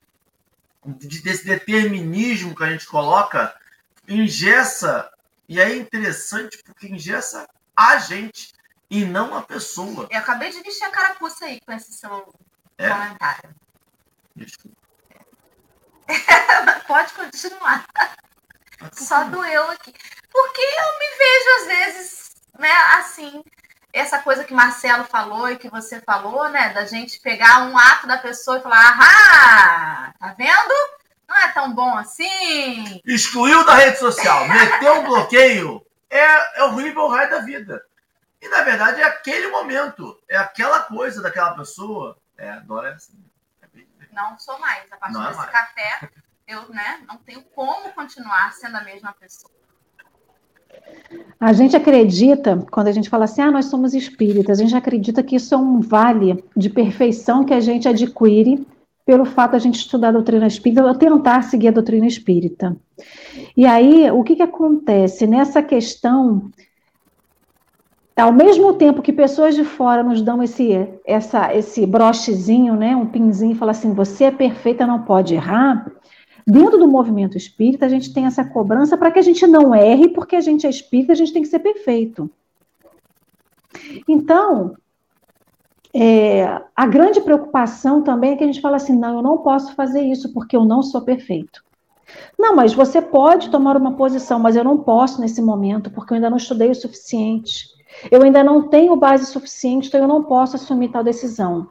desse 0.84 1.44
determinismo 1.44 2.54
que 2.54 2.64
a 2.64 2.70
gente 2.70 2.86
coloca, 2.86 3.54
ingessa, 4.08 5.10
e 5.48 5.60
é 5.60 5.76
interessante 5.76 6.62
porque 6.64 6.88
ingessa 6.88 7.48
a 7.76 7.98
gente 7.98 8.52
e 8.90 9.04
não 9.04 9.34
a 9.34 9.42
pessoa. 9.42 10.08
Eu 10.10 10.18
acabei 10.18 10.50
de 10.50 10.60
vestir 10.62 10.84
a 10.84 10.90
carapuça 10.90 11.46
aí 11.46 11.60
com 11.60 11.72
esse 11.72 11.92
seu 11.92 12.34
é. 12.78 12.88
comentário. 12.88 13.54
Desculpa. 14.36 14.76
Pode 16.86 17.12
continuar. 17.14 17.86
Só 18.92 19.24
doeu 19.24 19.70
aqui. 19.70 19.94
Porque 20.30 20.60
eu 20.60 20.98
me 20.98 21.16
vejo, 21.18 21.48
às 21.58 21.66
vezes, 21.66 22.34
né, 22.58 22.72
assim, 22.98 23.44
essa 23.92 24.18
coisa 24.20 24.44
que 24.44 24.54
Marcelo 24.54 25.04
falou 25.04 25.50
e 25.50 25.58
que 25.58 25.68
você 25.68 26.00
falou, 26.00 26.48
né? 26.48 26.72
Da 26.72 26.86
gente 26.86 27.20
pegar 27.20 27.64
um 27.64 27.76
ato 27.76 28.06
da 28.06 28.16
pessoa 28.16 28.58
e 28.58 28.62
falar, 28.62 28.98
ah, 29.00 30.14
tá 30.18 30.34
vendo? 30.36 30.74
Não 31.28 31.36
é 31.36 31.52
tão 31.52 31.72
bom 31.74 31.96
assim. 31.96 33.00
Excluiu 33.04 33.64
da 33.64 33.74
rede 33.74 33.98
social, 33.98 34.48
meteu 34.48 35.00
um 35.00 35.04
bloqueio. 35.04 35.84
É, 36.08 36.60
é 36.60 36.64
horrível 36.64 37.02
o 37.02 37.08
raio 37.08 37.30
da 37.30 37.40
vida. 37.40 37.82
E 38.40 38.48
na 38.48 38.62
verdade 38.62 39.00
é 39.00 39.04
aquele 39.04 39.48
momento, 39.48 40.20
é 40.28 40.36
aquela 40.36 40.80
coisa 40.80 41.22
daquela 41.22 41.54
pessoa. 41.54 42.18
É, 42.36 42.50
adora 42.50 42.90
é 42.90 42.94
assim. 42.94 43.22
Não 44.10 44.38
sou 44.38 44.58
mais. 44.58 44.90
A 44.92 44.96
partir 44.96 45.14
não 45.14 45.24
é 45.24 45.28
desse 45.28 45.40
é 45.40 45.46
café, 45.46 46.10
eu 46.46 46.68
né, 46.68 47.02
não 47.06 47.16
tenho 47.16 47.42
como 47.42 47.92
continuar 47.92 48.52
sendo 48.52 48.76
a 48.76 48.82
mesma 48.82 49.12
pessoa. 49.14 49.61
A 51.38 51.52
gente 51.52 51.76
acredita, 51.76 52.64
quando 52.70 52.86
a 52.86 52.92
gente 52.92 53.10
fala 53.10 53.24
assim, 53.24 53.42
ah, 53.42 53.50
nós 53.50 53.64
somos 53.64 53.94
espíritas, 53.94 54.60
a 54.60 54.62
gente 54.62 54.76
acredita 54.76 55.22
que 55.22 55.36
isso 55.36 55.54
é 55.54 55.58
um 55.58 55.80
vale 55.80 56.42
de 56.56 56.70
perfeição 56.70 57.44
que 57.44 57.52
a 57.52 57.60
gente 57.60 57.88
adquire 57.88 58.64
pelo 59.04 59.24
fato 59.24 59.50
de 59.50 59.56
a 59.56 59.60
gente 59.60 59.78
estudar 59.78 60.08
a 60.08 60.12
doutrina 60.12 60.46
espírita 60.46 60.84
ou 60.84 60.94
tentar 60.94 61.42
seguir 61.42 61.68
a 61.68 61.72
doutrina 61.72 62.06
espírita. 62.06 62.76
E 63.56 63.66
aí, 63.66 64.10
o 64.10 64.22
que, 64.22 64.36
que 64.36 64.42
acontece? 64.42 65.26
Nessa 65.26 65.60
questão, 65.62 66.50
ao 68.16 68.32
mesmo 68.32 68.74
tempo 68.74 69.02
que 69.02 69.12
pessoas 69.12 69.54
de 69.54 69.64
fora 69.64 70.02
nos 70.02 70.22
dão 70.22 70.42
esse, 70.42 70.88
essa, 71.04 71.54
esse 71.54 71.84
brochezinho, 71.86 72.76
né, 72.76 72.94
um 72.94 73.06
pinzinho, 73.06 73.56
fala 73.56 73.72
assim: 73.72 73.92
você 73.92 74.24
é 74.24 74.30
perfeita, 74.30 74.86
não 74.86 75.02
pode 75.02 75.34
errar. 75.34 75.90
Dentro 76.46 76.78
do 76.78 76.88
movimento 76.88 77.36
espírita, 77.36 77.86
a 77.86 77.88
gente 77.88 78.12
tem 78.12 78.26
essa 78.26 78.44
cobrança 78.44 78.96
para 78.96 79.10
que 79.10 79.18
a 79.18 79.22
gente 79.22 79.46
não 79.46 79.74
erre, 79.74 80.08
porque 80.08 80.36
a 80.36 80.40
gente 80.40 80.66
é 80.66 80.70
espírita, 80.70 81.12
a 81.12 81.16
gente 81.16 81.32
tem 81.32 81.42
que 81.42 81.48
ser 81.48 81.60
perfeito. 81.60 82.28
Então, 84.08 84.76
é, 85.94 86.62
a 86.74 86.86
grande 86.86 87.20
preocupação 87.20 88.02
também 88.02 88.32
é 88.32 88.36
que 88.36 88.44
a 88.44 88.46
gente 88.46 88.60
fala 88.60 88.76
assim: 88.76 88.96
não, 88.96 89.16
eu 89.16 89.22
não 89.22 89.38
posso 89.38 89.74
fazer 89.74 90.00
isso 90.02 90.32
porque 90.32 90.56
eu 90.56 90.64
não 90.64 90.82
sou 90.82 91.02
perfeito. 91.02 91.62
Não, 92.38 92.54
mas 92.54 92.74
você 92.74 93.00
pode 93.00 93.50
tomar 93.50 93.76
uma 93.76 93.94
posição, 93.94 94.38
mas 94.38 94.56
eu 94.56 94.64
não 94.64 94.78
posso 94.78 95.20
nesse 95.20 95.40
momento 95.40 95.90
porque 95.90 96.12
eu 96.12 96.16
ainda 96.16 96.30
não 96.30 96.36
estudei 96.36 96.70
o 96.70 96.74
suficiente. 96.74 97.68
Eu 98.10 98.22
ainda 98.22 98.42
não 98.42 98.68
tenho 98.68 98.96
base 98.96 99.26
suficiente, 99.26 99.88
então 99.88 100.00
eu 100.00 100.08
não 100.08 100.24
posso 100.24 100.56
assumir 100.56 100.88
tal 100.88 101.04
decisão. 101.04 101.68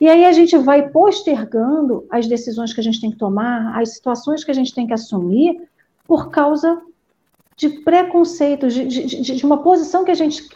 E 0.00 0.08
aí 0.08 0.24
a 0.24 0.32
gente 0.32 0.56
vai 0.56 0.88
postergando 0.88 2.06
as 2.10 2.26
decisões 2.26 2.72
que 2.72 2.80
a 2.80 2.82
gente 2.82 3.00
tem 3.00 3.10
que 3.10 3.18
tomar, 3.18 3.78
as 3.78 3.94
situações 3.94 4.42
que 4.42 4.50
a 4.50 4.54
gente 4.54 4.74
tem 4.74 4.86
que 4.86 4.94
assumir, 4.94 5.68
por 6.06 6.30
causa 6.30 6.80
de 7.54 7.68
preconceitos, 7.68 8.72
de, 8.72 8.86
de, 8.86 9.36
de 9.36 9.44
uma 9.44 9.58
posição 9.58 10.02
que 10.02 10.10
a 10.10 10.14
gente 10.14 10.48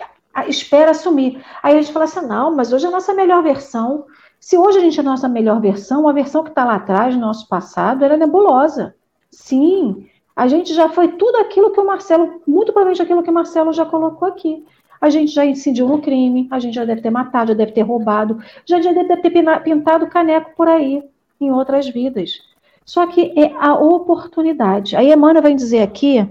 espera 0.48 0.92
assumir. 0.92 1.44
Aí 1.62 1.76
a 1.76 1.82
gente 1.82 1.92
fala 1.92 2.06
assim: 2.06 2.26
não, 2.26 2.56
mas 2.56 2.72
hoje 2.72 2.86
é 2.86 2.88
a 2.88 2.92
nossa 2.92 3.12
melhor 3.12 3.42
versão. 3.42 4.06
Se 4.40 4.56
hoje 4.56 4.78
a 4.78 4.80
gente 4.80 4.98
é 4.98 5.02
a 5.02 5.04
nossa 5.04 5.28
melhor 5.28 5.60
versão, 5.60 6.08
a 6.08 6.12
versão 6.12 6.42
que 6.42 6.50
está 6.50 6.64
lá 6.64 6.76
atrás, 6.76 7.14
no 7.14 7.20
nosso 7.20 7.46
passado, 7.48 8.04
era 8.04 8.16
nebulosa. 8.16 8.94
Sim, 9.30 10.08
a 10.34 10.48
gente 10.48 10.74
já 10.74 10.88
foi 10.88 11.08
tudo 11.08 11.36
aquilo 11.38 11.70
que 11.70 11.80
o 11.80 11.86
Marcelo, 11.86 12.42
muito 12.46 12.72
provavelmente 12.72 13.02
aquilo 13.02 13.22
que 13.22 13.30
o 13.30 13.34
Marcelo 13.34 13.72
já 13.72 13.86
colocou 13.86 14.26
aqui. 14.26 14.64
A 15.04 15.10
gente 15.10 15.32
já 15.32 15.44
incidiu 15.44 15.86
no 15.86 16.00
crime, 16.00 16.48
a 16.50 16.58
gente 16.58 16.72
já 16.72 16.82
deve 16.86 17.02
ter 17.02 17.10
matado, 17.10 17.48
já 17.48 17.54
deve 17.54 17.72
ter 17.72 17.82
roubado, 17.82 18.42
já 18.64 18.78
deve 18.78 19.16
ter 19.18 19.60
pintado 19.62 20.06
caneco 20.06 20.52
por 20.56 20.66
aí, 20.66 21.02
em 21.38 21.52
outras 21.52 21.86
vidas. 21.86 22.40
Só 22.86 23.06
que 23.06 23.34
é 23.38 23.52
a 23.58 23.74
oportunidade. 23.74 24.96
Aí 24.96 25.12
Emmanuel 25.12 25.42
vai 25.42 25.54
dizer 25.54 25.82
aqui 25.82 26.26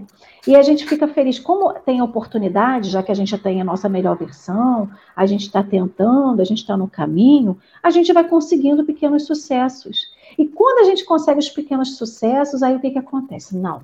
e 0.47 0.55
a 0.55 0.63
gente 0.63 0.87
fica 0.87 1.07
feliz, 1.07 1.37
como 1.37 1.71
tem 1.85 2.01
oportunidade, 2.01 2.89
já 2.89 3.03
que 3.03 3.11
a 3.11 3.15
gente 3.15 3.29
já 3.29 3.37
tem 3.37 3.61
a 3.61 3.63
nossa 3.63 3.87
melhor 3.87 4.17
versão, 4.17 4.89
a 5.15 5.27
gente 5.27 5.41
está 5.41 5.61
tentando, 5.61 6.41
a 6.41 6.43
gente 6.43 6.61
está 6.61 6.75
no 6.75 6.87
caminho, 6.87 7.55
a 7.83 7.91
gente 7.91 8.11
vai 8.11 8.27
conseguindo 8.27 8.83
pequenos 8.83 9.27
sucessos. 9.27 10.07
E 10.35 10.47
quando 10.47 10.79
a 10.79 10.89
gente 10.89 11.05
consegue 11.05 11.37
os 11.37 11.49
pequenos 11.49 11.95
sucessos, 11.95 12.63
aí 12.63 12.75
o 12.75 12.79
que, 12.79 12.89
que 12.89 12.97
acontece? 12.97 13.55
Não, 13.55 13.83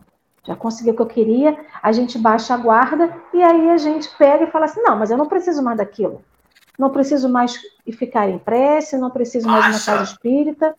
já 0.50 0.56
consegui 0.56 0.90
o 0.90 0.96
que 0.96 1.02
eu 1.02 1.06
queria, 1.06 1.56
a 1.82 1.92
gente 1.92 2.18
baixa 2.18 2.56
a 2.56 2.58
guarda 2.58 3.16
e 3.32 3.44
aí 3.44 3.70
a 3.70 3.78
gente 3.78 4.10
pega 4.18 4.46
e 4.46 4.52
fala 4.52 4.66
assim: 4.66 4.82
não, 4.82 4.98
mas 4.98 5.12
eu 5.12 5.18
não 5.18 5.28
preciso 5.28 5.62
mais 5.62 5.78
daquilo. 5.78 6.26
Não 6.78 6.90
preciso 6.90 7.30
mais 7.30 7.56
ficar 7.92 8.28
em 8.28 8.40
prece, 8.40 8.98
não 8.98 9.12
preciso 9.12 9.48
mais 9.48 9.66
de 9.66 9.72
uma 9.72 9.86
casa 9.86 10.12
espírita. 10.12 10.76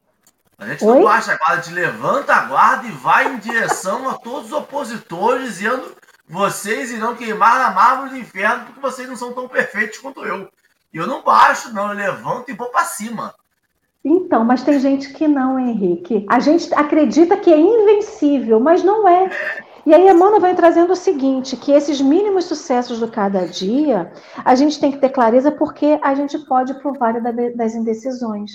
A 0.58 0.66
gente 0.66 0.84
Oi? 0.84 0.96
não 0.96 1.04
baixa 1.04 1.32
a 1.32 1.36
guarda, 1.36 1.54
a 1.54 1.62
gente 1.62 1.74
levanta 1.74 2.34
a 2.34 2.44
guarda 2.46 2.88
e 2.88 2.90
vai 2.90 3.32
em 3.32 3.38
direção 3.38 4.08
a 4.08 4.14
todos 4.14 4.46
os 4.46 4.52
opositores, 4.52 5.44
dizendo 5.44 5.94
vocês 6.28 6.90
irão 6.90 7.14
queimar 7.14 7.58
na 7.60 7.70
mármore 7.70 8.10
do 8.10 8.18
inferno 8.18 8.64
porque 8.64 8.80
vocês 8.80 9.08
não 9.08 9.16
são 9.16 9.32
tão 9.32 9.46
perfeitos 9.46 9.98
quanto 9.98 10.24
eu. 10.24 10.50
E 10.92 10.96
eu 10.96 11.06
não 11.06 11.22
baixo, 11.22 11.72
não, 11.72 11.90
eu 11.90 11.94
levanto 11.94 12.50
e 12.50 12.54
vou 12.54 12.70
para 12.70 12.84
cima. 12.84 13.32
Então, 14.04 14.44
mas 14.44 14.62
tem 14.62 14.78
gente 14.80 15.12
que 15.12 15.28
não, 15.28 15.58
Henrique. 15.58 16.24
A 16.28 16.40
gente 16.40 16.72
acredita 16.74 17.36
que 17.36 17.52
é 17.52 17.58
invencível, 17.58 18.58
mas 18.58 18.82
não 18.82 19.06
é. 19.06 19.30
E 19.84 19.94
aí 19.94 20.08
a 20.08 20.14
Mana 20.14 20.38
vai 20.38 20.54
trazendo 20.54 20.92
o 20.92 20.96
seguinte, 20.96 21.56
que 21.56 21.72
esses 21.72 22.00
mínimos 22.00 22.44
sucessos 22.44 23.00
do 23.00 23.08
cada 23.08 23.46
dia, 23.46 24.12
a 24.44 24.54
gente 24.54 24.80
tem 24.80 24.92
que 24.92 24.98
ter 24.98 25.10
clareza 25.10 25.50
porque 25.50 25.98
a 26.02 26.14
gente 26.14 26.38
pode 26.46 26.74
provar 26.80 27.20
das 27.20 27.74
indecisões 27.74 28.50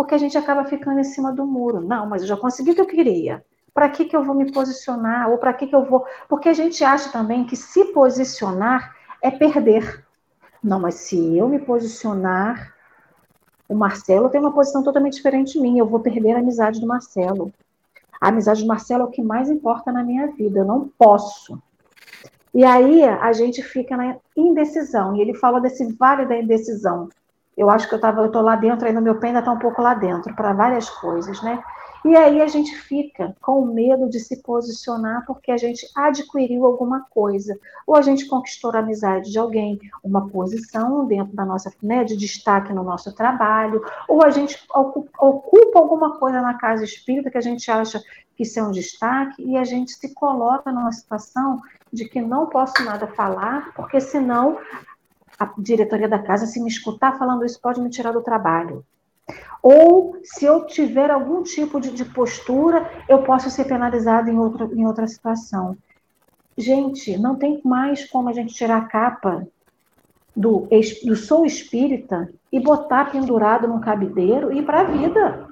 porque 0.00 0.14
a 0.14 0.18
gente 0.18 0.38
acaba 0.38 0.64
ficando 0.64 0.98
em 0.98 1.04
cima 1.04 1.30
do 1.30 1.46
muro. 1.46 1.82
Não, 1.82 2.06
mas 2.06 2.22
eu 2.22 2.28
já 2.28 2.34
consegui 2.34 2.70
o 2.70 2.74
que 2.74 2.80
eu 2.80 2.86
queria. 2.86 3.44
Para 3.74 3.86
que, 3.90 4.06
que 4.06 4.16
eu 4.16 4.24
vou 4.24 4.34
me 4.34 4.50
posicionar? 4.50 5.28
Ou 5.28 5.36
para 5.36 5.52
que, 5.52 5.66
que 5.66 5.76
eu 5.76 5.84
vou. 5.84 6.06
Porque 6.26 6.48
a 6.48 6.54
gente 6.54 6.82
acha 6.82 7.12
também 7.12 7.44
que 7.44 7.54
se 7.54 7.84
posicionar 7.92 8.96
é 9.20 9.30
perder. 9.30 10.02
Não, 10.64 10.80
mas 10.80 10.94
se 10.94 11.36
eu 11.36 11.46
me 11.50 11.58
posicionar, 11.58 12.74
o 13.70 13.74
Marcelo 13.74 14.28
tem 14.28 14.40
uma 14.40 14.52
posição 14.52 14.82
totalmente 14.82 15.14
diferente 15.14 15.54
de 15.54 15.60
mim. 15.60 15.78
Eu 15.78 15.86
vou 15.86 16.00
perder 16.00 16.32
a 16.32 16.38
amizade 16.38 16.80
do 16.80 16.86
Marcelo. 16.86 17.52
A 18.20 18.28
amizade 18.28 18.62
do 18.62 18.68
Marcelo 18.68 19.04
é 19.04 19.06
o 19.06 19.10
que 19.10 19.22
mais 19.22 19.48
importa 19.48 19.90
na 19.90 20.02
minha 20.02 20.26
vida. 20.28 20.60
Eu 20.60 20.64
não 20.64 20.90
posso. 20.98 21.58
E 22.52 22.64
aí 22.64 23.04
a 23.04 23.32
gente 23.32 23.62
fica 23.62 23.96
na 23.96 24.16
indecisão. 24.36 25.16
E 25.16 25.20
ele 25.20 25.34
fala 25.34 25.60
desse 25.60 25.92
vale 25.92 26.26
da 26.26 26.36
indecisão 26.36 27.08
eu 27.60 27.68
acho 27.68 27.86
que 27.86 27.94
eu 27.94 28.00
tava, 28.00 28.22
eu 28.22 28.40
lá 28.40 28.56
dentro, 28.56 28.86
ainda 28.86 29.02
meu 29.02 29.16
pé 29.16 29.26
ainda 29.26 29.40
está 29.40 29.52
um 29.52 29.58
pouco 29.58 29.82
lá 29.82 29.92
dentro, 29.92 30.34
para 30.34 30.54
várias 30.54 30.88
coisas, 30.88 31.42
né? 31.42 31.62
E 32.04 32.16
aí 32.16 32.40
a 32.40 32.46
gente 32.46 32.74
fica 32.74 33.36
com 33.42 33.64
medo 33.66 34.08
de 34.08 34.18
se 34.18 34.42
posicionar 34.42 35.24
porque 35.26 35.52
a 35.52 35.56
gente 35.56 35.86
adquiriu 35.94 36.64
alguma 36.64 37.06
coisa, 37.10 37.58
ou 37.86 37.94
a 37.94 38.02
gente 38.02 38.26
conquistou 38.26 38.70
a 38.70 38.78
amizade 38.78 39.30
de 39.30 39.38
alguém, 39.38 39.78
uma 40.02 40.28
posição 40.28 41.06
dentro 41.06 41.34
da 41.34 41.44
nossa, 41.44 41.72
né, 41.82 42.02
de 42.04 42.16
destaque 42.16 42.72
no 42.72 42.82
nosso 42.82 43.14
trabalho, 43.14 43.84
ou 44.08 44.24
a 44.24 44.30
gente 44.30 44.58
ocupa 44.74 45.78
alguma 45.78 46.18
coisa 46.18 46.40
na 46.40 46.54
casa 46.54 46.84
espírita 46.84 47.30
que 47.30 47.38
a 47.38 47.42
gente 47.42 47.70
acha 47.70 48.02
que 48.34 48.44
isso 48.44 48.58
é 48.58 48.62
um 48.62 48.70
destaque 48.70 49.42
e 49.42 49.56
a 49.58 49.64
gente 49.64 49.92
se 49.92 50.14
coloca 50.14 50.72
numa 50.72 50.92
situação 50.92 51.60
de 51.92 52.08
que 52.08 52.22
não 52.22 52.46
posso 52.46 52.82
nada 52.82 53.06
falar, 53.06 53.74
porque 53.74 54.00
senão 54.00 54.58
a 55.38 55.52
diretoria 55.58 56.08
da 56.08 56.18
casa, 56.18 56.46
se 56.46 56.60
me 56.60 56.68
escutar 56.68 57.18
falando 57.18 57.44
isso, 57.44 57.60
pode 57.60 57.80
me 57.80 57.90
tirar 57.90 58.12
do 58.12 58.22
trabalho. 58.22 58.84
Ou, 59.62 60.16
se 60.22 60.44
eu 60.44 60.66
tiver 60.66 61.10
algum 61.10 61.42
tipo 61.42 61.80
de, 61.80 61.90
de 61.90 62.04
postura, 62.04 62.90
eu 63.08 63.22
posso 63.22 63.50
ser 63.50 63.64
penalizado 63.64 64.30
em, 64.30 64.34
em 64.34 64.86
outra 64.86 65.06
situação. 65.06 65.76
Gente, 66.56 67.16
não 67.18 67.36
tem 67.36 67.60
mais 67.64 68.08
como 68.08 68.28
a 68.28 68.32
gente 68.32 68.54
tirar 68.54 68.78
a 68.78 68.86
capa 68.86 69.46
do, 70.34 70.66
do 71.04 71.16
sou 71.16 71.44
espírita 71.44 72.32
e 72.52 72.58
botar 72.60 73.10
pendurado 73.10 73.68
num 73.68 73.80
cabideiro 73.80 74.52
e 74.52 74.58
ir 74.58 74.64
para 74.64 74.80
a 74.80 74.84
vida. 74.84 75.48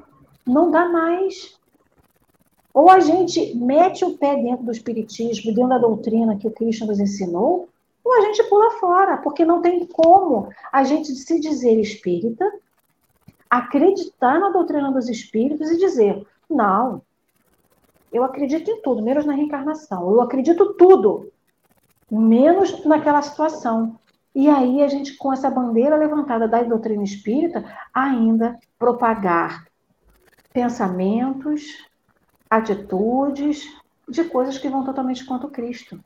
Não 0.46 0.70
dá 0.70 0.88
mais. 0.88 1.58
Ou 2.72 2.90
a 2.90 3.00
gente 3.00 3.56
mete 3.56 4.04
o 4.04 4.16
pé 4.16 4.36
dentro 4.36 4.64
do 4.64 4.72
espiritismo, 4.72 5.54
dentro 5.54 5.70
da 5.70 5.78
doutrina 5.78 6.36
que 6.36 6.46
o 6.46 6.50
Cristo 6.50 6.86
nos 6.86 7.00
ensinou, 7.00 7.68
ou 8.04 8.12
a 8.14 8.20
gente 8.22 8.42
pula 8.44 8.70
fora, 8.78 9.16
porque 9.18 9.44
não 9.44 9.60
tem 9.60 9.86
como 9.86 10.48
a 10.72 10.84
gente 10.84 11.14
se 11.14 11.40
dizer 11.40 11.78
espírita, 11.78 12.44
acreditar 13.51 14.38
na 14.38 14.51
doutrina 14.51 14.90
dos 14.92 15.09
espíritos 15.09 15.70
e 15.70 15.78
dizer: 15.78 16.26
não, 16.49 17.03
eu 18.12 18.24
acredito 18.24 18.70
em 18.70 18.80
tudo, 18.82 19.03
menos 19.03 19.24
na 19.24 19.34
reencarnação, 19.34 20.11
eu 20.11 20.20
acredito 20.20 20.74
tudo, 20.74 21.30
menos 22.11 22.84
naquela 22.84 23.22
situação. 23.22 23.99
E 24.34 24.49
aí 24.49 24.82
a 24.82 24.88
gente, 24.88 25.16
com 25.16 25.32
essa 25.32 25.51
bandeira 25.51 25.96
levantada 25.96 26.46
da 26.46 26.62
doutrina 26.62 27.03
espírita, 27.03 27.64
ainda 27.92 28.59
propagar 28.78 29.66
pensamentos, 30.53 31.86
atitudes 32.49 33.64
de 34.09 34.24
coisas 34.24 34.57
que 34.59 34.68
vão 34.68 34.84
totalmente 34.84 35.24
contra 35.24 35.46
o 35.46 35.51
Cristo 35.51 35.99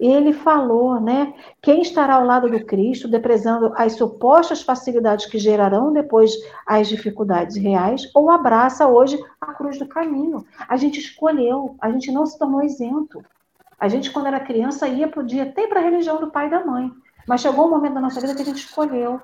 ele 0.00 0.32
falou, 0.32 0.98
né? 0.98 1.34
Quem 1.60 1.82
estará 1.82 2.14
ao 2.14 2.24
lado 2.24 2.48
do 2.48 2.64
Cristo, 2.64 3.06
deprezando 3.06 3.70
as 3.76 3.92
supostas 3.92 4.62
facilidades 4.62 5.26
que 5.26 5.38
gerarão 5.38 5.92
depois 5.92 6.32
as 6.66 6.88
dificuldades 6.88 7.56
reais, 7.56 8.10
ou 8.14 8.30
abraça 8.30 8.88
hoje 8.88 9.22
a 9.38 9.52
cruz 9.52 9.78
do 9.78 9.86
caminho. 9.86 10.46
A 10.66 10.76
gente 10.78 10.98
escolheu, 10.98 11.76
a 11.78 11.90
gente 11.90 12.10
não 12.10 12.24
se 12.24 12.38
tornou 12.38 12.62
isento. 12.62 13.22
A 13.78 13.88
gente, 13.88 14.10
quando 14.10 14.28
era 14.28 14.40
criança, 14.40 14.88
ia 14.88 15.06
podia 15.06 15.42
até 15.42 15.66
para 15.66 15.80
a 15.80 15.84
religião 15.84 16.18
do 16.18 16.30
pai 16.30 16.46
e 16.46 16.50
da 16.50 16.64
mãe. 16.64 16.90
Mas 17.28 17.42
chegou 17.42 17.66
um 17.66 17.70
momento 17.70 17.94
da 17.94 18.00
nossa 18.00 18.20
vida 18.20 18.34
que 18.34 18.42
a 18.42 18.46
gente 18.46 18.64
escolheu. 18.64 19.20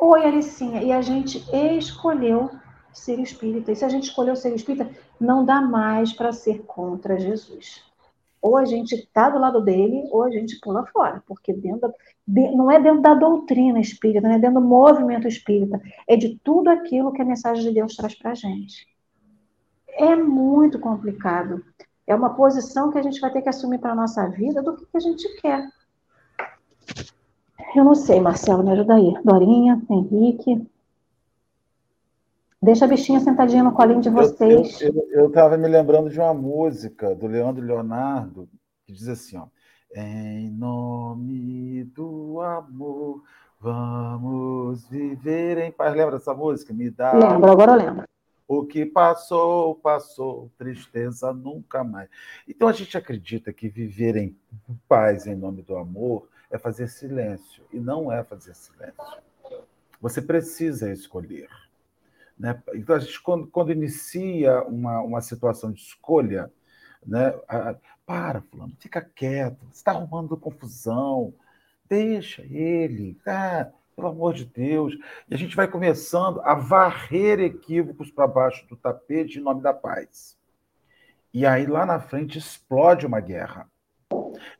Oi, 0.00 0.24
Alicinha, 0.24 0.82
e 0.82 0.90
a 0.90 1.00
gente 1.00 1.44
escolheu 1.52 2.50
ser 2.92 3.20
espírita. 3.20 3.70
E 3.70 3.76
se 3.76 3.84
a 3.84 3.88
gente 3.88 4.04
escolheu 4.04 4.34
ser 4.34 4.52
espírita, 4.52 4.90
não 5.20 5.44
dá 5.44 5.60
mais 5.60 6.12
para 6.12 6.32
ser 6.32 6.62
contra 6.66 7.18
Jesus 7.20 7.87
ou 8.40 8.56
a 8.56 8.64
gente 8.64 8.94
está 8.94 9.28
do 9.28 9.38
lado 9.38 9.60
dele, 9.60 10.04
ou 10.10 10.22
a 10.22 10.30
gente 10.30 10.58
pula 10.60 10.86
fora, 10.86 11.22
porque 11.26 11.52
dentro 11.52 11.92
não 12.26 12.70
é 12.70 12.78
dentro 12.78 13.00
da 13.00 13.14
doutrina 13.14 13.80
espírita, 13.80 14.28
não 14.28 14.34
é 14.34 14.38
dentro 14.38 14.60
do 14.60 14.66
movimento 14.66 15.26
espírita, 15.26 15.80
é 16.06 16.16
de 16.16 16.38
tudo 16.44 16.68
aquilo 16.68 17.12
que 17.12 17.22
a 17.22 17.24
mensagem 17.24 17.64
de 17.64 17.72
Deus 17.72 17.96
traz 17.96 18.14
para 18.14 18.32
a 18.32 18.34
gente. 18.34 18.86
É 19.88 20.14
muito 20.14 20.78
complicado. 20.78 21.64
É 22.06 22.14
uma 22.14 22.34
posição 22.34 22.90
que 22.90 22.98
a 22.98 23.02
gente 23.02 23.20
vai 23.20 23.32
ter 23.32 23.42
que 23.42 23.48
assumir 23.48 23.78
para 23.78 23.92
a 23.92 23.96
nossa 23.96 24.26
vida 24.28 24.62
do 24.62 24.76
que, 24.76 24.86
que 24.86 24.96
a 24.96 25.00
gente 25.00 25.40
quer. 25.40 25.68
Eu 27.74 27.84
não 27.84 27.94
sei, 27.94 28.20
Marcelo, 28.20 28.62
me 28.62 28.72
ajuda 28.72 28.94
aí. 28.94 29.14
Dorinha, 29.24 29.82
Henrique. 29.90 30.66
Deixa 32.60 32.86
a 32.86 32.88
bichinha 32.88 33.20
sentadinha 33.20 33.62
no 33.62 33.72
colinho 33.72 34.00
de 34.00 34.10
vocês. 34.10 34.80
Eu 34.80 35.28
estava 35.28 35.56
me 35.56 35.68
lembrando 35.68 36.10
de 36.10 36.18
uma 36.18 36.34
música 36.34 37.14
do 37.14 37.28
Leandro 37.28 37.64
Leonardo, 37.64 38.48
que 38.84 38.92
diz 38.92 39.06
assim: 39.06 39.36
ó, 39.36 39.46
Em 39.94 40.50
nome 40.50 41.84
do 41.94 42.40
amor, 42.40 43.22
vamos 43.60 44.88
viver 44.88 45.58
em 45.58 45.70
paz. 45.70 45.94
Lembra 45.94 46.18
dessa 46.18 46.34
música? 46.34 46.74
Me 46.74 46.90
dá. 46.90 47.12
Lembro, 47.12 47.48
agora 47.48 47.72
eu 47.72 47.78
lembro. 47.78 48.04
O 48.48 48.64
que 48.64 48.84
passou, 48.84 49.76
passou, 49.76 50.50
tristeza 50.58 51.32
nunca 51.32 51.84
mais. 51.84 52.08
Então 52.48 52.66
a 52.66 52.72
gente 52.72 52.98
acredita 52.98 53.52
que 53.52 53.68
viver 53.68 54.16
em 54.16 54.36
paz 54.88 55.28
em 55.28 55.36
nome 55.36 55.62
do 55.62 55.76
amor 55.76 56.26
é 56.50 56.58
fazer 56.58 56.88
silêncio, 56.88 57.62
e 57.72 57.78
não 57.78 58.10
é 58.10 58.24
fazer 58.24 58.54
silêncio. 58.54 58.96
Você 60.00 60.20
precisa 60.20 60.90
escolher. 60.90 61.48
Né? 62.38 62.62
Então 62.74 62.94
a 62.94 62.98
gente, 62.98 63.20
quando, 63.20 63.46
quando 63.46 63.72
inicia 63.72 64.62
uma, 64.62 65.00
uma 65.00 65.20
situação 65.20 65.72
de 65.72 65.80
escolha, 65.80 66.50
né? 67.04 67.32
para, 68.06 68.40
fulano, 68.42 68.74
fica 68.78 69.00
quieto, 69.00 69.58
você 69.66 69.78
está 69.78 69.92
arrumando 69.92 70.36
confusão, 70.36 71.34
deixa 71.88 72.42
ele, 72.42 73.14
tá? 73.24 73.72
pelo 73.98 74.08
amor 74.08 74.32
de 74.32 74.44
Deus. 74.44 74.96
E 75.28 75.34
a 75.34 75.36
gente 75.36 75.56
vai 75.56 75.66
começando 75.66 76.40
a 76.42 76.54
varrer 76.54 77.40
equívocos 77.40 78.12
para 78.12 78.28
baixo 78.28 78.66
do 78.68 78.76
tapete 78.76 79.38
em 79.38 79.42
nome 79.42 79.60
da 79.60 79.74
paz. 79.74 80.38
E 81.34 81.44
aí 81.44 81.66
lá 81.66 81.84
na 81.84 81.98
frente 81.98 82.38
explode 82.38 83.04
uma 83.04 83.20
guerra. 83.20 83.68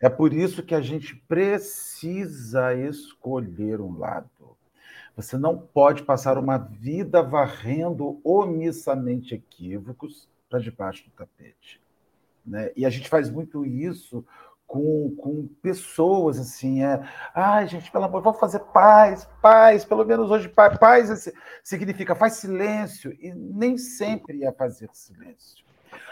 É 0.00 0.08
por 0.08 0.32
isso 0.32 0.62
que 0.62 0.74
a 0.74 0.80
gente 0.80 1.14
precisa 1.14 2.74
escolher 2.74 3.80
um 3.80 3.96
lado. 3.96 4.57
Você 5.18 5.36
não 5.36 5.58
pode 5.58 6.04
passar 6.04 6.38
uma 6.38 6.56
vida 6.56 7.20
varrendo 7.24 8.20
omissamente 8.22 9.34
equívocos 9.34 10.28
para 10.48 10.60
debaixo 10.60 11.06
do 11.06 11.10
tapete. 11.10 11.82
Né? 12.46 12.70
E 12.76 12.86
a 12.86 12.90
gente 12.90 13.08
faz 13.08 13.28
muito 13.28 13.66
isso 13.66 14.24
com, 14.64 15.12
com 15.16 15.48
pessoas 15.60 16.38
assim, 16.38 16.84
é, 16.84 17.02
ai 17.34 17.66
gente, 17.66 17.90
pelo 17.90 18.04
amor, 18.04 18.22
vamos 18.22 18.38
fazer 18.38 18.60
paz, 18.60 19.28
paz, 19.42 19.84
pelo 19.84 20.04
menos 20.04 20.30
hoje 20.30 20.48
paz, 20.48 20.78
paz 20.78 21.32
significa 21.64 22.14
faz 22.14 22.34
silêncio 22.34 23.12
e 23.20 23.34
nem 23.34 23.76
sempre 23.76 24.44
é 24.44 24.52
fazer 24.52 24.88
silêncio. 24.92 25.64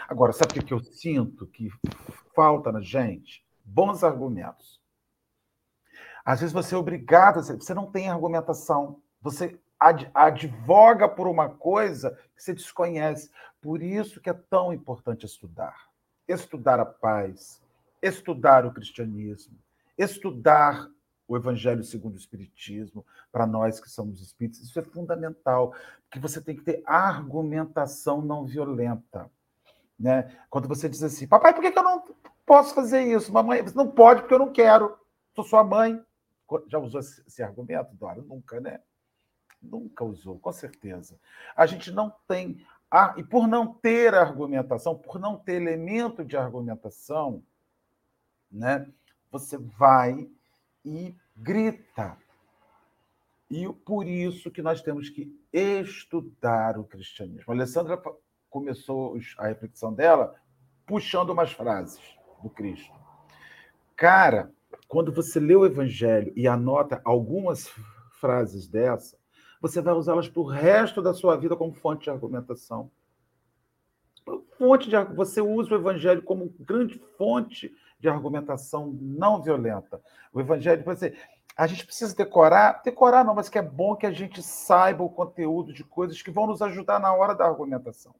Agora, 0.09 0.33
sabe 0.33 0.59
o 0.59 0.65
que 0.65 0.73
eu 0.73 0.83
sinto 0.83 1.47
que 1.47 1.69
falta 2.35 2.73
na 2.73 2.81
gente? 2.81 3.41
Bons 3.63 4.03
argumentos. 4.03 4.76
Às 6.27 6.41
vezes 6.41 6.51
você 6.51 6.75
é 6.75 6.77
obrigado, 6.77 7.41
você 7.41 7.73
não 7.73 7.89
tem 7.89 8.09
argumentação, 8.09 8.99
você 9.21 9.57
advoga 10.13 11.07
por 11.07 11.25
uma 11.25 11.47
coisa 11.47 12.19
que 12.35 12.43
você 12.43 12.53
desconhece. 12.53 13.31
Por 13.61 13.81
isso 13.81 14.19
que 14.19 14.29
é 14.29 14.33
tão 14.33 14.73
importante 14.73 15.25
estudar. 15.25 15.87
Estudar 16.27 16.81
a 16.81 16.85
paz, 16.85 17.63
estudar 18.01 18.65
o 18.65 18.73
cristianismo, 18.73 19.57
estudar 19.97 20.89
o 21.29 21.37
Evangelho 21.37 21.81
segundo 21.81 22.15
o 22.15 22.19
Espiritismo, 22.19 23.05
para 23.31 23.47
nós 23.47 23.79
que 23.79 23.89
somos 23.89 24.21
espíritos, 24.21 24.61
isso 24.61 24.77
é 24.77 24.83
fundamental, 24.83 25.73
porque 26.03 26.19
você 26.19 26.41
tem 26.41 26.57
que 26.57 26.61
ter 26.61 26.83
argumentação 26.85 28.21
não 28.21 28.45
violenta. 28.45 29.31
Né? 29.97 30.29
Quando 30.49 30.67
você 30.67 30.89
diz 30.89 31.01
assim, 31.01 31.25
papai, 31.25 31.53
por 31.53 31.61
que 31.61 31.79
eu 31.79 31.83
não 31.83 32.03
posso 32.45 32.75
fazer 32.75 33.03
isso? 33.03 33.31
Mamãe, 33.31 33.61
você 33.61 33.77
não 33.77 33.89
pode 33.89 34.21
porque 34.21 34.33
eu 34.33 34.39
não 34.39 34.51
quero, 34.51 34.97
sou 35.33 35.45
sua 35.45 35.63
mãe. 35.63 36.05
Já 36.67 36.79
usou 36.79 36.99
esse 36.99 37.43
argumento, 37.43 37.95
Dora? 37.95 38.21
Nunca, 38.21 38.59
né? 38.59 38.79
Nunca 39.61 40.03
usou, 40.03 40.39
com 40.39 40.51
certeza. 40.51 41.19
A 41.55 41.65
gente 41.65 41.91
não 41.91 42.13
tem. 42.27 42.65
Ah, 42.89 43.13
e 43.17 43.23
por 43.23 43.47
não 43.47 43.73
ter 43.73 44.13
argumentação, 44.13 44.97
por 44.97 45.19
não 45.19 45.37
ter 45.37 45.61
elemento 45.61 46.23
de 46.23 46.37
argumentação, 46.37 47.43
né? 48.51 48.87
Você 49.29 49.57
vai 49.57 50.29
e 50.85 51.15
grita. 51.35 52.17
E 53.49 53.67
por 53.71 54.07
isso 54.07 54.51
que 54.51 54.61
nós 54.61 54.81
temos 54.81 55.09
que 55.09 55.33
estudar 55.51 56.77
o 56.77 56.83
cristianismo. 56.83 57.51
A 57.51 57.55
Alessandra 57.55 58.01
começou 58.49 59.17
a 59.37 59.47
reflexão 59.47 59.93
dela 59.93 60.35
puxando 60.85 61.31
umas 61.31 61.51
frases 61.51 61.99
do 62.41 62.49
Cristo. 62.49 62.93
Cara, 63.95 64.51
quando 64.87 65.11
você 65.11 65.39
lê 65.39 65.55
o 65.55 65.65
Evangelho 65.65 66.31
e 66.35 66.47
anota 66.47 67.01
algumas 67.03 67.69
frases 68.19 68.67
dessa, 68.67 69.17
você 69.61 69.81
vai 69.81 69.93
usá-las 69.93 70.27
para 70.27 70.41
o 70.41 70.45
resto 70.45 71.01
da 71.01 71.13
sua 71.13 71.35
vida 71.35 71.55
como 71.55 71.73
fonte 71.73 72.03
de 72.03 72.09
argumentação. 72.09 72.91
Fonte 74.57 74.89
de, 74.89 74.97
você 75.15 75.41
usa 75.41 75.73
o 75.73 75.77
Evangelho 75.77 76.21
como 76.21 76.53
grande 76.59 76.99
fonte 77.17 77.71
de 77.99 78.07
argumentação 78.07 78.95
não 78.99 79.41
violenta. 79.41 80.01
O 80.31 80.39
evangelho, 80.39 80.83
você, 80.83 81.15
a 81.55 81.65
gente 81.65 81.85
precisa 81.85 82.15
decorar, 82.15 82.81
decorar 82.83 83.23
não, 83.23 83.33
mas 83.33 83.49
que 83.49 83.57
é 83.57 83.61
bom 83.61 83.95
que 83.95 84.05
a 84.05 84.11
gente 84.11 84.41
saiba 84.43 85.03
o 85.03 85.09
conteúdo 85.09 85.73
de 85.73 85.83
coisas 85.83 86.21
que 86.21 86.31
vão 86.31 86.47
nos 86.47 86.61
ajudar 86.61 86.99
na 86.99 87.13
hora 87.13 87.33
da 87.33 87.45
argumentação. 87.45 88.13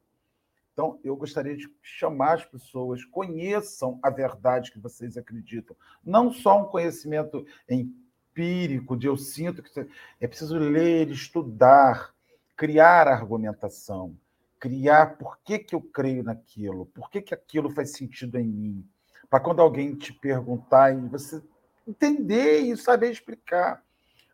Então, 0.77 0.99
eu 1.03 1.15
gostaria 1.15 1.57
de 1.57 1.67
chamar 1.81 2.35
as 2.35 2.45
pessoas, 2.45 3.03
conheçam 3.03 3.99
a 4.03 4.11
verdade 4.11 4.71
que 4.71 4.77
vocês 4.77 5.17
acreditam. 5.17 5.75
Não 6.05 6.31
só 6.31 6.61
um 6.61 6.65
conhecimento 6.65 7.43
empírico, 7.67 8.95
de 8.95 9.07
eu 9.07 9.17
sinto 9.17 9.63
que 9.63 9.87
é 10.21 10.27
preciso 10.27 10.55
ler, 10.55 11.09
estudar, 11.09 12.13
criar 12.55 13.07
argumentação, 13.07 14.15
criar 14.59 15.17
por 15.17 15.39
que, 15.39 15.57
que 15.57 15.73
eu 15.73 15.81
creio 15.81 16.21
naquilo, 16.21 16.85
por 16.85 17.09
que, 17.09 17.23
que 17.23 17.33
aquilo 17.33 17.71
faz 17.71 17.93
sentido 17.93 18.37
em 18.37 18.45
mim, 18.45 18.87
para 19.31 19.39
quando 19.39 19.63
alguém 19.63 19.95
te 19.95 20.13
perguntar 20.13 20.95
e 20.95 21.07
você 21.07 21.41
entender 21.87 22.59
e 22.59 22.77
saber 22.77 23.09
explicar. 23.09 23.83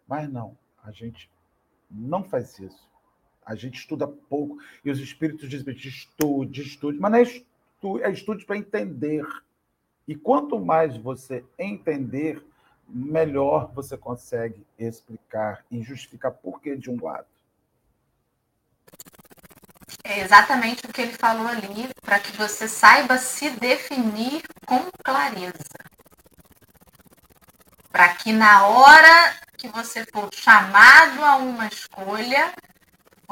Mas 0.05 0.29
não, 0.29 0.57
a 0.83 0.91
gente 0.91 1.31
não 1.89 2.21
faz 2.21 2.59
isso. 2.59 2.92
A 3.45 3.55
gente 3.55 3.79
estuda 3.79 4.07
pouco 4.07 4.57
e 4.83 4.91
os 4.91 4.99
espíritos 4.99 5.49
dizem 5.49 5.73
estude, 5.75 6.61
estude, 6.61 6.99
mas 6.99 7.11
não 7.11 7.19
é 7.19 7.23
estude, 7.23 8.03
é 8.03 8.11
estude 8.11 8.45
para 8.45 8.57
entender. 8.57 9.25
E 10.07 10.15
quanto 10.15 10.59
mais 10.59 10.97
você 10.97 11.43
entender, 11.57 12.43
melhor 12.87 13.71
você 13.73 13.97
consegue 13.97 14.65
explicar 14.77 15.65
e 15.71 15.81
justificar 15.81 16.31
por 16.31 16.61
que 16.61 16.75
de 16.75 16.89
um 16.89 17.01
lado. 17.01 17.25
É 20.03 20.19
exatamente 20.19 20.85
o 20.85 20.89
que 20.91 21.01
ele 21.01 21.13
falou 21.13 21.47
ali, 21.47 21.89
para 22.01 22.19
que 22.19 22.35
você 22.35 22.67
saiba 22.67 23.17
se 23.17 23.49
definir 23.51 24.43
com 24.65 24.89
clareza. 25.03 25.53
Para 27.89 28.13
que 28.15 28.33
na 28.33 28.67
hora 28.67 29.35
que 29.57 29.67
você 29.69 30.05
for 30.11 30.29
chamado 30.33 31.23
a 31.23 31.37
uma 31.37 31.67
escolha, 31.67 32.53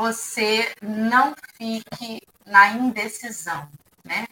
você 0.02 0.74
não 0.82 1.34
fique 1.58 2.22
na 2.46 2.70
indecisão, 2.70 3.70
né? 4.04 4.26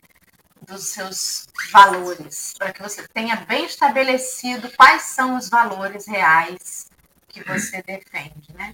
Dos 0.62 0.88
seus 0.88 1.48
valores, 1.72 2.54
para 2.58 2.72
que 2.74 2.82
você 2.82 3.08
tenha 3.08 3.36
bem 3.38 3.66
estabelecido 3.66 4.72
quais 4.76 5.04
são 5.04 5.38
os 5.38 5.50
valores 5.50 6.08
reais 6.08 6.90
que 7.28 7.44
você 7.44 7.82
defende, 7.84 8.54
né? 8.54 8.74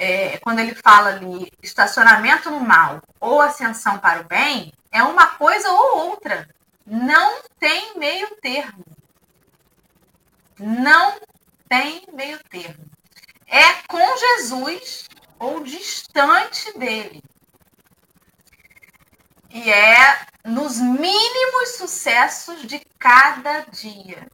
é, 0.00 0.38
quando 0.38 0.60
ele 0.60 0.74
fala 0.74 1.10
ali 1.10 1.52
estacionamento 1.62 2.50
no 2.50 2.58
mal 2.58 3.02
ou 3.20 3.42
ascensão 3.42 3.98
para 3.98 4.22
o 4.22 4.24
bem, 4.24 4.72
é 4.90 5.02
uma 5.02 5.26
coisa 5.26 5.68
ou 5.70 6.08
outra. 6.08 6.48
Não 6.86 7.42
tem 7.58 7.98
meio 7.98 8.34
termo. 8.36 8.82
Não 10.58 11.20
tem 11.68 12.02
meio 12.14 12.42
termo. 12.44 12.82
É 13.46 13.74
com 13.86 14.16
Jesus 14.16 15.06
ou 15.40 15.64
distante 15.64 16.78
dele. 16.78 17.24
E 19.48 19.68
é 19.72 20.26
nos 20.44 20.76
mínimos 20.78 21.70
sucessos 21.76 22.62
de 22.66 22.78
cada 22.98 23.62
dia. 23.62 24.28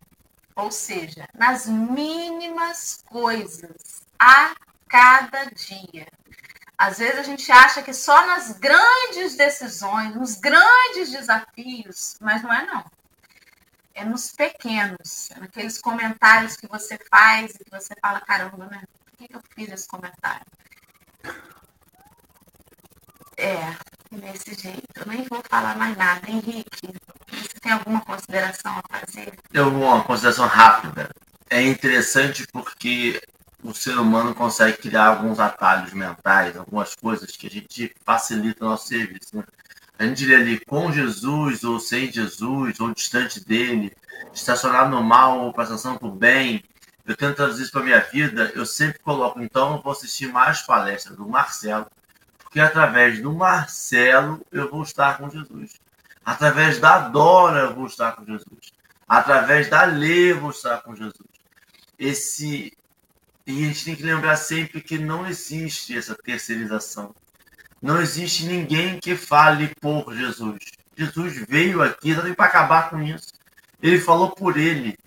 Ou 0.56 0.70
seja, 0.70 1.28
nas 1.32 1.66
mínimas 1.66 3.02
coisas. 3.06 4.04
A 4.18 4.54
cada 4.88 5.44
dia. 5.44 6.06
Às 6.76 6.98
vezes 6.98 7.18
a 7.18 7.22
gente 7.22 7.50
acha 7.50 7.82
que 7.82 7.94
só 7.94 8.26
nas 8.26 8.52
grandes 8.52 9.36
decisões, 9.36 10.14
nos 10.14 10.34
grandes 10.36 11.10
desafios, 11.10 12.16
mas 12.20 12.42
não 12.42 12.52
é 12.52 12.66
não. 12.66 12.84
É 13.94 14.04
nos 14.04 14.32
pequenos, 14.32 15.30
é 15.30 15.40
naqueles 15.40 15.80
comentários 15.80 16.56
que 16.56 16.66
você 16.66 16.98
faz 17.10 17.54
e 17.54 17.64
que 17.64 17.70
você 17.70 17.94
fala, 18.00 18.20
caramba, 18.20 18.66
né? 18.66 18.82
Por 19.04 19.16
que 19.16 19.34
eu 19.34 19.40
fiz 19.54 19.72
esse 19.72 19.88
comentário? 19.88 20.44
É, 23.36 23.74
desse 24.10 24.54
jeito. 24.54 24.82
Eu 24.96 25.06
nem 25.06 25.24
vou 25.24 25.42
falar 25.48 25.76
mais 25.76 25.96
nada. 25.96 26.30
Henrique, 26.30 26.88
você 27.30 27.60
tem 27.60 27.72
alguma 27.72 28.00
consideração 28.00 28.72
a 28.78 28.98
fazer? 28.98 29.32
Eu 29.52 29.68
uma 29.68 30.02
consideração 30.04 30.46
rápida. 30.46 31.10
É 31.50 31.62
interessante 31.62 32.46
porque 32.52 33.20
o 33.62 33.74
ser 33.74 33.98
humano 33.98 34.34
consegue 34.34 34.78
criar 34.78 35.06
alguns 35.06 35.38
atalhos 35.38 35.92
mentais, 35.92 36.56
algumas 36.56 36.94
coisas 36.94 37.36
que 37.36 37.46
a 37.46 37.50
gente 37.50 37.94
facilita 38.04 38.64
o 38.64 38.68
nosso 38.68 38.88
serviço. 38.88 39.36
Né? 39.36 39.44
a 39.98 40.04
gente 40.04 40.18
diria 40.18 40.38
ali 40.38 40.60
com 40.60 40.92
Jesus 40.92 41.64
ou 41.64 41.80
sem 41.80 42.12
Jesus, 42.12 42.78
ou 42.80 42.92
distante 42.92 43.44
dele, 43.44 43.92
estacionar 44.32 44.90
no 44.90 45.02
mal 45.02 45.40
ou 45.40 45.52
passando 45.52 45.98
por 45.98 46.10
bem. 46.10 46.62
Eu 47.06 47.16
tento 47.16 47.36
traduzir 47.36 47.62
isso 47.62 47.72
para 47.72 47.82
minha 47.82 48.00
vida, 48.00 48.50
eu 48.54 48.66
sempre 48.66 48.98
coloco, 48.98 49.40
então 49.40 49.76
eu 49.76 49.82
vou 49.82 49.92
assistir 49.92 50.26
mais 50.26 50.62
palestras 50.62 51.16
do 51.16 51.28
Marcelo, 51.28 51.86
porque 52.38 52.58
através 52.58 53.20
do 53.20 53.32
Marcelo 53.32 54.44
eu 54.50 54.68
vou 54.70 54.82
estar 54.82 55.18
com 55.18 55.30
Jesus. 55.30 55.74
Através 56.24 56.80
da 56.80 57.08
Dora 57.08 57.60
eu 57.60 57.74
vou 57.74 57.86
estar 57.86 58.12
com 58.12 58.24
Jesus. 58.24 58.72
Através 59.06 59.70
da 59.70 59.84
Lê 59.84 60.32
eu 60.32 60.40
vou 60.40 60.50
estar 60.50 60.82
com 60.82 60.96
Jesus. 60.96 61.28
Esse 61.98 62.76
e 63.46 63.62
a 63.64 63.68
gente 63.68 63.84
tem 63.84 63.94
que 63.94 64.02
lembrar 64.02 64.34
sempre 64.36 64.80
que 64.80 64.98
não 64.98 65.24
existe 65.24 65.96
essa 65.96 66.16
terceirização. 66.16 67.14
Não 67.80 68.00
existe 68.00 68.44
ninguém 68.44 68.98
que 68.98 69.14
fale 69.14 69.72
por 69.80 70.12
Jesus. 70.12 70.58
Jesus 70.96 71.44
veio 71.48 71.80
aqui 71.80 72.12
para 72.34 72.46
acabar 72.46 72.90
com 72.90 73.00
isso. 73.00 73.32
Ele 73.80 74.00
falou 74.00 74.30
por 74.32 74.56
ele. 74.56 74.98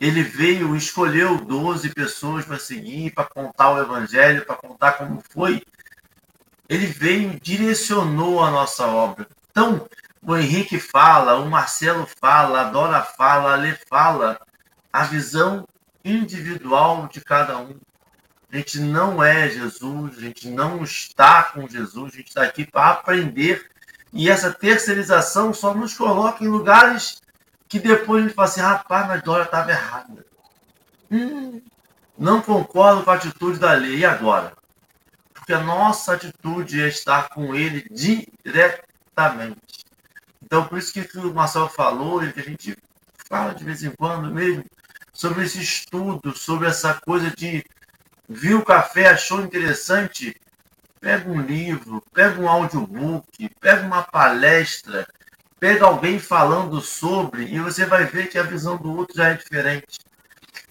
Ele 0.00 0.22
veio, 0.22 0.76
escolheu 0.76 1.38
12 1.38 1.90
pessoas 1.90 2.44
para 2.44 2.58
seguir, 2.58 3.12
para 3.12 3.24
contar 3.24 3.70
o 3.72 3.82
evangelho, 3.82 4.46
para 4.46 4.56
contar 4.56 4.92
como 4.92 5.22
foi. 5.28 5.62
Ele 6.68 6.86
veio, 6.86 7.38
direcionou 7.40 8.42
a 8.42 8.50
nossa 8.50 8.86
obra. 8.86 9.26
Então, 9.50 9.88
o 10.22 10.36
Henrique 10.36 10.78
fala, 10.78 11.36
o 11.36 11.50
Marcelo 11.50 12.06
fala, 12.20 12.60
a 12.60 12.70
Dora 12.70 13.02
fala, 13.02 13.54
a 13.54 13.56
Lê 13.56 13.74
fala. 13.88 14.40
A 14.92 15.04
visão 15.04 15.66
individual 16.04 17.08
de 17.08 17.20
cada 17.20 17.58
um. 17.58 17.76
A 18.50 18.56
gente 18.56 18.80
não 18.80 19.22
é 19.22 19.48
Jesus, 19.50 20.16
a 20.16 20.20
gente 20.20 20.48
não 20.48 20.82
está 20.82 21.42
com 21.42 21.68
Jesus, 21.68 22.14
a 22.14 22.16
gente 22.16 22.28
está 22.28 22.42
aqui 22.42 22.64
para 22.64 22.90
aprender. 22.92 23.68
E 24.12 24.30
essa 24.30 24.52
terceirização 24.52 25.52
só 25.52 25.74
nos 25.74 25.94
coloca 25.94 26.42
em 26.42 26.48
lugares 26.48 27.20
que 27.68 27.78
depois 27.78 28.22
a 28.22 28.26
gente 28.26 28.34
fala 28.34 28.48
assim: 28.48 28.60
rapaz, 28.60 29.06
mas 29.06 29.22
Dória 29.22 29.44
estava 29.44 29.70
errada. 29.70 30.26
Hum, 31.10 31.60
não 32.18 32.42
concordo 32.42 33.04
com 33.04 33.10
a 33.10 33.14
atitude 33.14 33.58
da 33.58 33.72
lei. 33.72 33.98
E 33.98 34.04
agora? 34.04 34.52
Porque 35.34 35.52
a 35.52 35.60
nossa 35.60 36.14
atitude 36.14 36.82
é 36.82 36.88
estar 36.88 37.28
com 37.28 37.54
ele 37.54 37.86
diretamente. 37.90 39.86
Então, 40.42 40.64
por 40.66 40.78
isso 40.78 40.92
que 40.92 41.18
o 41.18 41.34
Marcelo 41.34 41.68
falou, 41.68 42.24
e 42.24 42.32
que 42.32 42.40
a 42.40 42.44
gente 42.44 42.76
fala 43.28 43.54
de 43.54 43.64
vez 43.64 43.82
em 43.82 43.90
quando 43.90 44.32
mesmo, 44.32 44.64
sobre 45.12 45.44
esse 45.44 45.60
estudo, 45.60 46.36
sobre 46.36 46.68
essa 46.68 46.94
coisa 46.94 47.30
de 47.30 47.64
viu 48.28 48.58
o 48.58 48.64
café, 48.64 49.08
achou 49.08 49.42
interessante, 49.42 50.34
pega 51.00 51.28
um 51.28 51.40
livro, 51.40 52.02
pega 52.12 52.40
um 52.40 52.48
audiobook, 52.48 53.48
pega 53.60 53.86
uma 53.86 54.02
palestra, 54.02 55.06
pega 55.58 55.86
alguém 55.86 56.18
falando 56.18 56.80
sobre 56.80 57.44
e 57.44 57.58
você 57.60 57.84
vai 57.84 58.04
ver 58.04 58.28
que 58.28 58.38
a 58.38 58.42
visão 58.42 58.76
do 58.76 58.96
outro 58.96 59.16
já 59.16 59.28
é 59.28 59.34
diferente. 59.34 59.98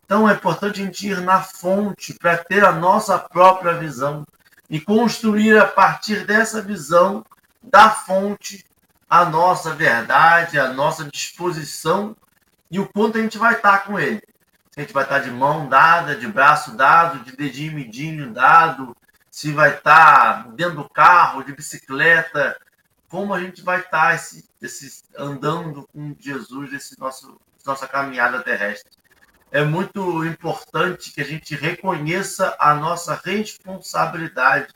Então 0.06 0.30
é 0.30 0.34
importante 0.34 0.82
a 0.82 0.86
gente 0.86 1.08
ir 1.08 1.22
na 1.22 1.42
fonte 1.42 2.14
para 2.14 2.38
ter 2.38 2.64
a 2.64 2.72
nossa 2.72 3.20
própria 3.20 3.74
visão 3.74 4.26
e 4.70 4.80
construir 4.80 5.58
a 5.58 5.66
partir 5.66 6.26
dessa 6.26 6.62
visão 6.62 7.26
da 7.62 7.90
fonte 7.90 8.66
a 9.10 9.26
nossa 9.26 9.74
verdade, 9.74 10.60
a 10.60 10.72
nossa 10.72 11.06
disposição 11.06 12.16
e 12.70 12.80
o 12.80 12.88
quanto 12.88 13.18
a 13.18 13.22
gente 13.22 13.38
vai 13.38 13.56
estar 13.56 13.80
com 13.80 14.00
ele 14.00 14.22
a 14.78 14.82
gente 14.82 14.94
vai 14.94 15.04
estar 15.04 15.20
de 15.20 15.32
mão 15.32 15.68
dada, 15.68 16.16
de 16.16 16.28
braço 16.28 16.78
dado, 16.78 17.24
de 17.24 17.36
dedinho 17.36 17.74
midinho 17.74 18.32
dado, 18.32 18.96
se 19.32 19.52
vai 19.52 19.74
estar 19.74 20.50
dentro 20.50 20.76
do 20.76 20.90
carro, 20.90 21.44
de 21.44 21.52
bicicleta, 21.52 22.56
como 23.10 23.34
a 23.34 23.40
gente 23.40 23.62
vai 23.62 23.80
estar 23.80 24.16
esse, 24.16 24.50
esse, 24.62 25.04
andando 25.18 25.88
com 25.94 26.16
Jesus 26.20 26.74
esse 26.74 27.00
nosso 27.00 27.40
nossa 27.68 27.88
caminhada 27.88 28.42
terrestre. 28.42 28.92
É 29.52 29.64
muito 29.64 30.26
importante 30.26 31.12
que 31.12 31.22
a 31.22 31.26
gente 31.26 31.56
reconheça 31.56 32.56
a 32.60 32.74
nossa 32.74 33.20
responsabilidade 33.24 34.74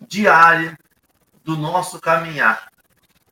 diária 0.00 0.78
do 1.42 1.56
nosso 1.56 2.00
caminhar. 2.00 2.70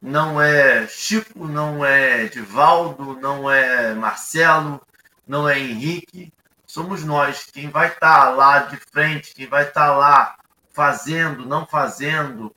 Não 0.00 0.40
é 0.40 0.86
Chico, 0.86 1.46
não 1.46 1.84
é 1.84 2.26
Divaldo, 2.26 3.18
não 3.20 3.50
é 3.50 3.94
Marcelo, 3.94 4.80
não 5.26 5.48
é 5.48 5.58
Henrique, 5.58 6.32
somos 6.66 7.04
nós. 7.04 7.46
Quem 7.46 7.70
vai 7.70 7.88
estar 7.88 8.26
tá 8.26 8.30
lá 8.30 8.58
de 8.60 8.76
frente, 8.76 9.34
quem 9.34 9.46
vai 9.46 9.66
estar 9.66 9.88
tá 9.88 9.96
lá 9.96 10.36
fazendo, 10.72 11.46
não 11.46 11.66
fazendo, 11.66 12.54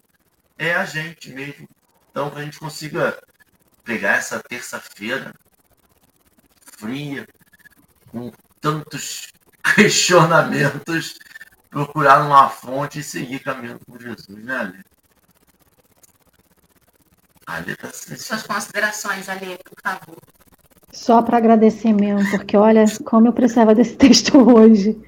é 0.58 0.74
a 0.74 0.84
gente 0.84 1.30
mesmo. 1.30 1.68
Então, 2.18 2.32
que 2.32 2.40
a 2.40 2.44
gente 2.44 2.58
consiga 2.58 3.16
pegar 3.84 4.16
essa 4.16 4.40
terça-feira 4.40 5.32
fria, 6.62 7.28
com 8.12 8.32
tantos 8.60 9.32
questionamentos, 9.76 11.20
procurar 11.70 12.26
uma 12.26 12.50
fonte 12.50 13.02
e 13.02 13.04
seguir 13.04 13.38
caminhando 13.38 13.82
com 13.86 14.00
Jesus, 14.00 14.44
né, 14.44 14.56
Ale? 14.56 14.80
Ale 17.46 17.76
tá 17.76 17.90
Suas 17.94 18.42
considerações, 18.42 19.30
Ale, 19.30 19.60
por 19.60 19.80
favor. 19.84 20.18
Só 20.92 21.22
para 21.22 21.38
agradecer 21.38 21.94
mesmo, 21.94 22.28
porque 22.32 22.58
olha 22.58 22.86
como 23.06 23.28
eu 23.28 23.34
precisava 23.34 23.76
desse 23.76 23.94
texto 23.96 24.40
hoje. 24.40 25.00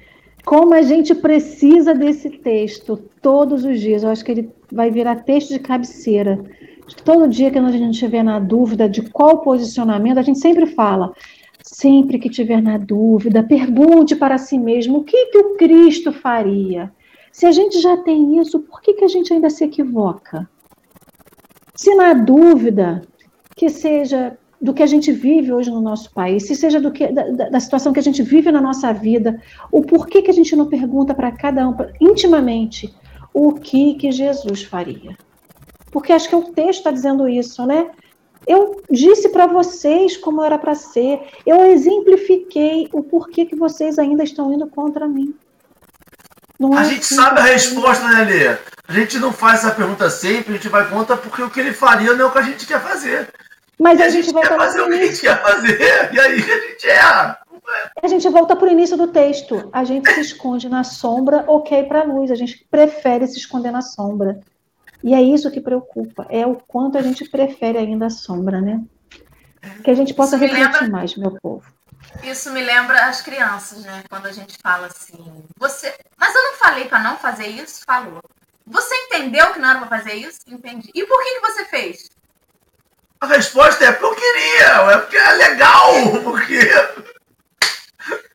Como 0.44 0.74
a 0.74 0.82
gente 0.82 1.12
precisa 1.16 1.92
desse 1.92 2.30
texto 2.30 2.96
todos 3.20 3.64
os 3.64 3.80
dias. 3.80 4.04
Eu 4.04 4.10
acho 4.10 4.24
que 4.24 4.30
ele 4.30 4.54
vai 4.70 4.92
virar 4.92 5.24
texto 5.24 5.48
de 5.48 5.58
cabeceira. 5.58 6.38
Todo 7.04 7.28
dia 7.28 7.50
que 7.50 7.58
a 7.58 7.70
gente 7.70 7.94
estiver 7.94 8.22
na 8.22 8.38
dúvida 8.38 8.88
de 8.88 9.02
qual 9.02 9.38
posicionamento, 9.38 10.18
a 10.18 10.22
gente 10.22 10.38
sempre 10.38 10.66
fala. 10.66 11.12
Sempre 11.62 12.18
que 12.18 12.30
tiver 12.30 12.62
na 12.62 12.78
dúvida, 12.78 13.42
pergunte 13.42 14.16
para 14.16 14.38
si 14.38 14.58
mesmo 14.58 14.98
o 14.98 15.04
que, 15.04 15.26
que 15.26 15.38
o 15.38 15.56
Cristo 15.56 16.12
faria. 16.12 16.90
Se 17.32 17.46
a 17.46 17.52
gente 17.52 17.80
já 17.80 17.96
tem 17.98 18.38
isso, 18.38 18.60
por 18.60 18.80
que, 18.80 18.94
que 18.94 19.04
a 19.04 19.08
gente 19.08 19.32
ainda 19.32 19.50
se 19.50 19.64
equivoca? 19.64 20.48
Se 21.74 21.94
na 21.94 22.12
dúvida, 22.12 23.02
que 23.54 23.68
seja 23.68 24.36
do 24.60 24.74
que 24.74 24.82
a 24.82 24.86
gente 24.86 25.10
vive 25.12 25.52
hoje 25.52 25.70
no 25.70 25.80
nosso 25.80 26.12
país, 26.12 26.46
se 26.46 26.54
seja 26.54 26.80
do 26.80 26.90
que, 26.90 27.08
da, 27.08 27.48
da 27.48 27.60
situação 27.60 27.92
que 27.92 28.00
a 28.00 28.02
gente 28.02 28.22
vive 28.22 28.52
na 28.52 28.60
nossa 28.60 28.92
vida, 28.92 29.40
o 29.72 29.82
porquê 29.82 30.20
que 30.20 30.30
a 30.30 30.34
gente 30.34 30.54
não 30.54 30.66
pergunta 30.66 31.14
para 31.14 31.32
cada 31.32 31.66
um, 31.66 31.74
intimamente, 32.00 32.92
o 33.32 33.54
que 33.54 33.94
que 33.94 34.12
Jesus 34.12 34.62
faria? 34.62 35.16
Porque 35.90 36.12
acho 36.12 36.28
que 36.28 36.36
o 36.36 36.52
texto 36.52 36.78
está 36.78 36.90
dizendo 36.90 37.28
isso, 37.28 37.66
né? 37.66 37.90
Eu 38.46 38.82
disse 38.90 39.28
para 39.28 39.46
vocês 39.46 40.16
como 40.16 40.42
era 40.42 40.58
para 40.58 40.74
ser, 40.74 41.20
eu 41.44 41.64
exemplifiquei 41.64 42.88
o 42.92 43.02
porquê 43.02 43.44
que 43.44 43.54
vocês 43.54 43.98
ainda 43.98 44.24
estão 44.24 44.52
indo 44.52 44.66
contra 44.66 45.06
mim. 45.06 45.34
Não 46.58 46.76
a 46.76 46.82
é 46.82 46.84
gente 46.84 47.00
assim, 47.00 47.14
sabe 47.14 47.40
a 47.40 47.44
resposta, 47.44 48.08
né, 48.08 48.24
Lê? 48.24 48.48
A 48.88 48.92
gente 48.92 49.18
não 49.18 49.32
faz 49.32 49.60
essa 49.60 49.74
pergunta 49.74 50.10
sempre, 50.10 50.52
a 50.52 50.56
gente 50.56 50.68
vai 50.68 50.88
contra 50.88 51.16
porque 51.16 51.42
o 51.42 51.50
que 51.50 51.60
ele 51.60 51.72
faria 51.72 52.12
não 52.14 52.26
é 52.26 52.28
o 52.28 52.32
que 52.32 52.38
a 52.38 52.42
gente 52.42 52.66
quer 52.66 52.80
fazer. 52.80 53.32
Mas 53.78 54.00
a, 54.00 54.04
a, 54.04 54.08
gente, 54.08 54.24
gente 54.24 54.34
volta 54.34 54.48
quer 54.48 54.58
fazer 54.58 54.80
o 54.80 54.88
que 54.88 54.94
a 54.94 55.06
gente 55.06 55.20
quer 55.20 55.42
fazer, 55.42 56.10
e 56.12 56.20
aí 56.20 56.34
a 56.34 56.68
gente 56.68 56.88
erra. 56.88 57.38
A 58.02 58.08
gente 58.08 58.28
volta 58.28 58.56
para 58.56 58.68
o 58.68 58.70
início 58.70 58.96
do 58.96 59.08
texto. 59.08 59.68
A 59.72 59.84
gente 59.84 60.10
se 60.12 60.20
esconde 60.20 60.68
na 60.68 60.82
sombra 60.82 61.44
ou 61.46 61.62
quer 61.62 61.84
ir 61.84 61.88
para 61.88 62.00
a 62.00 62.04
luz. 62.04 62.30
A 62.30 62.34
gente 62.34 62.66
prefere 62.70 63.26
se 63.26 63.38
esconder 63.38 63.70
na 63.70 63.80
sombra. 63.80 64.40
E 65.02 65.14
é 65.14 65.22
isso 65.22 65.50
que 65.50 65.60
preocupa. 65.60 66.26
É 66.28 66.46
o 66.46 66.56
quanto 66.56 66.98
a 66.98 67.02
gente 67.02 67.28
prefere 67.28 67.78
ainda 67.78 68.06
a 68.06 68.10
sombra, 68.10 68.60
né? 68.60 68.82
Que 69.82 69.90
a 69.90 69.94
gente 69.94 70.14
possa 70.14 70.36
refletir 70.36 70.64
lembra... 70.64 70.88
mais, 70.88 71.16
meu 71.16 71.32
povo. 71.40 71.64
Isso 72.22 72.50
me 72.52 72.62
lembra 72.62 73.06
as 73.06 73.22
crianças, 73.22 73.84
né? 73.84 74.02
Quando 74.08 74.26
a 74.26 74.32
gente 74.32 74.56
fala 74.62 74.88
assim, 74.88 75.44
você. 75.56 75.94
Mas 76.18 76.34
eu 76.34 76.42
não 76.42 76.54
falei 76.54 76.84
para 76.86 76.98
não 76.98 77.16
fazer 77.16 77.46
isso? 77.46 77.82
Falou. 77.86 78.20
Você 78.66 78.94
entendeu 78.94 79.52
que 79.52 79.58
não 79.58 79.70
era 79.70 79.78
para 79.80 79.88
fazer 79.88 80.14
isso? 80.14 80.40
Entendi. 80.46 80.90
E 80.94 81.04
por 81.06 81.22
que, 81.22 81.34
que 81.34 81.40
você 81.40 81.64
fez? 81.64 82.10
A 83.20 83.26
resposta 83.26 83.84
é 83.84 83.92
porque 83.92 84.06
eu 84.06 84.14
queria, 84.14 84.92
é 84.92 84.98
porque 84.98 85.16
é 85.16 85.32
legal, 85.32 85.92
porque. 86.24 86.58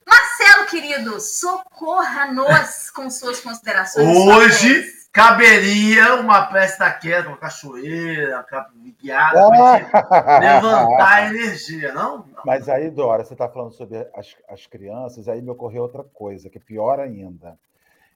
Marcelo, 0.05 0.65
querido, 0.67 1.19
socorra-nos 1.19 2.89
com 2.91 3.09
suas 3.09 3.39
considerações. 3.39 4.07
Hoje 4.07 4.94
caberia 5.15 6.15
uma 6.15 6.51
festa 6.51 6.91
queda, 6.91 7.29
uma 7.29 7.37
cachoeira, 7.37 8.45
uma 8.51 8.69
guiada, 8.99 9.47
ah. 9.47 9.79
levantar 10.39 11.13
a 11.13 11.29
energia, 11.29 11.93
não? 11.93 12.17
não? 12.17 12.43
Mas 12.45 12.67
aí, 12.67 12.91
Dora, 12.91 13.23
você 13.23 13.31
está 13.31 13.47
falando 13.47 13.71
sobre 13.71 13.97
as, 14.13 14.35
as 14.49 14.67
crianças, 14.67 15.29
aí 15.29 15.41
me 15.41 15.49
ocorreu 15.49 15.83
outra 15.83 16.03
coisa, 16.03 16.49
que 16.49 16.57
é 16.57 16.61
pior 16.61 16.99
ainda. 16.99 17.57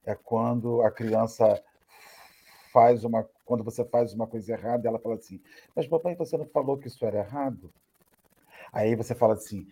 É 0.05 0.13
quando 0.13 0.81
a 0.81 0.91
criança 0.91 1.61
faz 2.73 3.05
uma 3.05 3.25
quando 3.45 3.63
você 3.63 3.85
faz 3.85 4.13
uma 4.13 4.27
coisa 4.27 4.51
errada, 4.51 4.87
ela 4.87 4.99
fala 4.99 5.15
assim: 5.15 5.41
Mas 5.75 5.87
papai, 5.87 6.15
você 6.15 6.37
não 6.37 6.45
falou 6.45 6.77
que 6.77 6.87
isso 6.87 7.03
era 7.05 7.19
errado? 7.19 7.71
Aí 8.73 8.95
você 8.95 9.15
fala 9.15 9.33
assim: 9.33 9.65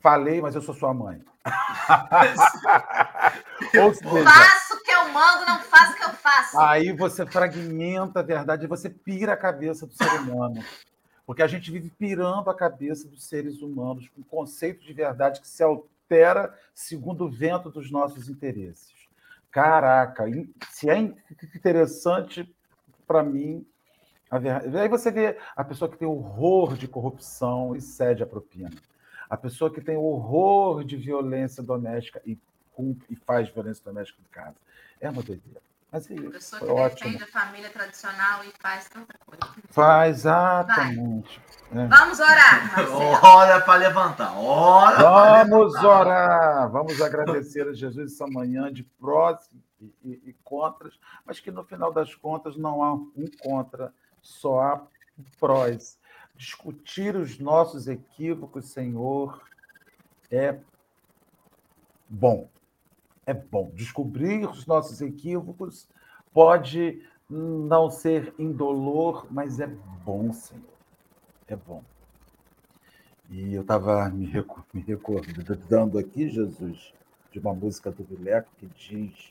Falei, 0.00 0.40
mas 0.40 0.54
eu 0.54 0.62
sou 0.62 0.74
sua 0.74 0.94
mãe. 0.94 1.20
Ou 3.82 3.94
seja, 3.94 4.24
Faço 4.24 4.82
que 4.84 4.92
eu 4.92 5.08
mando, 5.08 5.44
não 5.46 5.60
faz 5.62 5.90
o 5.90 5.96
que 5.96 6.04
eu 6.04 6.07
faço. 6.28 6.58
Aí 6.60 6.92
você 6.92 7.26
fragmenta 7.26 8.20
a 8.20 8.22
verdade 8.22 8.66
você 8.66 8.90
pira 8.90 9.32
a 9.32 9.36
cabeça 9.36 9.86
do 9.86 9.92
ser 9.92 10.10
humano. 10.20 10.62
Porque 11.26 11.42
a 11.42 11.46
gente 11.46 11.70
vive 11.70 11.90
pirando 11.90 12.48
a 12.48 12.54
cabeça 12.54 13.06
dos 13.06 13.24
seres 13.24 13.60
humanos 13.60 14.08
com 14.08 14.22
conceito 14.22 14.84
de 14.84 14.92
verdade 14.92 15.40
que 15.40 15.48
se 15.48 15.62
altera 15.62 16.54
segundo 16.74 17.26
o 17.26 17.30
vento 17.30 17.70
dos 17.70 17.90
nossos 17.90 18.28
interesses. 18.28 18.94
Caraca, 19.50 20.24
se 20.70 20.88
é 20.88 20.98
interessante 20.98 22.54
para 23.06 23.22
mim, 23.22 23.66
aí 24.30 24.88
você 24.88 25.10
vê 25.10 25.38
a 25.56 25.64
pessoa 25.64 25.90
que 25.90 25.98
tem 25.98 26.08
horror 26.08 26.76
de 26.76 26.88
corrupção 26.88 27.74
e 27.74 27.80
cede 27.80 28.22
a 28.22 28.26
propina. 28.26 28.70
A 29.28 29.36
pessoa 29.36 29.72
que 29.72 29.82
tem 29.82 29.96
horror 29.96 30.82
de 30.84 30.96
violência 30.96 31.62
doméstica 31.62 32.22
e, 32.24 32.38
e 33.10 33.16
faz 33.16 33.50
violência 33.50 33.84
doméstica 33.84 34.18
em 34.20 34.32
casa. 34.32 34.56
É 34.98 35.10
uma 35.10 35.22
doideira. 35.22 35.60
Mas 35.90 36.10
é 36.10 36.14
isso. 36.14 36.30
Pessoa 36.30 36.60
que 36.60 36.70
ótimo. 36.70 37.10
defende 37.10 37.22
a 37.22 37.26
família 37.26 37.70
tradicional 37.70 38.44
e 38.44 38.52
faz 38.60 38.88
tanta 38.88 39.14
coisa. 39.24 39.54
Faz, 39.70 40.18
exatamente. 40.18 41.40
É. 41.72 41.86
Vamos 41.86 42.20
orar, 42.20 42.74
Olha 43.24 43.60
para 43.60 43.74
levantar. 43.78 44.38
Ora 44.38 45.44
Vamos 45.44 45.74
orar. 45.76 46.70
Vamos 46.70 47.00
agradecer 47.00 47.66
a 47.68 47.72
Jesus 47.72 48.12
essa 48.12 48.26
manhã 48.26 48.70
de 48.70 48.82
prós 48.82 49.48
e, 49.80 49.94
e, 50.04 50.22
e, 50.26 50.36
contras, 50.44 50.98
mas 51.24 51.40
que 51.40 51.50
no 51.50 51.64
final 51.64 51.92
das 51.92 52.14
contas 52.14 52.56
não 52.56 52.82
há 52.82 52.92
um 52.92 53.26
contra, 53.40 53.92
só 54.20 54.60
há 54.60 54.82
prós. 55.40 55.98
Discutir 56.36 57.16
os 57.16 57.38
nossos 57.38 57.88
equívocos, 57.88 58.70
Senhor, 58.70 59.42
é 60.30 60.58
bom 62.08 62.48
é 63.28 63.34
bom. 63.34 63.70
Descobrir 63.74 64.48
os 64.48 64.66
nossos 64.66 65.02
equívocos 65.02 65.86
pode 66.32 67.02
não 67.28 67.90
ser 67.90 68.32
indolor, 68.38 69.26
mas 69.30 69.60
é 69.60 69.66
bom, 69.66 70.32
Senhor. 70.32 70.64
É 71.46 71.54
bom. 71.54 71.84
E 73.28 73.52
eu 73.52 73.60
estava 73.60 74.08
me, 74.08 74.24
recordando 74.24 75.98
aqui, 75.98 76.30
Jesus, 76.30 76.94
de 77.30 77.38
uma 77.38 77.52
música 77.52 77.90
do 77.90 78.02
Vileco 78.02 78.48
que 78.56 78.66
diz 78.66 79.30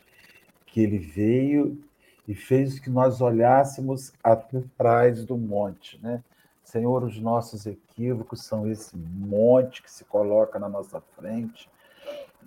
que 0.68 0.82
ele 0.82 1.00
veio 1.00 1.84
e 2.28 2.36
fez 2.36 2.78
que 2.78 2.92
nós 2.92 3.20
olhássemos 3.20 4.14
atrás 4.24 5.26
do 5.26 5.36
monte, 5.36 6.00
né? 6.04 6.24
Senhor, 6.64 7.04
os 7.04 7.20
nossos 7.20 7.66
equívocos 7.66 8.44
são 8.44 8.70
esse 8.70 8.96
monte 8.96 9.82
que 9.82 9.90
se 9.90 10.06
coloca 10.06 10.60
na 10.60 10.70
nossa 10.70 11.02
frente, 11.16 11.68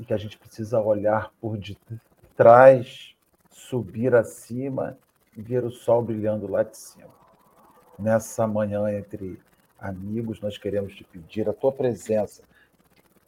e 0.01 0.05
que 0.05 0.15
a 0.15 0.17
gente 0.17 0.39
precisa 0.39 0.81
olhar 0.81 1.31
por 1.39 1.59
detrás, 1.59 3.15
subir 3.51 4.15
acima 4.15 4.97
e 5.37 5.43
ver 5.43 5.63
o 5.63 5.71
sol 5.71 6.03
brilhando 6.03 6.51
lá 6.51 6.63
de 6.63 6.77
cima. 6.77 7.11
Nessa 7.99 8.47
manhã 8.47 8.91
entre 8.91 9.39
amigos, 9.79 10.41
nós 10.41 10.57
queremos 10.57 10.95
te 10.95 11.05
pedir 11.05 11.47
a 11.51 11.53
tua 11.53 11.71
presença, 11.71 12.43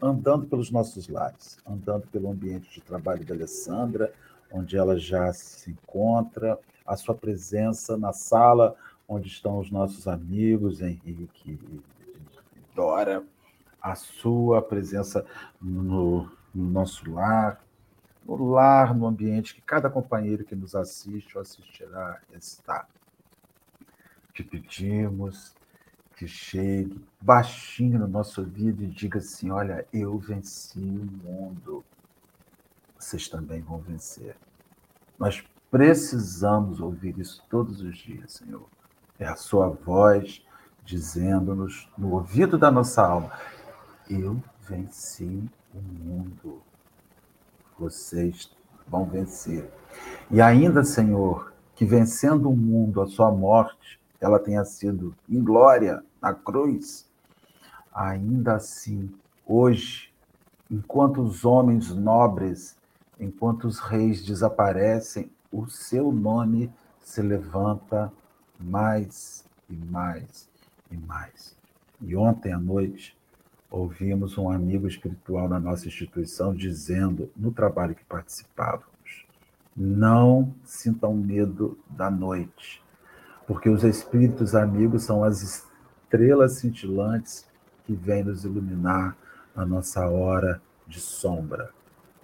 andando 0.01 0.47
pelos 0.47 0.71
nossos 0.71 1.09
lares, 1.09 1.59
andando 1.67 2.07
pelo 2.09 2.31
ambiente 2.31 2.71
de 2.71 2.81
trabalho 2.81 3.25
da 3.25 3.35
Alessandra, 3.35 4.11
onde 4.51 4.77
ela 4.77 4.99
já 4.99 5.31
se 5.35 5.71
encontra, 5.71 6.59
a 6.87 6.97
sua 6.97 7.15
presença 7.15 7.99
na 7.99 8.15
sala 8.15 8.75
onde 9.07 9.29
estão 9.29 9.59
os 9.59 9.71
nossos 9.71 10.09
amigos, 10.09 10.81
Henrique 10.81 11.53
e 11.53 11.81
Dora, 12.75 13.23
a 13.81 13.95
sua 13.95 14.63
presença 14.63 15.25
no, 15.61 16.31
no 16.55 16.71
nosso 16.71 17.11
lar, 17.11 17.65
no 18.25 18.51
lar, 18.51 18.95
no 18.95 19.07
ambiente 19.07 19.55
que 19.55 19.61
cada 19.61 19.91
companheiro 19.91 20.45
que 20.45 20.55
nos 20.55 20.75
assiste 20.75 21.37
ou 21.37 21.43
assistirá 21.43 22.21
está. 22.33 22.87
Te 24.33 24.43
pedimos 24.43 25.55
que 26.17 26.27
chegue 26.27 27.05
baixinho 27.21 27.99
no 27.99 28.07
nosso 28.07 28.41
ouvido 28.41 28.83
e 28.83 28.87
diga 28.87 29.19
assim: 29.19 29.51
Olha, 29.51 29.87
eu 29.93 30.19
venci 30.19 30.79
o 30.79 31.05
mundo. 31.25 31.85
Vocês 32.99 33.29
também 33.29 33.61
vão 33.61 33.79
vencer. 33.79 34.37
Nós 35.19 35.45
precisamos 35.71 36.81
ouvir 36.81 37.19
isso 37.19 37.43
todos 37.51 37.81
os 37.81 37.99
dias, 37.99 38.35
Senhor. 38.35 38.67
É 39.19 39.27
a 39.27 39.37
Sua 39.37 39.69
voz 39.69 40.45
dizendo-nos 40.85 41.89
no 41.97 42.13
ouvido 42.13 42.57
da 42.57 42.71
nossa 42.71 43.03
alma: 43.03 43.33
Eu 44.09 44.43
venci 44.61 45.51
o 45.75 45.81
mundo. 45.81 46.63
Vocês 47.79 48.51
vão 48.87 49.05
vencer. 49.05 49.71
E 50.31 50.41
ainda, 50.41 50.85
Senhor, 50.85 51.53
que 51.75 51.85
vencendo 51.85 52.49
o 52.51 52.57
mundo, 52.57 53.01
a 53.01 53.07
sua 53.07 53.31
morte, 53.31 54.01
ela 54.21 54.39
tenha 54.39 54.65
sido 54.65 55.15
em 55.29 55.43
glória 55.43 56.03
na 56.21 56.33
cruz, 56.33 57.11
ainda 57.93 58.55
assim, 58.55 59.13
hoje, 59.47 60.13
enquanto 60.71 61.21
os 61.21 61.45
homens 61.45 61.95
nobres, 61.95 62.77
enquanto 63.19 63.65
os 63.65 63.79
reis 63.79 64.25
desaparecem, 64.25 65.31
o 65.51 65.67
seu 65.67 66.13
nome 66.13 66.73
se 67.01 67.21
levanta 67.21 68.13
mais 68.59 69.45
e 69.69 69.75
mais 69.75 70.49
e 70.91 70.97
mais. 70.97 71.57
E 72.01 72.17
ontem 72.17 72.53
à 72.53 72.59
noite, 72.59 73.17
ouvimos 73.73 74.37
um 74.37 74.51
amigo 74.51 74.87
espiritual 74.87 75.49
na 75.49 75.59
nossa 75.59 75.89
instituição 75.89 76.55
dizendo, 76.55 77.31
no 77.35 77.51
trabalho 77.51 77.95
que 77.95 78.05
participávamos, 78.05 79.27
não 79.75 80.55
sintam 80.63 81.15
medo 81.15 81.79
da 81.89 82.11
noite, 82.11 82.83
porque 83.47 83.71
os 83.71 83.83
espíritos 83.83 84.55
amigos 84.55 85.05
são 85.05 85.25
as 85.25 85.43
estrelas 85.43 86.59
cintilantes 86.59 87.49
que 87.87 87.95
vêm 87.95 88.23
nos 88.23 88.45
iluminar 88.45 89.17
na 89.57 89.65
nossa 89.65 90.07
hora 90.07 90.61
de 90.87 91.01
sombra. 91.01 91.71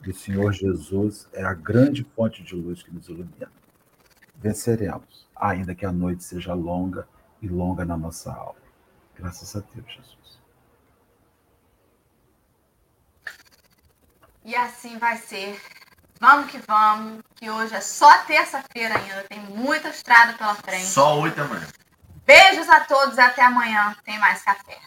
E 0.07 0.11
o 0.11 0.15
Senhor 0.15 0.53
Jesus 0.53 1.27
é 1.33 1.43
a 1.43 1.55
grande 1.55 2.05
fonte 2.15 2.43
de 2.43 2.55
luz 2.55 2.83
que 2.83 2.93
nos 2.93 3.09
ilumina. 3.09 3.51
Venceremos, 4.37 5.27
ainda 5.35 5.75
que 5.75 5.87
a 5.87 5.91
noite 5.91 6.23
seja 6.23 6.53
longa 6.53 7.09
e 7.41 7.49
longa 7.49 7.87
na 7.87 7.97
nossa 7.97 8.31
alma. 8.31 8.61
Graças 9.17 9.57
a 9.57 9.61
Deus, 9.75 9.87
Jesus. 9.91 10.39
E 14.49 14.57
assim 14.57 14.97
vai 14.97 15.19
ser. 15.19 15.61
Vamos 16.19 16.51
que 16.51 16.57
vamos, 16.67 17.21
que 17.35 17.51
hoje 17.51 17.75
é 17.75 17.83
só 17.83 18.11
terça-feira 18.21 18.99
ainda, 18.99 19.27
tem 19.29 19.41
muita 19.41 19.91
estrada 19.91 20.33
pela 20.39 20.55
frente. 20.55 20.87
Só 20.87 21.21
oito 21.21 21.37
da 21.37 21.45
manhã. 21.45 21.67
Beijos 22.25 22.67
a 22.71 22.81
todos, 22.81 23.19
até 23.19 23.43
amanhã. 23.43 23.95
Tem 24.03 24.19
mais 24.19 24.43
café. 24.43 24.79